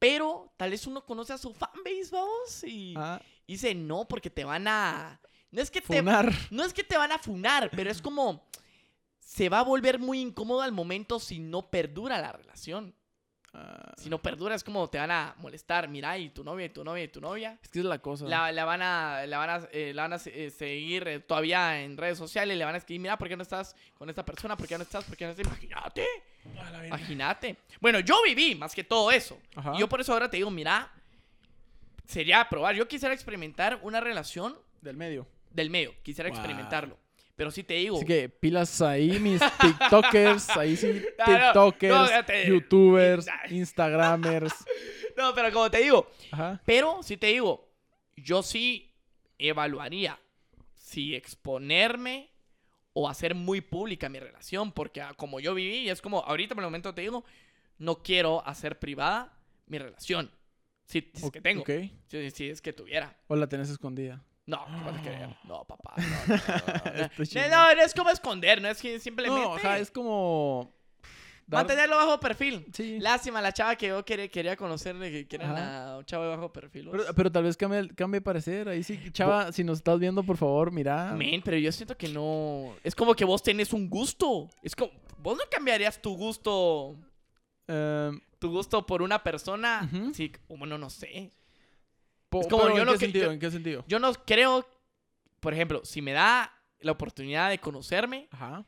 Pero 0.00 0.52
tal 0.56 0.70
vez 0.70 0.86
uno 0.86 1.04
conoce 1.06 1.32
a 1.32 1.38
su 1.38 1.54
fanbase, 1.54 2.10
vamos, 2.12 2.64
y 2.64 2.94
Ah, 2.96 3.22
dice 3.54 3.74
no, 3.74 4.06
porque 4.08 4.30
te 4.30 4.44
van 4.44 4.66
a. 4.68 5.20
No 5.50 5.62
es 5.62 5.70
que 5.70 5.80
te, 5.80 5.98
funar. 5.98 6.32
no 6.50 6.64
es 6.64 6.72
que 6.74 6.84
te 6.84 6.96
van 6.96 7.12
a 7.12 7.18
funar, 7.18 7.70
pero 7.74 7.90
es 7.90 8.02
como. 8.02 8.46
Se 9.20 9.48
va 9.48 9.60
a 9.60 9.64
volver 9.64 9.98
muy 9.98 10.20
incómodo 10.20 10.62
al 10.62 10.72
momento 10.72 11.18
si 11.18 11.38
no 11.38 11.68
perdura 11.70 12.20
la 12.20 12.32
relación. 12.32 12.94
Ah, 13.52 13.92
Si 13.96 14.10
no 14.10 14.20
perdura, 14.20 14.54
es 14.54 14.62
como 14.62 14.88
te 14.88 14.98
van 14.98 15.10
a 15.10 15.34
molestar. 15.38 15.88
Mira, 15.88 16.16
y 16.18 16.28
tu 16.30 16.44
novia, 16.44 16.66
y 16.66 16.68
tu 16.68 16.84
novia, 16.84 17.04
y 17.04 17.08
tu 17.08 17.20
novia. 17.20 17.58
es 17.62 17.68
que 17.70 17.78
es 17.80 17.84
la 17.86 17.98
cosa. 17.98 18.26
La, 18.26 18.52
la 18.52 18.64
van 18.64 18.82
a, 18.82 19.26
la 19.26 19.38
van 19.38 19.50
a, 19.50 19.68
eh, 19.72 19.92
la 19.94 20.02
van 20.02 20.12
a 20.12 20.20
eh, 20.26 20.50
seguir 20.50 21.08
eh, 21.08 21.20
todavía 21.20 21.82
en 21.82 21.96
redes 21.96 22.18
sociales. 22.18 22.56
Le 22.56 22.64
van 22.64 22.74
a 22.74 22.78
escribir, 22.78 23.00
mira, 23.00 23.16
¿por 23.18 23.28
qué 23.28 23.36
no 23.36 23.42
estás 23.42 23.74
con 23.94 24.08
esta 24.10 24.24
persona? 24.24 24.56
¿Por 24.56 24.68
qué 24.68 24.76
no 24.76 24.82
estás? 24.84 25.04
¿Por 25.04 25.16
qué 25.16 25.24
no 25.24 25.30
estás? 25.32 25.46
Imagínate. 25.46 26.06
Imagínate. 26.86 27.56
Bueno, 27.80 28.00
yo 28.00 28.22
viví 28.22 28.54
más 28.54 28.74
que 28.74 28.84
todo 28.84 29.10
eso. 29.10 29.38
Ajá. 29.54 29.72
Y 29.74 29.80
yo 29.80 29.88
por 29.88 30.00
eso 30.00 30.12
ahora 30.12 30.28
te 30.30 30.36
digo, 30.36 30.50
mira, 30.50 30.92
sería 32.06 32.48
probar. 32.48 32.74
Yo 32.74 32.88
quisiera 32.88 33.14
experimentar 33.14 33.78
una 33.82 34.00
relación 34.00 34.56
Del 34.80 34.96
medio. 34.96 35.26
del 35.50 35.70
medio. 35.70 35.94
Quisiera 36.02 36.28
Wow. 36.30 36.38
experimentarlo. 36.38 36.98
Pero 37.36 37.50
sí 37.50 37.62
te 37.64 37.74
digo. 37.74 37.96
Así 37.98 38.06
que 38.06 38.28
pilas 38.30 38.80
ahí, 38.80 39.18
mis 39.18 39.40
TikTokers, 39.60 40.50
ahí 40.56 40.76
sí, 40.76 41.02
Ah, 41.18 41.24
no, 41.28 41.34
TikTokers, 41.72 41.94
no, 41.94 42.06
fíjate. 42.06 42.46
YouTubers. 42.48 43.26
Instagramers. 43.50 44.54
No, 45.16 45.34
pero 45.34 45.52
como 45.52 45.70
te 45.70 45.78
digo, 45.78 46.10
Ajá. 46.30 46.60
Pero 46.64 47.02
sí 47.02 47.16
te 47.18 47.26
digo, 47.28 47.68
yo 48.16 48.42
sí 48.42 48.94
evaluaría 49.38 50.18
si 50.74 51.14
exponerme 51.14 52.30
o 52.94 53.08
hacer 53.08 53.34
muy 53.34 53.60
pública 53.60 54.08
mi 54.08 54.18
relación, 54.18 54.72
porque 54.72 55.02
ah, 55.02 55.12
como 55.14 55.38
yo 55.40 55.54
viví, 55.54 55.90
es 55.90 56.00
como, 56.00 56.20
ahorita 56.20 56.54
por 56.54 56.64
el 56.64 56.68
momento 56.68 56.94
te 56.94 57.02
digo, 57.02 57.24
no 57.76 58.02
quiero 58.02 58.46
hacer 58.46 58.78
privada 58.78 59.36
mi 59.66 59.78
relación. 59.78 60.30
Si, 60.86 61.10
si 61.14 61.26
es 61.26 61.30
que 61.32 61.40
tengo, 61.40 61.62
Ok. 61.62 61.70
si, 62.06 62.30
si 62.30 62.48
es 62.48 62.60
que 62.62 62.72
tuviera. 62.72 63.16
O 63.28 63.36
la 63.36 63.48
tenés 63.48 63.68
escondida. 63.70 64.22
No, 64.46 64.64
¿qué 64.66 64.84
vas 64.84 64.96
a 64.98 65.02
querer? 65.02 65.28
No, 65.44 65.64
papá. 65.64 65.94
No, 67.34 67.48
no, 67.48 67.48
no, 67.50 67.74
no, 67.74 67.82
es 67.82 67.92
como 67.94 68.10
esconder, 68.10 68.62
no 68.62 68.68
es 68.68 68.80
que 68.80 68.98
simplemente 69.00 69.40
No, 69.40 69.56
ajá, 69.56 69.78
es 69.78 69.90
como. 69.90 70.72
dar- 71.48 71.60
mantenerlo 71.64 71.96
bajo 71.96 72.20
perfil. 72.20 72.64
Sí. 72.72 73.00
Lástima, 73.00 73.40
la 73.42 73.50
chava 73.52 73.74
que 73.74 73.88
yo 73.88 74.04
quería, 74.04 74.28
quería 74.28 74.56
conocerle, 74.56 75.26
que, 75.26 75.36
era 75.36 75.50
una- 75.50 75.96
un 75.98 76.04
chavo 76.04 76.22
de 76.24 76.30
bajo 76.30 76.52
perfil. 76.52 76.88
Pero, 76.92 77.04
pero 77.16 77.32
tal 77.32 77.42
vez 77.42 77.56
cambie, 77.56 77.88
cambie 77.96 78.20
parecer. 78.20 78.68
Ahí 78.68 78.84
sí, 78.84 79.00
chava, 79.10 79.50
si 79.50 79.64
nos 79.64 79.78
estás 79.78 79.98
viendo, 79.98 80.22
por 80.22 80.36
favor, 80.36 80.70
mira. 80.70 81.12
Men, 81.14 81.42
pero 81.42 81.56
yo 81.58 81.72
siento 81.72 81.96
que 81.96 82.08
no. 82.08 82.74
Es 82.84 82.94
como 82.94 83.14
que 83.14 83.24
vos 83.24 83.42
tenés 83.42 83.72
un 83.72 83.90
gusto. 83.90 84.48
Es 84.62 84.76
como. 84.76 84.92
Vos 85.18 85.36
no 85.36 85.42
cambiarías 85.50 86.00
tu 86.00 86.14
gusto. 86.16 86.96
Em, 87.66 88.20
Tu 88.46 88.52
gusto 88.52 88.86
por 88.86 89.02
una 89.02 89.22
persona. 89.22 89.88
Sí, 90.14 90.32
bueno, 90.48 90.78
no 90.78 90.88
sé. 90.90 91.30
po- 92.28 92.40
Es 92.42 92.46
como 92.48 92.62
pero 92.64 92.74
yo 92.76 92.80
¿en 92.82 92.86
lo 92.86 92.92
qué 92.92 92.98
que- 92.98 93.04
sentido? 93.06 93.24
yo- 93.26 93.32
¿En 93.32 93.38
qué 93.40 93.50
sentido? 93.50 93.84
Yo 93.88 93.98
no 93.98 94.12
creo. 94.14 94.66
Por 95.40 95.52
ejemplo, 95.54 95.82
si 95.84 96.00
me 96.02 96.12
da 96.12 96.52
la 96.80 96.92
oportunidad 96.92 97.50
de 97.50 97.58
conocerme, 97.58 98.28
Ajá. 98.30 98.64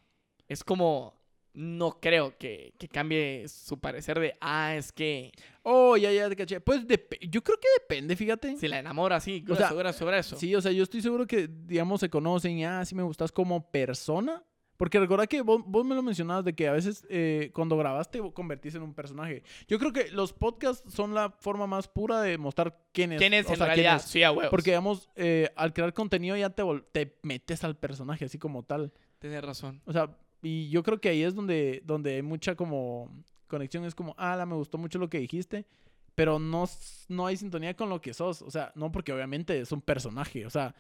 es 0.48 0.62
como. 0.64 1.16
No 1.54 1.98
creo 2.00 2.36
que, 2.38 2.72
que 2.78 2.86
cambie 2.88 3.48
su 3.48 3.80
parecer 3.80 4.20
de. 4.20 4.36
Ah, 4.40 4.74
es 4.76 4.92
que. 4.92 5.32
Oh, 5.62 5.96
ya, 5.96 6.12
ya 6.12 6.28
te 6.28 6.36
caché. 6.36 6.60
Pues 6.60 6.82
yo 6.86 7.42
creo 7.42 7.58
que 7.58 7.68
depende, 7.80 8.14
fíjate. 8.14 8.56
Si 8.58 8.68
la 8.68 8.78
enamora 8.78 9.16
así. 9.16 9.44
O 9.50 9.56
sea, 9.56 9.68
sobre, 9.70 9.92
sobre 9.92 10.18
eso. 10.18 10.36
Sí, 10.36 10.54
o 10.54 10.60
sea, 10.60 10.70
yo 10.70 10.84
estoy 10.84 11.02
seguro 11.02 11.26
que, 11.26 11.48
digamos, 11.48 11.98
se 12.00 12.08
conocen 12.10 12.58
y, 12.58 12.64
ah, 12.64 12.84
sí 12.84 12.94
me 12.94 13.02
gustas 13.02 13.32
como 13.32 13.68
persona. 13.72 14.42
Porque 14.78 15.00
recuerda 15.00 15.26
que 15.26 15.42
vos, 15.42 15.60
vos 15.66 15.84
me 15.84 15.96
lo 15.96 16.04
mencionabas 16.04 16.44
de 16.44 16.54
que 16.54 16.68
a 16.68 16.72
veces 16.72 17.04
eh, 17.10 17.50
cuando 17.52 17.76
grabaste 17.76 18.20
convertís 18.32 18.76
en 18.76 18.82
un 18.82 18.94
personaje. 18.94 19.42
Yo 19.66 19.76
creo 19.76 19.92
que 19.92 20.08
los 20.12 20.32
podcasts 20.32 20.94
son 20.94 21.14
la 21.14 21.30
forma 21.40 21.66
más 21.66 21.88
pura 21.88 22.22
de 22.22 22.38
mostrar 22.38 22.78
quién 22.92 23.12
es. 23.12 23.18
¿Quién 23.18 23.34
es 23.34 23.46
o 23.46 23.50
en 23.50 23.56
sea, 23.56 23.66
quién 23.66 23.76
realidad? 23.84 23.96
es. 23.96 24.02
Sí, 24.02 24.22
a 24.22 24.30
huevos. 24.30 24.50
Porque, 24.50 24.70
digamos, 24.70 25.10
eh, 25.16 25.50
al 25.56 25.72
crear 25.72 25.92
contenido 25.92 26.36
ya 26.36 26.50
te, 26.50 26.62
te 26.92 27.18
metes 27.24 27.64
al 27.64 27.76
personaje 27.76 28.26
así 28.26 28.38
como 28.38 28.62
tal. 28.62 28.92
Tienes 29.18 29.42
razón. 29.44 29.82
O 29.84 29.92
sea, 29.92 30.16
y 30.42 30.70
yo 30.70 30.84
creo 30.84 31.00
que 31.00 31.08
ahí 31.08 31.24
es 31.24 31.34
donde, 31.34 31.82
donde 31.84 32.14
hay 32.14 32.22
mucha 32.22 32.54
como 32.54 33.10
conexión. 33.48 33.84
Es 33.84 33.96
como, 33.96 34.14
ah, 34.16 34.36
la, 34.36 34.46
me 34.46 34.54
gustó 34.54 34.78
mucho 34.78 35.00
lo 35.00 35.10
que 35.10 35.18
dijiste. 35.18 35.66
Pero 36.14 36.38
no, 36.38 36.66
no 37.08 37.26
hay 37.26 37.36
sintonía 37.36 37.74
con 37.74 37.88
lo 37.88 38.00
que 38.00 38.14
sos. 38.14 38.42
O 38.42 38.50
sea, 38.52 38.70
no 38.76 38.92
porque 38.92 39.12
obviamente 39.12 39.58
es 39.58 39.72
un 39.72 39.80
personaje. 39.80 40.46
O 40.46 40.50
sea, 40.50 40.72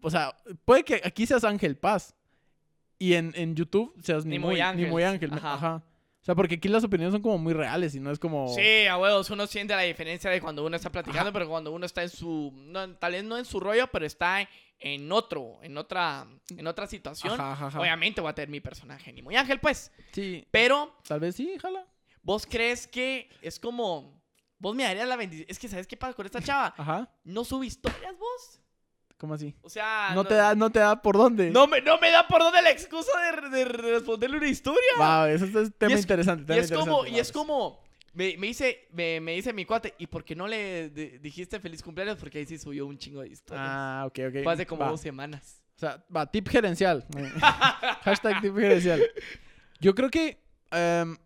o 0.00 0.08
sea 0.08 0.34
puede 0.64 0.82
que 0.82 1.02
aquí 1.04 1.26
seas 1.26 1.44
Ángel 1.44 1.76
Paz. 1.76 2.14
Y 2.98 3.14
en, 3.14 3.32
en 3.36 3.54
YouTube 3.54 3.94
seas 4.02 4.24
Ni 4.24 4.32
ni, 4.32 4.38
muy 4.38 4.54
muy, 4.54 4.60
Ángel. 4.60 4.84
Ni 4.84 4.90
muy 4.90 5.02
Ángel. 5.02 5.32
Ajá. 5.32 5.54
Ajá. 5.54 5.82
O 6.20 6.24
sea, 6.28 6.34
porque 6.34 6.56
aquí 6.56 6.68
las 6.68 6.84
opiniones 6.84 7.12
son 7.12 7.22
como 7.22 7.38
muy 7.38 7.54
reales 7.54 7.94
y 7.94 8.00
no 8.00 8.10
es 8.10 8.18
como... 8.18 8.54
Sí, 8.54 8.86
a 8.86 8.98
huevos, 8.98 9.30
uno 9.30 9.46
siente 9.46 9.74
la 9.74 9.82
diferencia 9.82 10.28
de 10.28 10.40
cuando 10.40 10.66
uno 10.66 10.76
está 10.76 10.90
platicando, 10.90 11.30
Ajá. 11.30 11.32
pero 11.32 11.48
cuando 11.48 11.72
uno 11.72 11.86
está 11.86 12.02
en 12.02 12.10
su, 12.10 12.52
no, 12.54 12.96
tal 12.96 13.12
vez 13.12 13.24
no 13.24 13.38
en 13.38 13.44
su 13.44 13.60
rollo, 13.60 13.86
pero 13.86 14.04
está 14.04 14.46
en 14.80 15.10
otro, 15.10 15.58
en 15.62 15.78
otra, 15.78 16.26
en 16.50 16.66
otra 16.66 16.86
situación. 16.86 17.32
Ajá, 17.34 17.52
ajá, 17.52 17.66
ajá. 17.68 17.80
Obviamente 17.80 18.20
voy 18.20 18.30
a 18.30 18.34
tener 18.34 18.50
mi 18.50 18.60
personaje, 18.60 19.12
ni 19.12 19.22
muy 19.22 19.36
ángel, 19.36 19.58
pues. 19.60 19.90
Sí, 20.12 20.46
Pero, 20.50 20.94
tal 21.06 21.20
vez 21.20 21.36
sí, 21.36 21.56
jala. 21.60 21.86
¿vos 22.22 22.46
crees 22.46 22.86
que 22.86 23.30
es 23.40 23.58
como, 23.58 24.20
vos 24.58 24.74
me 24.74 24.82
darías 24.82 25.08
la 25.08 25.16
bendición? 25.16 25.46
Es 25.48 25.58
que, 25.58 25.68
¿sabes 25.68 25.86
qué 25.86 25.96
pasa 25.96 26.12
con 26.14 26.26
esta 26.26 26.42
chava? 26.42 26.74
Ajá. 26.76 27.10
No 27.24 27.44
sube 27.44 27.66
historias, 27.66 28.18
vos. 28.18 28.60
¿Cómo 29.18 29.34
así? 29.34 29.54
O 29.62 29.68
sea, 29.68 30.12
No, 30.14 30.24
te 30.24 30.34
da, 30.34 30.54
no 30.54 30.70
te 30.70 30.78
da 30.78 31.02
por 31.02 31.16
dónde. 31.16 31.50
No 31.50 31.66
me, 31.66 31.80
no 31.82 31.98
me 31.98 32.10
da 32.10 32.26
por 32.28 32.40
dónde 32.40 32.62
la 32.62 32.70
excusa 32.70 33.10
de, 33.42 33.50
de 33.50 33.64
responderle 33.64 34.36
una 34.38 34.48
historia. 34.48 34.80
Wow, 34.96 35.24
eso 35.26 35.44
es 35.44 35.54
un 35.54 35.72
tema 35.72 35.90
Y 35.90 35.94
es- 35.94 36.00
interesante. 36.02 36.54
Y 36.54 36.58
es 36.58 36.70
como, 36.70 37.04
y 37.06 37.18
es 37.18 37.32
como, 37.32 37.82
me, 38.14 38.36
me 38.38 38.46
dice, 38.46 38.86
me, 38.92 39.20
me 39.20 39.32
dice 39.34 39.52
mi 39.52 39.64
cuate, 39.64 39.94
¿y 39.98 40.06
por 40.06 40.24
qué 40.24 40.36
no 40.36 40.46
le 40.46 40.88
de- 40.90 41.18
dijiste 41.18 41.58
feliz 41.58 41.82
cumpleaños? 41.82 42.16
Porque 42.16 42.38
ahí 42.38 42.46
sí 42.46 42.58
subió 42.58 42.86
un 42.86 42.96
chingo 42.96 43.22
de 43.22 43.28
historias. 43.28 43.66
Ah, 43.68 44.04
ok, 44.06 44.18
ok. 44.28 44.42
Fue 44.44 44.52
hace 44.52 44.66
como 44.66 44.82
Va. 44.84 44.90
dos 44.90 45.00
semanas. 45.00 45.62
O 45.74 45.78
sea, 45.80 46.04
va, 46.14 46.24
tip 46.30 46.48
gerencial. 46.48 47.04
Hashtag 48.02 48.40
tip 48.40 48.54
gerencial. 48.56 49.02
Yo 49.80 49.94
creo 49.94 50.10
que 50.10 50.40
em, 50.70 51.16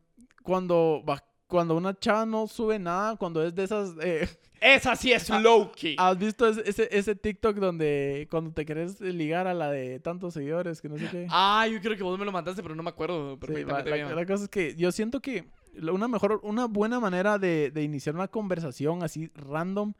cuando, 0.42 1.02
va, 1.08 1.22
cuando 1.52 1.76
una 1.76 1.92
chava 1.92 2.24
no 2.24 2.46
sube 2.46 2.78
nada, 2.78 3.14
cuando 3.16 3.44
es 3.44 3.54
de 3.54 3.64
esas... 3.64 3.90
eh, 4.00 4.26
Esa 4.58 4.96
sí 4.96 5.12
es 5.12 5.28
low 5.42 5.70
key. 5.70 5.96
¿Has 5.98 6.18
visto 6.18 6.48
ese, 6.48 6.62
ese, 6.66 6.88
ese 6.90 7.14
TikTok 7.14 7.58
donde 7.58 8.26
cuando 8.30 8.52
te 8.52 8.64
querés 8.64 8.98
ligar 9.02 9.46
a 9.46 9.52
la 9.52 9.70
de 9.70 10.00
tantos 10.00 10.32
seguidores 10.32 10.80
que 10.80 10.88
no 10.88 10.96
sé 10.96 11.08
qué? 11.10 11.26
Ah, 11.28 11.68
yo 11.70 11.78
creo 11.82 11.94
que 11.94 12.02
vos 12.02 12.18
me 12.18 12.24
lo 12.24 12.32
mandaste, 12.32 12.62
pero 12.62 12.74
no 12.74 12.82
me 12.82 12.88
acuerdo 12.88 13.34
Sí, 13.34 13.40
perfectamente 13.40 14.14
la, 14.14 14.24
cosa 14.24 14.44
es 14.44 14.48
que 14.48 14.74
yo 14.76 14.90
siento 14.92 15.20
que 15.20 15.44
una 15.82 16.08
mejor, 16.08 16.40
una 16.42 16.64
buena 16.64 16.98
manera 17.00 17.36
de, 17.36 17.70
de 17.70 17.82
iniciar 17.82 18.14
una 18.14 18.28
conversación 18.28 19.02
así 19.02 19.30
random 19.34 19.92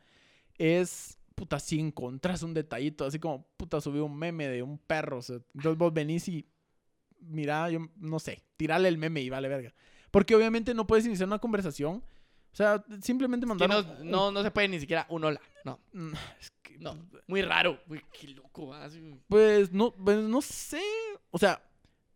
es, 0.57 1.19
puta, 1.35 1.61
si 1.61 1.79
encontrás 1.81 2.43
un 2.43 2.55
detallito, 2.55 3.05
así 3.05 3.19
como, 3.19 3.47
puta, 3.59 3.79
subí 3.83 3.99
un 3.99 4.17
meme 4.17 4.49
de 4.49 4.63
un 4.63 4.79
perro, 4.79 5.19
o 5.19 5.23
sea, 5.23 5.37
entonces 5.55 5.77
vos 5.77 5.93
venís 5.93 6.29
y, 6.29 6.47
mira, 7.21 7.69
yo 7.69 7.81
no 7.97 8.19
sé, 8.21 8.43
tirale 8.57 8.89
el 8.89 8.97
meme 8.97 9.21
y 9.21 9.29
vale 9.29 9.49
verga. 9.49 9.75
Porque 10.13 10.37
obviamente 10.37 10.73
no 10.75 10.87
puedes 10.87 11.05
iniciar 11.07 11.27
una 11.27 11.39
conversación 11.41 11.97
O 12.53 12.55
sea, 12.57 12.85
simplemente 13.03 13.45
Que 13.45 13.49
mandar 13.49 13.69
no, 13.69 13.79
un- 14.01 14.11
no, 14.11 14.31
no 14.31 14.43
se 14.43 14.51
puede 14.53 14.69
ni 14.69 14.79
siquiera 14.79 15.07
un 15.09 15.25
hola. 15.25 15.41
No, 15.65 15.81
Mm, 15.93 16.13
es 16.39 16.51
que, 16.63 16.77
no. 16.79 17.09
Muy 17.27 17.41
raro. 17.43 17.81
Uy, 17.89 18.01
qué 18.13 18.29
loco. 18.29 18.73
ah, 18.75 18.89
sí. 18.91 19.19
Pues 19.29 19.73
no, 19.73 19.91
pues 19.93 20.19
no 20.19 20.41
sé. 20.43 20.83
O 21.31 21.39
sea, 21.39 21.63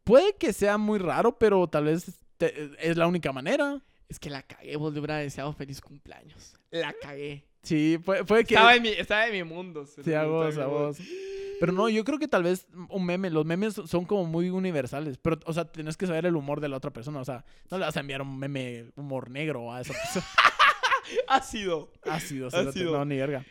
puede 0.05 0.35
que 0.37 0.53
sea 0.53 0.77
muy 0.79 0.99
raro, 0.99 1.39
pero 1.39 1.67
tal 1.69 1.85
vez 1.85 2.13
te- 2.37 2.71
es 2.79 2.97
la 2.99 3.07
única 3.07 3.33
manera. 3.33 3.83
Es 4.09 4.19
que 4.21 4.29
la 4.31 4.43
cagué. 4.43 4.77
Vos 4.77 4.93
le 4.93 5.01
hubiera 5.01 5.17
deseado 5.17 5.53
feliz 5.55 5.81
cumpleaños. 5.81 6.55
La 6.71 6.93
cagué. 6.93 7.45
Sí, 7.67 7.99
puede, 7.99 8.25
puede 8.25 8.45
que. 8.45 8.55
Estaba 8.55 8.75
en 8.77 8.83
mi, 8.83 8.89
estaba 8.91 9.27
en 9.27 9.33
mi 9.33 9.43
mundo. 9.43 9.85
Sí, 9.87 10.15
a 10.15 10.25
vos, 10.25 10.57
a 10.57 10.67
vos. 10.67 10.99
Pero 11.59 11.73
no, 11.73 11.89
yo 11.89 12.05
creo 12.05 12.19
que 12.19 12.29
tal 12.29 12.43
vez 12.43 12.69
un 12.91 13.05
meme, 13.07 13.29
los 13.31 13.45
memes 13.45 13.75
son 13.87 14.05
como 14.05 14.25
muy 14.27 14.51
universales. 14.51 15.19
Pero, 15.19 15.39
o 15.47 15.53
sea, 15.53 15.65
tienes 15.65 15.97
que 15.97 16.07
saber 16.07 16.27
el 16.27 16.37
humor 16.37 16.61
de 16.61 16.69
la 16.69 16.77
otra 16.77 16.93
persona. 16.93 17.19
O 17.21 17.25
sea, 17.25 17.45
no 17.71 17.79
le 17.79 17.87
vas 17.87 17.97
a 17.97 18.01
enviar 18.01 18.23
un 18.23 18.39
meme 18.39 18.91
humor 18.95 19.31
negro 19.31 19.73
a 19.73 19.81
esa 19.81 19.93
persona. 19.95 20.27
Ácido. 21.29 21.91
Ácido, 22.05 22.51
no, 22.93 23.05
ni 23.05 23.17
verga. 23.17 23.45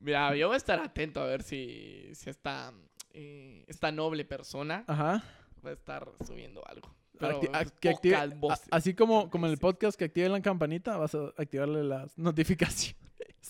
Mira, 0.00 0.34
yo 0.36 0.48
voy 0.48 0.54
a 0.54 0.58
estar 0.58 0.78
atento 0.78 1.20
a 1.22 1.26
ver 1.26 1.42
si, 1.42 2.10
si 2.14 2.28
esta, 2.30 2.72
eh, 3.14 3.64
esta 3.66 3.90
noble 3.90 4.24
persona 4.24 4.84
Ajá. 4.86 5.24
va 5.64 5.70
a 5.70 5.72
estar 5.72 6.08
subiendo 6.26 6.62
algo. 6.68 6.94
Pero 7.18 7.40
Acti- 7.40 7.72
que 7.80 7.88
active- 7.90 8.34
voces. 8.36 8.68
así 8.70 8.92
como, 8.92 9.30
como 9.30 9.46
en 9.46 9.52
el 9.52 9.58
podcast 9.58 9.98
que 9.98 10.04
activen 10.04 10.32
la 10.32 10.42
campanita, 10.42 10.98
vas 10.98 11.14
a 11.14 11.32
activarle 11.38 11.82
las 11.82 12.16
notificaciones. 12.18 13.05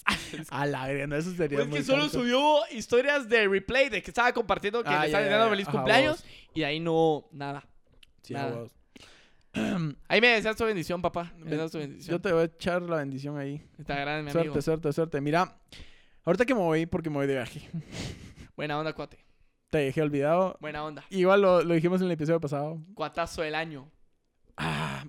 a 0.50 0.66
la 0.66 0.86
verga, 0.86 1.06
no, 1.06 1.16
eso 1.16 1.32
sería 1.34 1.58
Pues 1.58 1.68
muy 1.68 1.78
que 1.78 1.84
solo 1.84 2.02
tonto. 2.04 2.18
subió 2.20 2.60
historias 2.70 3.28
de 3.28 3.48
replay 3.48 3.88
de 3.88 4.02
que 4.02 4.10
estaba 4.10 4.32
compartiendo 4.32 4.82
que 4.84 4.88
Ah, 4.90 4.92
le 4.92 4.98
ya, 5.00 5.04
estaba 5.06 5.20
ya, 5.22 5.24
deseando 5.24 5.46
ya. 5.46 5.50
feliz 5.50 5.68
Ajá, 5.68 5.76
cumpleaños 5.78 6.16
vos. 6.22 6.30
y 6.54 6.60
de 6.60 6.66
ahí 6.66 6.80
no, 6.80 7.28
nada. 7.32 7.66
Sí, 8.22 8.34
nada. 8.34 8.66
Ahí 10.08 10.20
me 10.20 10.28
deseas 10.28 10.54
tu 10.56 10.64
bendición, 10.64 11.00
papá. 11.00 11.32
Me 11.38 11.44
Me- 11.46 11.50
deseas 11.52 11.72
tu 11.72 11.78
bendición. 11.78 12.16
Yo 12.16 12.20
te 12.20 12.30
voy 12.30 12.42
a 12.42 12.44
echar 12.44 12.82
la 12.82 12.96
bendición 12.96 13.38
ahí. 13.38 13.62
Está 13.78 13.94
grande, 13.96 14.24
mi 14.24 14.30
Suerte, 14.30 14.48
amigo. 14.50 14.60
suerte, 14.62 14.92
suerte. 14.92 15.20
Mira, 15.22 15.58
ahorita 16.24 16.44
que 16.44 16.54
me 16.54 16.60
voy, 16.60 16.84
porque 16.86 17.08
me 17.08 17.16
voy 17.16 17.26
de 17.26 17.34
viaje, 17.34 17.68
Buena 18.56 18.78
onda, 18.78 18.92
cuate. 18.92 19.18
te 19.70 19.78
dejé 19.78 20.02
olvidado. 20.02 20.58
Buena 20.60 20.84
onda. 20.84 21.04
Igual 21.08 21.40
lo, 21.40 21.62
lo 21.62 21.72
dijimos 21.74 22.00
en 22.02 22.06
el 22.08 22.12
episodio 22.12 22.38
pasado. 22.40 22.82
Cuatazo 22.94 23.40
del 23.42 23.54
año. 23.54 23.90
Ah, 24.58 25.04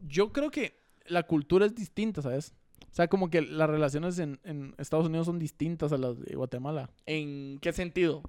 yo 0.00 0.32
creo 0.32 0.50
que 0.50 0.80
la 1.06 1.24
cultura 1.24 1.66
es 1.66 1.74
distinta, 1.74 2.22
¿sabes? 2.22 2.54
O 2.92 2.94
sea, 2.94 3.08
como 3.08 3.30
que 3.30 3.40
las 3.40 3.70
relaciones 3.70 4.18
en, 4.18 4.38
en 4.44 4.74
Estados 4.76 5.06
Unidos 5.06 5.26
son 5.26 5.38
distintas 5.38 5.92
a 5.92 5.98
las 5.98 6.20
de 6.20 6.36
Guatemala. 6.36 6.90
¿En 7.06 7.58
qué 7.60 7.72
sentido? 7.72 8.22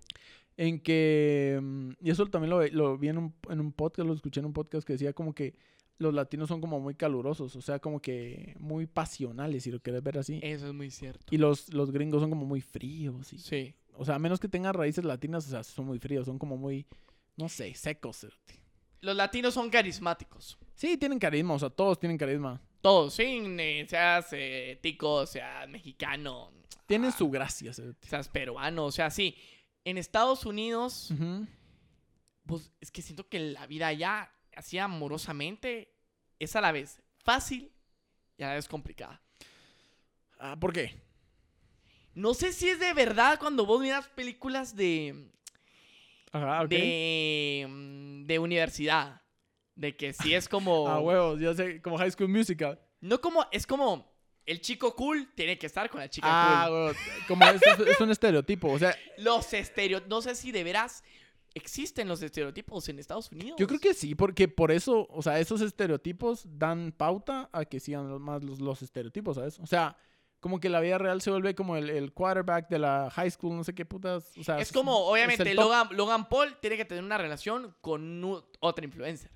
En 0.56 0.80
que, 0.80 1.60
mm, 1.62 1.90
y 2.02 2.10
eso 2.12 2.26
también 2.28 2.50
lo, 2.52 2.66
lo 2.68 2.98
vi 2.98 3.10
en 3.10 3.18
un, 3.18 3.34
en 3.50 3.60
un 3.60 3.74
podcast, 3.74 4.08
lo 4.08 4.14
escuché 4.14 4.40
en 4.40 4.46
un 4.46 4.54
podcast 4.54 4.88
que 4.88 4.94
decía 4.94 5.12
como 5.14 5.34
que 5.36 5.54
los 5.98 6.14
latinos 6.14 6.48
son 6.48 6.62
como 6.62 6.80
muy 6.80 6.96
calurosos, 6.96 7.56
o 7.56 7.62
sea, 7.62 7.80
como 7.80 8.00
que 8.02 8.56
muy 8.60 8.88
pasionales, 8.88 9.64
si 9.64 9.72
lo 9.72 9.80
quieres 9.82 10.02
ver 10.02 10.18
así. 10.18 10.40
Eso 10.42 10.68
es 10.68 10.74
muy 10.74 10.90
cierto. 10.92 11.26
Y 11.30 11.38
los, 11.38 11.74
los 11.74 11.92
gringos 11.92 12.22
son 12.22 12.30
como 12.30 12.46
muy 12.46 12.62
fríos. 12.62 13.34
y- 13.34 13.38
Sí. 13.40 13.76
o 13.98 14.06
sea, 14.06 14.16
a 14.16 14.20
menos 14.20 14.40
que 14.40 14.48
tengan 14.48 14.74
raíces 14.74 15.04
latinas, 15.04 15.46
o 15.48 15.50
sea, 15.50 15.64
son 15.64 15.86
muy 15.86 16.00
fríos, 16.00 16.26
son 16.26 16.40
como 16.40 16.56
muy, 16.58 16.86
no 17.36 17.50
sé, 17.50 17.74
secos. 17.76 18.26
Los 19.02 19.16
latinos 19.16 19.54
son 19.56 19.70
carismáticos. 19.70 20.58
Sí, 20.76 20.98
tienen 20.98 21.20
carisma, 21.20 21.54
o 21.56 21.60
sea, 21.60 21.70
todos 21.70 22.00
tienen 22.00 22.18
carisma. 22.18 22.62
Todos, 22.84 23.14
sí. 23.14 23.24
eh, 23.24 23.86
seas 23.88 24.28
eh, 24.34 24.78
tico, 24.82 25.26
seas 25.26 25.70
mexicano, 25.70 26.52
Tienen 26.86 27.12
ah, 27.12 27.18
su 27.18 27.30
gracia. 27.30 27.72
seas 27.72 28.28
peruano, 28.28 28.84
o 28.88 28.92
sea, 28.92 29.10
sí. 29.10 29.38
En 29.86 29.98
Estados 29.98 30.46
Unidos, 30.46 31.14
pues 32.46 32.74
es 32.82 32.92
que 32.92 33.02
siento 33.02 33.30
que 33.30 33.40
la 33.40 33.66
vida 33.68 33.88
allá, 33.88 34.30
así 34.54 34.78
amorosamente, 34.78 35.94
es 36.40 36.58
a 36.58 36.62
la 36.62 36.74
vez 36.74 37.02
fácil 37.20 37.72
y 38.38 38.44
a 38.44 38.48
la 38.50 38.56
vez 38.56 38.68
complicada. 38.68 39.22
Ah, 40.38 40.58
¿por 40.60 40.74
qué? 40.74 41.02
No 42.16 42.34
sé 42.34 42.52
si 42.52 42.68
es 42.68 42.80
de 42.82 42.94
verdad 42.94 43.40
cuando 43.40 43.66
vos 43.66 43.80
miras 43.82 44.10
películas 44.10 44.76
de, 44.76 45.32
Ajá, 46.34 46.64
ok. 46.64 46.70
de, 46.70 47.66
mm, 47.70 48.26
de 48.26 48.40
universidad. 48.40 49.22
De 49.76 49.96
que 49.96 50.14
sí 50.14 50.34
es 50.34 50.48
como... 50.50 50.88
Ah, 50.88 51.00
huevos, 51.00 51.40
yo 51.40 51.54
sé, 51.54 51.82
como 51.82 51.98
High 51.98 52.12
School 52.12 52.30
Musical. 52.30 52.80
No 53.02 53.20
como... 53.22 53.46
Es 53.52 53.66
como... 53.68 54.12
El 54.46 54.60
chico 54.60 54.94
cool 54.94 55.32
tiene 55.36 55.58
que 55.58 55.68
estar 55.68 55.90
con 55.90 56.02
la 56.02 56.10
chica 56.10 56.28
Ah, 56.30 56.66
cool. 56.68 56.96
como 57.30 57.46
es, 57.46 57.62
es- 57.64 57.80
es 57.88 58.02
un 58.02 58.12
estereotipo, 58.12 58.70
o 58.70 58.78
sea, 58.78 58.94
Los 59.18 59.54
estereotipos... 59.54 60.10
No 60.10 60.22
sé 60.22 60.36
si 60.36 60.52
de 60.52 60.64
veras 60.66 61.02
existen 61.54 62.08
los 62.08 62.22
estereotipos 62.22 62.90
en 62.90 62.98
Estados 63.00 63.32
Unidos. 63.32 63.56
yo 63.60 63.68
creo 63.68 63.80
que 63.80 63.94
sí, 63.94 64.16
porque 64.16 64.48
por 64.48 64.72
eso, 64.72 65.08
o 65.12 65.22
sea, 65.22 65.40
esos 65.40 65.62
estereotipos 65.62 66.46
dan 66.58 66.92
pauta 66.92 67.50
a 67.54 67.64
que 67.66 67.80
sigan 67.80 68.10
los- 68.10 68.20
más 68.20 68.44
los, 68.44 68.60
los 68.60 68.82
estereotipos, 68.82 69.36
¿sabes? 69.38 69.60
O 69.60 69.66
sea, 69.68 69.96
como 70.40 70.60
que 70.60 70.68
la 70.68 70.82
vida 70.82 70.98
real 70.98 71.22
se 71.22 71.30
vuelve 71.32 71.56
como 71.56 71.78
el, 71.78 71.90
el 71.90 72.12
quarterback 72.12 72.68
de 72.70 72.80
la 72.80 73.10
high 73.12 73.32
school, 73.32 73.56
no 73.56 73.64
sé 73.64 73.74
qué 73.74 73.86
putas, 73.86 74.36
o 74.38 74.44
sea... 74.44 74.60
Es 74.60 74.72
como, 74.74 74.98
obviamente. 75.08 75.54
Logan, 75.54 75.88
Logan 75.92 76.28
Paul 76.28 76.58
tiene 76.60 76.76
que 76.76 76.84
tener 76.86 77.04
una 77.04 77.18
relación 77.18 77.74
con 77.82 78.22
otra 78.60 78.84
influencer. 78.84 79.32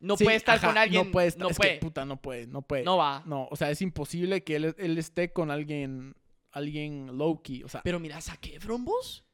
No 0.00 0.16
Sí, 0.16 0.24
puede 0.24 0.38
estar 0.38 0.56
ajá, 0.56 0.66
con 0.68 0.78
alguien. 0.78 1.06
No 1.06 1.12
puede 1.12 1.28
estar, 1.28 1.42
no 1.42 1.50
es 1.50 1.56
puede. 1.56 1.74
que 1.74 1.80
puta, 1.80 2.04
no 2.04 2.20
puede, 2.20 2.46
no 2.46 2.62
puede. 2.62 2.82
No 2.84 2.96
va. 2.96 3.22
No, 3.26 3.46
o 3.50 3.56
sea, 3.56 3.70
es 3.70 3.82
imposible 3.82 4.42
que 4.42 4.56
él, 4.56 4.74
él 4.78 4.96
esté 4.98 5.32
con 5.32 5.50
alguien, 5.50 6.14
alguien 6.52 7.16
low-key, 7.18 7.62
o 7.64 7.68
sea... 7.68 7.82
Pero 7.82 8.00
mira, 8.00 8.18
Efron, 8.18 8.84
vos. 8.84 9.24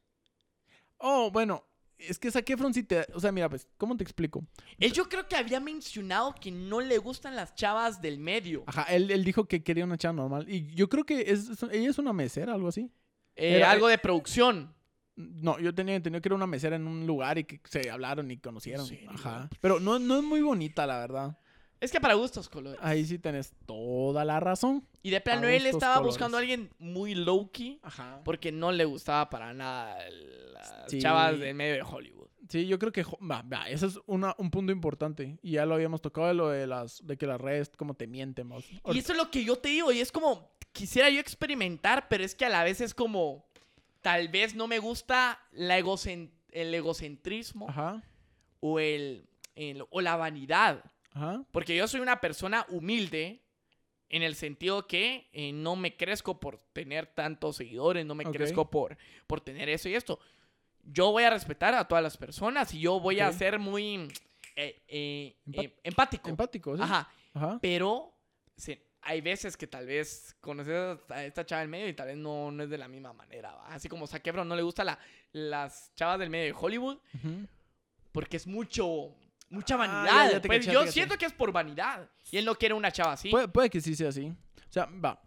Oh, 0.99 1.31
bueno, 1.31 1.65
es 1.99 2.19
que 2.19 2.31
Zac 2.31 2.49
Efron 2.51 2.75
sí 2.75 2.83
te... 2.83 3.07
O 3.15 3.21
sea, 3.21 3.33
mira, 3.33 3.49
pues, 3.49 3.69
¿cómo 3.77 3.97
te 3.97 4.03
explico? 4.03 4.45
Él 4.79 4.93
yo 4.93 5.09
creo 5.09 5.27
que 5.29 5.37
había 5.37 5.61
mencionado 5.61 6.35
que 6.35 6.51
no 6.51 6.81
le 6.81 6.99
gustan 6.99 7.37
las 7.37 7.55
chavas 7.55 8.03
del 8.03 8.19
medio. 8.19 8.65
Ajá, 8.67 8.83
él, 8.85 9.11
él 9.11 9.25
dijo 9.25 9.45
que 9.47 9.63
quería 9.63 9.85
una 9.85 9.97
chava 9.99 10.15
normal. 10.15 10.47
Y 10.49 10.75
yo 10.75 10.89
creo 10.89 11.05
que 11.05 11.21
es, 11.31 11.49
es- 11.49 11.63
ella 11.71 11.91
es 11.91 11.99
una 11.99 12.13
mesera, 12.13 12.55
algo 12.55 12.69
así. 12.69 12.91
Eh, 13.37 13.57
Era- 13.57 13.71
algo 13.71 13.89
de 13.89 13.99
producción. 13.99 14.75
No, 15.17 15.59
yo 15.59 15.75
tenía 15.75 15.95
entendido 15.97 16.21
que 16.21 16.29
era 16.29 16.37
una 16.37 16.47
mesera 16.47 16.77
en 16.77 16.87
un 16.87 17.07
lugar 17.07 17.39
y 17.39 17.45
que 17.45 17.61
se 17.65 17.91
hablaron 17.91 18.31
y 18.31 18.37
conocieron. 18.39 18.87
serio? 18.87 19.11
Ajá. 19.11 19.49
Pero 19.61 19.81
no, 19.81 19.99
no 19.99 20.19
es 20.19 20.23
muy 20.23 20.43
bonita, 20.43 20.87
la 20.87 20.99
verdad. 20.99 21.39
Es 21.81 21.93
que 21.93 22.01
para 22.01 22.15
gustos 22.15 22.49
colores. 22.49 22.79
Ahí 22.83 23.05
sí 23.05 23.19
tenés 23.19 23.53
toda 23.67 24.25
la 24.25 24.41
razón. 24.41 24.87
Y 25.03 25.11
de 25.11 25.21
plano 25.21 25.47
él 25.47 25.67
estaba 25.67 25.97
colores. 25.97 26.15
buscando 26.15 26.37
a 26.37 26.41
alguien 26.41 26.71
muy 26.79 27.15
low-key 27.15 27.81
Ajá. 27.83 28.21
porque 28.25 28.51
no 28.53 28.73
le 28.73 28.85
gustaba 28.87 29.29
para 29.29 29.53
nada 29.53 29.97
las 30.53 30.91
Sí. 30.91 30.99
chavas 31.01 31.39
del 31.39 31.55
medio 31.55 31.75
de 31.75 31.83
Hollywood. 31.83 32.29
Sí, 32.49 32.67
yo 32.67 32.79
creo 32.79 32.93
que... 32.93 33.03
Va, 33.05 33.43
va, 33.43 33.69
ese 33.69 33.87
es 33.87 33.99
una, 34.07 34.35
un 34.39 34.51
punto 34.51 34.71
importante. 34.73 35.39
Y 35.43 35.53
ya 35.53 35.67
lo 35.67 35.75
habíamos 35.75 36.01
tocado 36.01 36.29
de 36.29 36.35
lo 36.35 36.49
de 36.49 36.67
las... 36.67 37.05
De 37.07 37.17
que 37.19 37.27
las 37.27 37.41
redes 37.41 37.71
como 37.77 37.95
te 37.95 38.07
mienten, 38.07 38.47
más. 38.49 38.65
Y 38.71 38.99
eso 38.99 39.13
es 39.13 39.19
lo 39.19 39.31
que 39.31 39.45
yo 39.45 39.57
te 39.57 39.69
digo, 39.71 39.91
y 39.93 40.01
es 40.01 40.13
como, 40.13 40.51
quisiera 40.73 41.11
yo 41.11 41.21
experimentar, 41.21 42.07
pero 42.09 42.23
es 42.25 42.35
que 42.35 42.45
a 42.45 42.49
la 42.49 42.63
vez 42.65 42.81
es 42.81 42.95
como, 42.95 43.45
tal 44.07 44.29
vez 44.29 44.55
no 44.55 44.69
me 44.69 44.79
gusta 44.79 45.41
la 45.51 45.79
el 45.79 46.75
egocentrismo 46.75 47.69
Ajá. 47.69 48.05
o, 48.61 48.79
el, 48.79 49.27
el- 49.57 49.85
o 49.91 50.01
la 50.01 50.15
vanidad. 50.15 50.85
Ajá. 51.11 51.43
Porque 51.51 51.75
yo 51.75 51.89
soy 51.89 51.99
una 51.99 52.21
persona 52.21 52.65
humilde 52.69 53.43
en 54.09 54.23
el 54.23 54.37
sentido 54.37 54.87
que 54.87 55.29
eh, 55.33 55.51
no 55.53 55.75
me 55.75 55.97
crezco 55.97 56.39
por 56.39 56.59
tener 56.73 57.09
tantos 57.09 57.57
seguidores, 57.57 58.07
no 58.07 58.15
me 58.15 58.25
crezco 58.27 58.71
por, 58.71 58.97
por 59.27 59.41
tener 59.41 59.69
eso 59.69 59.89
y 59.89 59.97
esto. 59.97 60.21
Yo 60.85 61.11
voy 61.11 61.25
a 61.25 61.31
respetar 61.31 61.75
a 61.75 61.89
todas 61.89 62.05
las 62.05 62.17
personas 62.17 62.73
y 62.75 62.79
yo 62.79 63.01
voy 63.01 63.19
a 63.19 63.33
ser 63.33 63.59
muy 63.59 64.07
eh, 64.55 64.83
eh, 64.87 65.37
eh, 65.53 65.75
empático. 65.83 66.29
Empático, 66.29 66.77
¿sí? 66.77 66.83
Ajá. 66.85 67.11
Ajá. 67.35 67.59
Pero 67.61 68.15
se- 68.57 68.86
hay 69.07 69.21
veces 69.21 69.57
que 69.57 69.67
tal 69.67 69.87
vez 69.87 70.37
conoces 70.41 70.99
a 71.09 71.25
esta 71.25 71.47
chava 71.47 71.61
del 71.61 71.69
medio 71.69 71.89
y 71.89 71.95
tal 71.95 72.09
vez 72.09 72.17
no, 72.17 72.51
no 72.51 72.63
es 72.65 72.69
de 72.71 72.77
la 72.79 72.89
misma 72.89 73.13
manera. 73.13 73.53
¿va? 73.55 73.67
Así 73.69 73.89
como 73.89 74.07
Zac 74.07 74.27
Efron 74.27 74.47
no 74.49 74.57
le 74.57 74.63
gusta 74.63 74.85
la, 74.85 74.99
las 75.33 75.95
chavas 75.95 76.19
del 76.19 76.29
medio 76.31 76.47
de 76.53 76.59
Hollywood 76.59 76.99
porque 78.13 78.37
es 78.37 78.47
mucho 78.47 79.15
mucha 79.49 79.75
Ah, 79.75 79.79
vanidad. 79.79 80.41
te 80.41 80.49
Pues 80.49 80.59
caché, 80.67 80.73
yo 80.73 80.87
siento 80.89 81.17
que 81.17 81.27
es 81.27 81.33
por 81.33 81.53
vanidad. 81.53 82.09
Y 82.33 82.37
él 82.39 82.45
no 82.45 82.55
quiere 82.57 82.75
una 82.75 82.91
chava 82.91 83.13
así. 83.13 83.31
Puede, 83.31 83.47
puede 83.49 83.71
que 83.71 83.81
sí 83.81 83.95
sea 83.95 84.09
así. 84.09 84.29
O 84.69 84.73
sea, 84.73 84.87
va. 84.87 85.23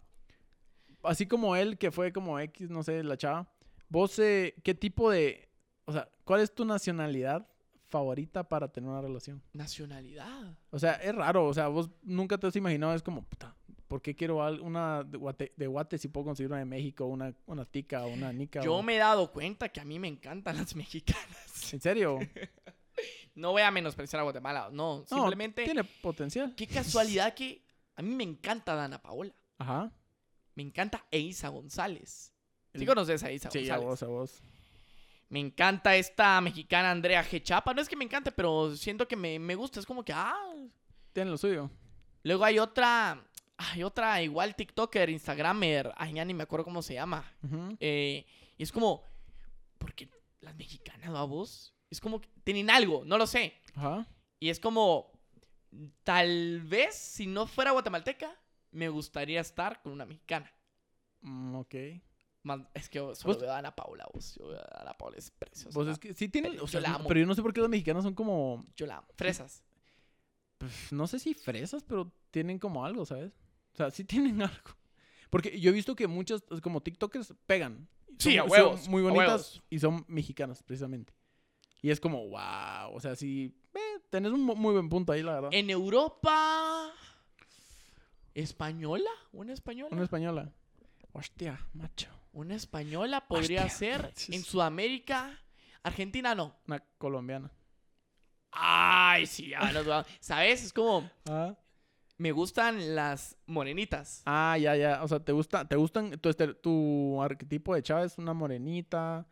Así 1.02 1.26
como 1.26 1.56
él, 1.56 1.78
que 1.78 1.90
fue 1.90 2.12
como 2.12 2.38
X, 2.38 2.68
no 2.68 2.82
sé, 2.82 3.02
la 3.02 3.16
chava. 3.16 3.50
Vos, 3.88 4.18
eh, 4.18 4.54
¿qué 4.62 4.74
tipo 4.74 5.10
de... 5.10 5.48
O 5.86 5.92
sea, 5.92 6.08
¿cuál 6.24 6.42
es 6.42 6.54
tu 6.54 6.64
nacionalidad 6.66 7.48
favorita 7.88 8.46
para 8.46 8.68
tener 8.68 8.90
una 8.90 9.00
relación? 9.00 9.42
Nacionalidad. 9.54 10.54
O 10.70 10.78
sea, 10.78 10.92
es 10.94 11.14
raro. 11.14 11.46
O 11.46 11.54
sea, 11.54 11.68
vos 11.68 11.88
nunca 12.02 12.36
te 12.36 12.46
has 12.46 12.54
imaginado, 12.56 12.94
es 12.94 13.02
como, 13.02 13.22
puta, 13.24 13.56
¿por 13.90 14.00
qué 14.00 14.14
quiero 14.14 14.36
una 14.62 15.02
de 15.02 15.18
Guate, 15.18 15.52
de 15.56 15.66
Guate 15.66 15.98
si 15.98 16.06
puedo 16.08 16.26
conseguir 16.26 16.48
una 16.50 16.60
de 16.60 16.64
México, 16.64 17.04
una, 17.06 17.34
una 17.46 17.64
tica 17.64 18.04
o 18.04 18.08
una 18.08 18.32
nica? 18.32 18.62
Yo 18.62 18.76
o- 18.76 18.82
me 18.82 18.94
he 18.94 18.98
dado 18.98 19.32
cuenta 19.32 19.68
que 19.68 19.80
a 19.80 19.84
mí 19.84 19.98
me 19.98 20.06
encantan 20.08 20.56
las 20.56 20.74
mexicanas. 20.82 21.72
¿En 21.74 21.80
serio? 21.80 22.18
No 23.34 23.52
voy 23.52 23.62
a 23.62 23.70
menospreciar 23.70 24.20
a 24.20 24.24
Guatemala. 24.24 24.68
No, 24.72 24.98
No, 24.98 25.06
simplemente. 25.06 25.64
tiene 25.64 25.84
potencial. 25.84 26.54
Qué 26.54 26.66
casualidad 26.66 27.32
que 27.32 27.64
a 27.96 28.02
mí 28.02 28.14
me 28.14 28.24
encanta 28.24 28.74
Dana 28.74 29.00
Paola. 29.00 29.32
Ajá. 29.58 29.90
Me 30.54 30.62
encanta 30.64 31.06
Eiza 31.10 31.48
González. 31.48 32.34
¿Sí 32.74 32.84
conoces 32.84 33.22
a 33.22 33.30
Eiza 33.30 33.50
Sí, 33.50 33.70
a 33.70 33.78
González? 33.78 33.86
vos, 33.86 34.02
a 34.02 34.06
vos. 34.06 34.42
Me 35.30 35.38
encanta 35.40 35.96
esta 35.96 36.40
mexicana 36.42 36.90
Andrea 36.90 37.24
G. 37.24 37.42
Chapa. 37.42 37.72
No 37.72 37.80
es 37.80 37.88
que 37.88 37.96
me 37.96 38.04
encante, 38.04 38.32
pero 38.32 38.74
siento 38.76 39.06
que 39.08 39.16
me, 39.16 39.38
me 39.38 39.54
gusta. 39.54 39.80
Es 39.80 39.86
como 39.86 40.04
que, 40.04 40.12
ah. 40.12 40.36
Tiene 41.14 41.30
lo 41.30 41.38
suyo. 41.38 41.70
Luego 42.24 42.44
hay 42.44 42.58
otra. 42.58 43.24
Hay 43.72 43.82
otra, 43.82 44.22
igual 44.22 44.54
TikToker, 44.56 45.10
Instagramer, 45.10 45.92
ay, 45.96 46.14
ya 46.14 46.24
ni 46.24 46.34
me 46.34 46.42
acuerdo 46.44 46.64
cómo 46.64 46.82
se 46.82 46.94
llama. 46.94 47.24
Eh, 47.78 48.24
y 48.56 48.62
es 48.62 48.72
como, 48.72 49.04
porque 49.78 50.08
las 50.40 50.54
mexicanas, 50.56 51.10
vos, 51.28 51.74
es 51.90 52.00
como 52.00 52.20
que 52.20 52.28
tienen 52.44 52.70
algo, 52.70 53.02
no 53.04 53.18
lo 53.18 53.26
sé. 53.26 53.54
Ajá. 53.74 54.06
Y 54.38 54.48
es 54.48 54.58
como, 54.60 55.12
tal 56.04 56.62
vez 56.62 56.94
si 56.96 57.26
no 57.26 57.46
fuera 57.46 57.72
guatemalteca, 57.72 58.34
me 58.72 58.88
gustaría 58.88 59.40
estar 59.40 59.82
con 59.82 59.92
una 59.92 60.06
mexicana. 60.06 60.52
Mm, 61.20 61.54
ok. 61.56 61.74
Es 62.72 62.88
que 62.88 62.96
yo 62.96 63.14
solo 63.14 63.34
Vos- 63.34 63.42
veo 63.42 63.52
a 63.52 63.58
Ana 63.58 63.76
Paula, 63.76 64.08
vos. 64.14 64.34
Yo 64.36 64.48
veo 64.48 64.58
a 64.58 64.80
Ana 64.80 64.94
Paula, 64.96 65.18
es 65.18 65.30
preciosa. 65.30 65.74
Pues 65.74 65.88
es 65.88 65.98
que 65.98 66.14
sí 66.14 66.30
o 66.58 66.66
yo 66.66 66.80
la 66.80 66.94
amo. 66.94 67.06
pero 67.06 67.20
yo 67.20 67.26
no 67.26 67.34
sé 67.34 67.42
por 67.42 67.52
qué 67.52 67.60
los 67.60 67.68
mexicanos 67.68 68.02
son 68.02 68.14
como, 68.14 68.64
Yo 68.76 68.86
la 68.86 68.96
amo. 68.98 69.08
Fresas. 69.16 69.62
pues, 70.56 70.90
no 70.92 71.06
sé 71.06 71.18
si 71.18 71.34
fresas, 71.34 71.82
pero 71.82 72.10
tienen 72.30 72.58
como 72.58 72.84
algo, 72.84 73.04
¿sabes? 73.04 73.32
O 73.72 73.76
sea, 73.76 73.90
sí 73.90 74.04
tienen 74.04 74.40
algo. 74.42 74.76
Porque 75.30 75.60
yo 75.60 75.70
he 75.70 75.74
visto 75.74 75.94
que 75.94 76.06
muchas, 76.08 76.42
como 76.62 76.82
TikTokers, 76.82 77.34
pegan. 77.46 77.88
Sí, 78.18 78.36
Son- 78.36 78.40
a 78.40 78.42
son 78.42 78.50
huevos, 78.50 78.88
muy 78.88 79.00
a 79.00 79.04
bonitas 79.04 79.28
huevos. 79.28 79.62
y 79.70 79.78
son 79.78 80.04
mexicanas, 80.08 80.62
precisamente. 80.62 81.12
Y 81.82 81.90
es 81.90 82.00
como, 82.00 82.28
wow. 82.28 82.92
O 82.94 83.00
sea, 83.00 83.16
sí, 83.16 83.56
eh, 83.74 84.00
tenés 84.10 84.32
un 84.32 84.42
mu- 84.42 84.56
muy 84.56 84.72
buen 84.74 84.88
punto 84.88 85.12
ahí, 85.12 85.22
la 85.22 85.34
verdad. 85.34 85.50
En 85.52 85.70
Europa. 85.70 86.92
¿Española? 88.34 89.10
¿Una 89.32 89.52
española? 89.52 89.88
Una 89.92 90.02
española. 90.04 90.52
Hostia, 91.12 91.58
macho. 91.72 92.08
Una 92.32 92.54
española 92.54 93.26
podría 93.26 93.64
Hostia. 93.64 93.98
ser. 94.00 94.12
En. 94.28 94.42
Sudamérica. 94.42 95.38
Argentina 95.82 96.34
no. 96.34 96.54
Una 96.68 96.80
colombiana. 96.98 97.50
Ay, 98.52 99.26
sí, 99.26 99.48
ya 99.48 99.60
vamos. 99.60 100.06
¿Sabes? 100.20 100.62
Es 100.64 100.72
como. 100.72 101.10
Ah. 101.28 101.56
Me 102.20 102.32
gustan 102.32 102.94
las 102.94 103.34
morenitas. 103.46 104.20
Ah, 104.26 104.58
ya, 104.58 104.76
ya. 104.76 105.02
O 105.02 105.08
sea, 105.08 105.20
¿te 105.20 105.32
gusta, 105.32 105.66
te 105.66 105.76
gustan, 105.76 106.10
tu, 106.20 106.28
este- 106.28 106.52
tu 106.52 107.20
arquetipo 107.22 107.74
de 107.74 107.82
chava 107.82 108.04
es 108.04 108.18
una 108.18 108.34
morenita, 108.34 109.26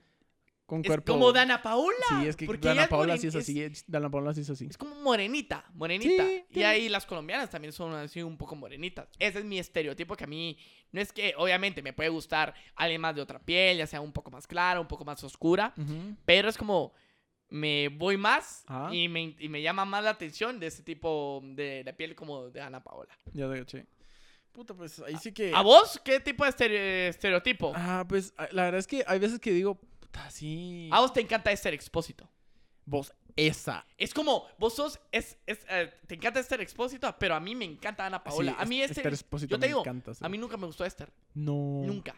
con 0.64 0.80
Es 0.80 0.86
cuerpo... 0.86 1.12
como 1.12 1.30
Dana 1.32 1.60
Paula. 1.60 1.94
Sí, 2.08 2.28
es 2.28 2.34
que 2.36 2.46
porque 2.46 2.68
Dana 2.68 2.84
es 2.84 2.88
Paula 2.88 3.14
moren- 3.14 3.20
sí 3.20 3.26
es 3.26 3.34
así. 3.36 3.62
es- 3.62 3.84
Dana 3.86 4.10
Paula 4.10 4.32
sí 4.32 4.40
es 4.40 4.48
así. 4.48 4.66
Es 4.70 4.78
como 4.78 4.94
morenita, 5.02 5.66
morenita. 5.74 6.24
Sí, 6.24 6.44
y 6.50 6.62
ahí 6.62 6.88
las 6.88 7.04
colombianas 7.04 7.50
también 7.50 7.74
son 7.74 7.92
así 7.94 8.22
un 8.22 8.38
poco 8.38 8.56
morenitas. 8.56 9.06
Ese 9.18 9.40
es 9.40 9.44
mi 9.44 9.58
estereotipo 9.58 10.16
que 10.16 10.24
a 10.24 10.26
mí 10.26 10.56
no 10.90 11.00
es 11.02 11.12
que 11.12 11.34
obviamente 11.36 11.82
me 11.82 11.92
puede 11.92 12.08
gustar 12.08 12.54
alguien 12.74 13.02
más 13.02 13.14
de 13.14 13.20
otra 13.20 13.38
piel, 13.38 13.76
ya 13.76 13.86
sea 13.86 14.00
un 14.00 14.12
poco 14.12 14.30
más 14.30 14.46
clara, 14.46 14.80
un 14.80 14.88
poco 14.88 15.04
más 15.04 15.22
oscura, 15.24 15.74
pero 16.24 16.48
es 16.48 16.56
como 16.56 16.92
me 17.50 17.88
voy 17.88 18.16
más 18.16 18.64
Ajá. 18.66 18.94
y 18.94 19.08
me, 19.08 19.34
y 19.38 19.48
me 19.48 19.62
llama 19.62 19.84
más 19.84 20.04
la 20.04 20.10
atención 20.10 20.58
de 20.60 20.66
ese 20.66 20.82
tipo 20.82 21.40
de, 21.44 21.82
de 21.84 21.92
piel 21.94 22.14
como 22.14 22.50
de 22.50 22.60
Ana 22.60 22.82
Paola. 22.82 23.16
Ya 23.32 23.50
te 23.50 23.58
caché. 23.58 23.86
Puta, 24.52 24.74
pues 24.74 24.98
ahí 25.00 25.16
sí 25.18 25.32
que... 25.32 25.52
¿A 25.54 25.60
vos 25.62 26.00
qué 26.04 26.18
tipo 26.20 26.44
de 26.44 26.50
estere- 26.50 27.08
estereotipo? 27.08 27.72
Ah, 27.76 28.04
pues 28.08 28.32
a- 28.36 28.48
la 28.52 28.64
verdad 28.64 28.80
es 28.80 28.86
que 28.86 29.04
hay 29.06 29.18
veces 29.18 29.38
que 29.38 29.52
digo, 29.52 29.76
puta, 29.76 30.28
sí... 30.30 30.88
A 30.92 31.00
vos 31.00 31.12
te 31.12 31.20
encanta 31.20 31.52
Esther 31.52 31.74
Expósito. 31.74 32.28
Vos, 32.84 33.12
esa. 33.36 33.86
Es 33.98 34.12
como, 34.14 34.46
vos 34.58 34.74
sos, 34.74 34.98
es, 35.12 35.36
es, 35.46 35.60
eh, 35.68 35.92
te 36.06 36.14
encanta 36.16 36.40
Esther 36.40 36.60
Expósito, 36.60 37.14
pero 37.20 37.34
a 37.34 37.40
mí 37.40 37.54
me 37.54 37.66
encanta 37.66 38.04
Ana 38.06 38.24
Paola. 38.24 38.52
Sí, 38.52 38.56
a 38.58 38.64
mí 38.64 38.80
es- 38.82 38.90
este, 38.90 39.00
Esther 39.02 39.12
Expósito 39.12 39.50
yo 39.52 39.58
te 39.58 39.66
me 39.66 39.68
digo, 39.68 39.80
encanta, 39.80 40.14
sí. 40.14 40.24
a 40.24 40.28
mí 40.28 40.38
nunca 40.38 40.56
me 40.56 40.66
gustó 40.66 40.84
Esther. 40.84 41.12
No. 41.34 41.82
Nunca. 41.84 42.16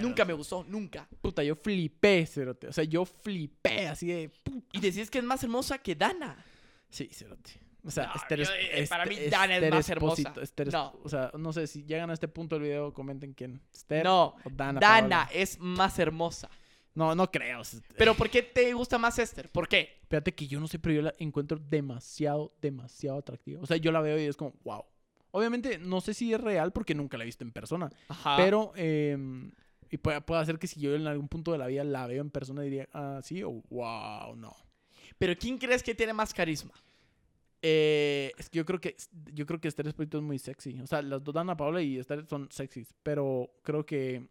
Nunca 0.00 0.24
me 0.24 0.32
gustó, 0.34 0.64
nunca. 0.68 1.08
Puta, 1.20 1.42
yo 1.42 1.56
flipé, 1.56 2.26
cerote. 2.26 2.68
O 2.68 2.72
sea, 2.72 2.84
yo 2.84 3.04
flipé 3.04 3.88
así 3.88 4.08
de... 4.08 4.30
Y 4.72 4.80
decís 4.80 5.10
que 5.10 5.18
es 5.18 5.24
más 5.24 5.42
hermosa 5.42 5.78
que 5.78 5.94
Dana. 5.94 6.44
Sí, 6.90 7.08
cerote. 7.12 7.52
O 7.84 7.90
sea, 7.90 8.08
No, 8.08 8.14
Esther 8.16 8.38
yo, 8.38 8.44
es- 8.44 8.50
eh, 8.84 8.86
para 8.88 9.06
mí 9.06 9.16
Dana 9.30 9.56
es 9.56 9.70
más 9.70 9.88
hermosa. 9.88 10.34
Esther 10.42 10.68
es- 10.68 10.74
No. 10.74 10.92
O 11.04 11.08
sea, 11.08 11.30
no 11.38 11.52
sé, 11.52 11.66
si 11.66 11.84
llegan 11.84 12.10
a 12.10 12.12
este 12.12 12.28
punto 12.28 12.56
del 12.56 12.64
video, 12.64 12.92
comenten 12.92 13.32
quién. 13.32 13.62
Esther 13.72 14.04
No, 14.04 14.36
o 14.44 14.50
Dana. 14.50 14.78
Dana 14.80 15.08
Paola. 15.24 15.30
es 15.32 15.58
más 15.58 15.98
hermosa. 15.98 16.50
No, 16.94 17.14
no 17.14 17.30
creo. 17.30 17.62
Pero 17.96 18.14
¿por 18.14 18.28
qué 18.28 18.42
te 18.42 18.72
gusta 18.74 18.98
más 18.98 19.18
Esther? 19.20 19.48
¿Por 19.50 19.68
qué? 19.68 20.00
Fíjate 20.10 20.34
que 20.34 20.48
yo 20.48 20.58
no 20.58 20.66
sé, 20.66 20.78
pero 20.80 20.94
yo 20.96 21.02
la 21.02 21.14
encuentro 21.18 21.56
demasiado, 21.58 22.52
demasiado 22.60 23.18
atractiva. 23.18 23.62
O 23.62 23.66
sea, 23.66 23.76
yo 23.76 23.92
la 23.92 24.00
veo 24.00 24.18
y 24.18 24.24
es 24.24 24.36
como, 24.36 24.52
wow. 24.64 24.84
Obviamente, 25.30 25.78
no 25.78 26.00
sé 26.00 26.12
si 26.14 26.32
es 26.34 26.40
real 26.40 26.72
porque 26.72 26.94
nunca 26.94 27.16
la 27.16 27.22
he 27.22 27.26
visto 27.26 27.44
en 27.44 27.52
persona. 27.52 27.88
Ajá. 28.08 28.36
Pero, 28.38 28.72
eh, 28.76 29.16
y 29.90 29.96
puede, 29.98 30.20
puede 30.20 30.44
ser 30.46 30.58
que 30.58 30.66
si 30.66 30.80
yo 30.80 30.94
en 30.94 31.06
algún 31.06 31.28
punto 31.28 31.52
de 31.52 31.58
la 31.58 31.66
vida 31.66 31.84
la 31.84 32.06
veo 32.06 32.20
en 32.20 32.30
persona 32.30 32.62
diría, 32.62 32.88
ah, 32.92 33.20
sí, 33.22 33.42
o 33.42 33.62
wow, 33.70 34.36
no. 34.36 34.54
Pero 35.18 35.36
¿quién 35.36 35.58
crees 35.58 35.82
que 35.82 35.94
tiene 35.94 36.12
más 36.12 36.32
carisma? 36.32 36.72
Eh, 37.60 38.32
es 38.38 38.48
que 38.48 38.58
yo 38.58 38.64
creo 38.64 38.80
que 38.80 38.96
yo 39.32 39.44
creo 39.44 39.60
que 39.60 39.66
Esther 39.66 39.88
Espósito 39.88 40.18
es 40.18 40.24
muy 40.24 40.38
sexy. 40.38 40.78
O 40.80 40.86
sea, 40.86 41.02
las 41.02 41.24
dos 41.24 41.34
Dana 41.34 41.56
Paola 41.56 41.82
y 41.82 41.98
Esther 41.98 42.24
son 42.26 42.48
sexys. 42.52 42.94
Pero 43.02 43.50
creo 43.62 43.84
que. 43.84 44.28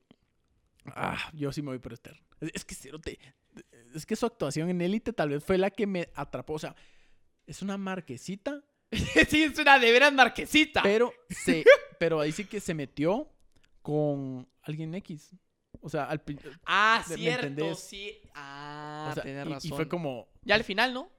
Ah, 0.86 1.30
yo 1.34 1.52
sí 1.52 1.62
me 1.62 1.70
voy 1.70 1.80
por 1.80 1.92
Esther. 1.92 2.18
Es, 2.40 2.52
es 2.54 2.64
que 2.64 2.76
cerote, 2.76 3.20
Es 3.94 4.06
que 4.06 4.16
su 4.16 4.26
actuación 4.26 4.70
en 4.70 4.80
Élite 4.82 5.12
tal 5.12 5.30
vez 5.30 5.44
fue 5.44 5.58
la 5.58 5.72
que 5.72 5.86
me 5.86 6.08
atrapó. 6.16 6.54
O 6.54 6.60
sea, 6.60 6.74
es 7.46 7.62
una 7.62 7.78
marquesita, 7.78 8.64
sí, 9.30 9.44
es 9.44 9.58
una 9.60 9.80
de 9.80 9.92
veras 9.92 10.14
marquesita. 10.14 10.82
pero 10.84 11.14
se, 11.30 11.66
pero 12.00 12.20
ahí 12.20 12.32
sí 12.32 12.46
que 12.46 12.60
se 12.60 12.74
metió 12.74 13.28
con 13.82 14.48
alguien 14.64 14.94
X. 14.96 15.32
O 15.88 15.90
sea, 15.90 16.04
al, 16.04 16.22
ah, 16.66 17.02
¿me 17.08 17.16
cierto, 17.16 17.48
entendés? 17.48 17.80
sí. 17.80 18.18
Ah, 18.36 19.08
o 19.10 19.14
sea, 19.14 19.24
tenés 19.24 19.46
y- 19.48 19.50
razón. 19.50 19.72
y, 19.72 19.76
fue 19.76 19.88
como, 19.88 20.28
Ya 20.44 20.56
al 20.56 20.66
final, 20.66 20.94
¿no? 20.94 21.10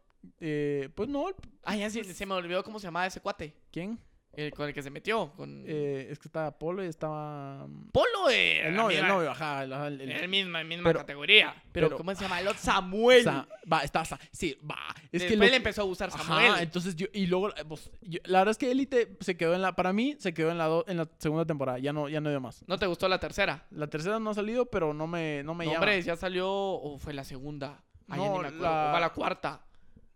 eh, 0.41 0.91
pues 0.95 1.09
no, 1.09 1.27
Ah, 1.65 1.75
ya 1.75 1.89
sí, 1.89 2.05
se 2.05 2.27
me 2.27 2.35
olvidó 2.35 2.63
cómo 2.63 2.79
se 2.79 2.87
llamaba 2.87 3.07
ese 3.07 3.21
cuate. 3.21 3.55
¿quién? 3.73 3.99
El 4.39 4.53
con 4.53 4.69
el 4.69 4.75
que 4.75 4.83
se 4.83 4.91
metió. 4.91 5.33
Con... 5.37 5.65
Eh, 5.67 6.09
es 6.11 6.19
que 6.21 6.29
estaba 6.29 6.57
Polo 6.57 6.85
y 6.85 6.87
estaba 6.87 7.67
mm, 7.67 7.89
Polo, 7.91 8.31
eh. 8.31 8.69
el 8.69 8.77
novio, 8.77 9.01
el 9.01 9.09
novio, 9.09 9.31
ajá, 9.33 9.65
el, 9.65 9.73
el- 9.73 10.01
el- 10.01 10.11
En 10.13 10.31
misma, 10.31 10.63
misma 10.63 10.85
Pero- 10.85 11.01
categoría. 11.01 11.55
Pero, 11.73 11.89
pero- 11.89 11.97
¿cómo 11.97 12.15
se 12.15 12.23
llama? 12.23 12.41
El 12.41 12.47
otro 12.49 12.61
Samuel. 12.63 13.25
Sa- 13.25 13.49
va, 13.71 13.81
está, 13.81 14.05
Sa- 14.05 14.19
sí, 14.31 14.57
va. 14.69 14.77
Es 15.11 15.23
Después 15.23 15.31
que 15.33 15.37
lo- 15.37 15.45
le 15.47 15.57
empezó 15.57 15.83
a 15.83 16.05
Ajá, 16.05 16.19
Samuel. 16.19 16.53
entonces 16.63 16.95
yo, 16.95 17.07
y 17.13 17.27
luego, 17.27 17.51
eh, 17.51 17.65
pues, 17.69 17.91
yo- 18.03 18.21
la 18.27 18.39
verdad 18.39 18.53
es 18.53 18.59
que 18.59 18.71
Elite 18.71 19.17
se 19.21 19.37
quedó 19.37 19.55
en 19.55 19.63
la, 19.63 19.73
para 19.75 19.93
mí, 19.93 20.15
se 20.21 20.33
quedó 20.33 20.51
en 20.53 20.59
la, 20.59 20.67
do- 20.67 20.85
en 20.87 20.99
la 20.99 21.09
segunda 21.19 21.45
temporada, 21.45 21.79
ya 21.81 21.93
no, 21.93 22.09
ya 22.09 22.21
no 22.21 22.31
dio 22.31 22.41
más. 22.41 22.63
¿No 22.69 22.79
te 22.79 22.87
gustó 22.87 23.09
la 23.09 23.19
tercera? 23.19 23.67
La 23.73 23.89
tercera 23.89 24.21
no 24.21 24.31
ha 24.31 24.35
salido, 24.35 24.67
pero 24.67 24.95
no 24.95 25.07
me, 25.09 25.43
no 25.43 25.55
me 25.55 25.65
No, 25.65 25.73
llama. 25.73 25.85
hombre, 25.85 26.01
ya 26.03 26.15
salió 26.17 26.49
o 26.49 26.97
fue 26.99 27.13
la 27.13 27.25
segunda. 27.25 27.83
Ay, 28.09 28.21
ya 28.21 28.27
No, 28.29 28.33
ni 28.37 28.39
me 28.43 28.47
acuerdo. 28.49 28.63
la- 28.63 28.91
O 28.91 28.93
va 28.93 29.01
la 29.01 29.11
cuarta. 29.11 29.61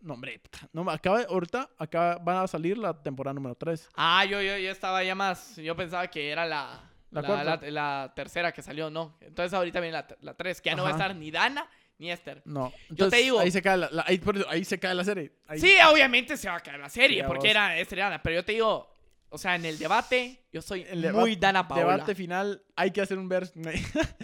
No, 0.03 0.15
hombre, 0.15 0.41
no, 0.73 0.91
acaba, 0.91 1.23
ahorita, 1.23 1.71
acá 1.79 2.19
van 2.21 2.39
a 2.39 2.47
salir 2.49 2.77
la 2.77 2.93
temporada 3.03 3.35
número 3.35 3.55
3. 3.55 3.89
Ah, 3.95 4.25
yo, 4.25 4.43
yo, 4.43 4.57
yo 4.59 4.71
estaba 4.71 5.03
ya 5.05 5.15
más. 5.15 5.57
Yo 5.57 5.77
pensaba 5.77 6.07
que 6.09 6.29
era 6.31 6.45
la, 6.45 6.91
La 7.13 7.21
la, 7.23 7.27
cuarta. 7.29 7.67
la- 7.67 7.71
la 7.71 8.13
tercera 8.15 8.51
que 8.53 8.63
salió, 8.63 8.91
no. 8.91 9.17
Entonces 9.21 9.55
ahorita 9.55 9.79
viene 9.81 9.93
la, 9.93 10.07
la 10.21 10.35
tres, 10.35 10.61
que 10.61 10.71
ya 10.71 10.77
no 10.77 10.83
va 10.83 10.89
a 10.89 10.93
estar 10.93 11.15
ni 11.15 11.31
Dana 11.31 11.69
ni 11.99 12.11
Esther. 12.11 12.43
No. 12.45 12.73
Yo 12.91 13.09
te 13.09 13.17
digo- 13.19 13.39
Ahí 13.39 13.53
se 13.53 13.63
cae 13.63 13.77
la, 13.77 14.05
ahí, 14.07 14.21
ahí 14.49 14.65
se 14.65 14.79
cae 14.81 14.93
la 14.95 15.05
serie. 15.05 15.33
Ahí- 15.47 15.61
Sí, 15.61 15.73
obviamente 15.89 16.37
se 16.37 16.49
va 16.49 16.57
a 16.57 16.61
caer 16.61 16.81
la 16.81 16.89
serie, 16.89 17.21
Sí, 17.21 17.27
porque 17.29 17.47
vos. 17.47 17.51
era 17.51 17.79
Esther 17.79 17.99
y 17.99 18.01
Dana. 18.01 18.21
Pero 18.23 18.37
yo 18.37 18.45
te 18.45 18.53
digo, 18.53 18.93
o 19.29 19.39
sea, 19.39 19.55
en 19.55 19.65
el 19.67 19.79
debate, 19.79 20.43
yo 20.53 20.61
soy 20.63 20.83
El 20.91 21.13
muy 21.13 21.37
Dana 21.37 21.69
Paola. 21.69 21.93
Debate 21.93 22.15
final, 22.17 22.61
hay 22.75 22.91
que 22.91 23.03
hacer 23.03 23.19
un 23.19 23.29
verso. 23.29 23.53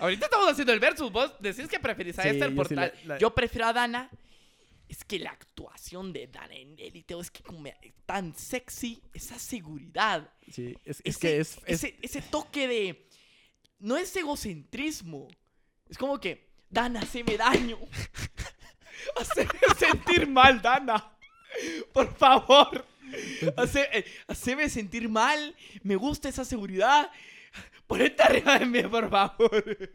Ahorita 0.00 0.24
estamos 0.26 0.50
haciendo 0.50 0.72
el 0.72 0.80
versus. 0.80 1.12
Vos 1.12 1.32
decís 1.38 1.68
que 1.68 1.78
preferís 1.78 2.18
a 2.18 2.22
Sí, 2.24 2.30
Esther 2.30 2.50
yo 2.50 2.56
por 2.56 2.66
sí 2.68 2.74
tal. 2.74 2.92
la- 3.04 3.14
la- 3.14 3.18
Yo 3.18 3.32
prefiero 3.32 3.66
a 3.68 3.72
Dana. 3.72 4.10
Es 4.88 5.04
que 5.04 5.18
la 5.18 5.30
actuación 5.30 6.12
de 6.14 6.26
Dana 6.28 6.54
en 6.54 6.78
Elite 6.78 7.14
es 7.20 7.30
que 7.30 7.42
como 7.42 7.60
me- 7.60 7.76
tan 8.06 8.34
sexy, 8.34 9.02
esa 9.12 9.38
seguridad. 9.38 10.32
sí, 10.50 10.74
es, 10.84 11.00
es 11.00 11.16
ese, 11.16 11.20
que 11.20 11.38
es, 11.40 11.56
es- 11.66 11.84
ese, 11.84 11.98
ese 12.02 12.22
toque 12.22 12.66
de. 12.66 13.06
No 13.80 13.96
es 13.96 14.14
egocentrismo. 14.16 15.28
Es 15.88 15.98
como 15.98 16.18
que. 16.18 16.48
Dana, 16.70 17.00
haceme 17.00 17.36
daño. 17.36 17.78
Haceme 19.16 19.50
sentir 19.78 20.26
mal, 20.28 20.60
Dana. 20.60 21.12
Por 21.92 22.14
favor. 22.16 22.84
Hace- 23.56 23.88
eh, 23.92 24.04
haceme 24.26 24.68
sentir 24.68 25.08
mal. 25.08 25.54
Me 25.82 25.96
gusta 25.96 26.28
esa 26.28 26.44
seguridad. 26.44 27.10
Ponete 27.86 28.22
arriba 28.22 28.58
de 28.58 28.66
mí, 28.66 28.82
por 28.82 29.08
favor. 29.08 29.64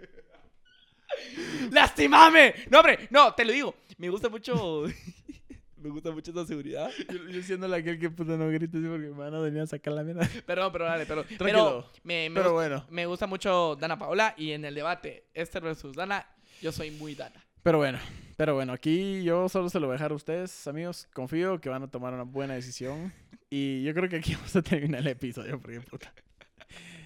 ¡Lastimame! 1.71 2.55
No, 2.69 2.79
hombre, 2.79 3.07
no, 3.11 3.33
te 3.35 3.45
lo 3.45 3.51
digo. 3.51 3.75
Me 4.04 4.10
gusta 4.10 4.28
mucho. 4.28 4.84
me 5.78 5.89
gusta 5.89 6.12
mucho 6.12 6.32
esa 6.32 6.45
seguridad. 6.45 6.91
yo, 7.10 7.30
yo 7.30 7.41
siendo 7.41 7.70
la 7.70 7.78
aquel 7.78 7.97
que 7.97 8.10
puta 8.10 8.36
no 8.36 8.49
grites 8.49 8.82
porque 8.86 9.06
me 9.08 9.12
van 9.12 9.34
a 9.34 9.39
venir 9.39 9.62
a 9.62 9.66
sacar 9.66 9.93
la 9.93 10.04
mierda. 10.04 10.30
Perdón, 10.45 10.74
pero 10.74 10.84
dale, 10.84 11.06
pero. 11.06 11.24
Tranquilo. 11.24 11.39
Pero 11.39 11.89
me, 12.04 12.30
me 12.30 12.36
Pero 12.36 12.51
gusta, 12.51 12.68
bueno. 12.68 12.86
me 12.89 13.06
gusta 13.06 13.28
mucho 13.28 13.78
Dana 13.78 13.97
Paola 13.97 14.36
y 14.38 14.51
en 14.51 14.66
el 14.66 14.76
debate 14.76 15.30
Esther 15.34 15.64
versus 15.64 15.95
Dana, 15.95 16.28
yo 16.62 16.74
soy 16.74 16.91
muy 16.91 17.16
Dana. 17.16 17.41
Pero 17.62 17.78
bueno, 17.78 17.97
pero 18.36 18.56
bueno, 18.56 18.74
aquí 18.74 19.24
yo 19.24 19.47
solo 19.47 19.70
se 19.70 19.80
lo 19.80 19.88
voy 19.88 19.93
a 19.93 19.97
dejar 19.97 20.12
a 20.12 20.16
ustedes, 20.16 20.68
amigos. 20.68 21.08
Confío 21.14 21.62
que 21.62 21.70
van 21.70 21.84
a 21.84 21.88
tomar 21.89 22.14
una 22.14 22.24
buena 22.24 22.56
decisión. 22.56 23.14
Y 23.49 23.84
yo 23.84 23.93
creo 23.93 24.10
que 24.10 24.18
aquí 24.18 24.34
vamos 24.36 24.54
a 24.54 24.62
terminar 24.62 24.99
el 24.99 25.08
episodio, 25.08 25.62
porque 25.62 25.80
puta. 25.80 26.14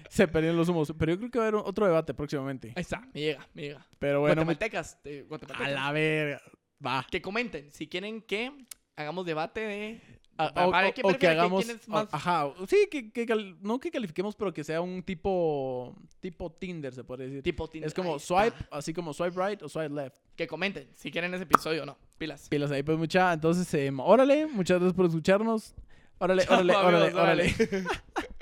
Se 0.08 0.26
perdieron 0.26 0.56
los 0.56 0.68
humos. 0.68 0.92
Pero 0.98 1.12
yo 1.12 1.18
creo 1.18 1.30
que 1.30 1.38
va 1.38 1.44
a 1.44 1.48
haber 1.48 1.60
otro 1.64 1.86
debate 1.86 2.12
próximamente. 2.12 2.72
Ahí 2.74 2.80
está, 2.80 3.02
me 3.14 3.20
llega, 3.20 3.46
me 3.54 3.62
llega. 3.62 3.86
Pero 4.00 4.18
bueno, 4.20 4.34
Guatemaltecas, 4.34 4.94
a 4.94 5.28
guatemaltecas, 5.28 5.72
la 5.72 5.92
verga. 5.92 6.42
Va. 6.84 7.04
que 7.10 7.20
comenten 7.20 7.70
si 7.72 7.86
quieren 7.88 8.20
que 8.22 8.52
hagamos 8.96 9.26
debate 9.26 9.60
de 9.60 10.00
Ah, 10.40 10.52
Pa- 10.54 10.66
o, 10.68 10.70
para 10.70 10.92
que 10.92 11.00
o 11.02 11.18
que 11.18 11.26
hagamos. 11.26 11.66
más- 11.88 12.06
Ajá. 12.12 12.48
Sí, 12.68 12.86
que, 12.88 13.10
que 13.10 13.26
cal- 13.26 13.56
no 13.60 13.80
que 13.80 13.90
califiquemos, 13.90 14.36
pero 14.36 14.54
que 14.54 14.62
sea 14.62 14.80
un 14.80 15.02
tipo. 15.02 15.96
Tipo 16.20 16.52
Tinder, 16.52 16.94
se 16.94 17.02
puede 17.02 17.24
decir. 17.26 17.42
Tipo 17.42 17.66
Tinder. 17.66 17.88
es 17.88 17.92
como 17.94 18.20
swipe, 18.20 18.54
así 18.70 18.94
como 18.94 19.12
swipe 19.12 19.34
right 19.36 19.60
o 19.64 19.68
swipe 19.68 19.92
left. 19.92 20.14
Que 20.36 20.46
comenten 20.46 20.88
si 20.94 21.10
quieren 21.10 21.34
ese 21.34 21.42
episodio 21.42 21.82
o 21.82 21.86
no. 21.86 21.98
Pilas. 22.18 22.48
Pilas 22.48 22.70
ahí, 22.70 22.84
pues 22.84 22.96
mucha. 22.96 23.32
Entonces, 23.32 23.74
em, 23.74 23.98
órale, 23.98 24.46
muchas 24.46 24.78
gracias 24.78 24.94
por 24.94 25.06
escucharnos. 25.06 25.74
Órale, 26.18 26.44
órale, 26.48 26.76
órale. 26.76 27.14
órale. 27.14 27.54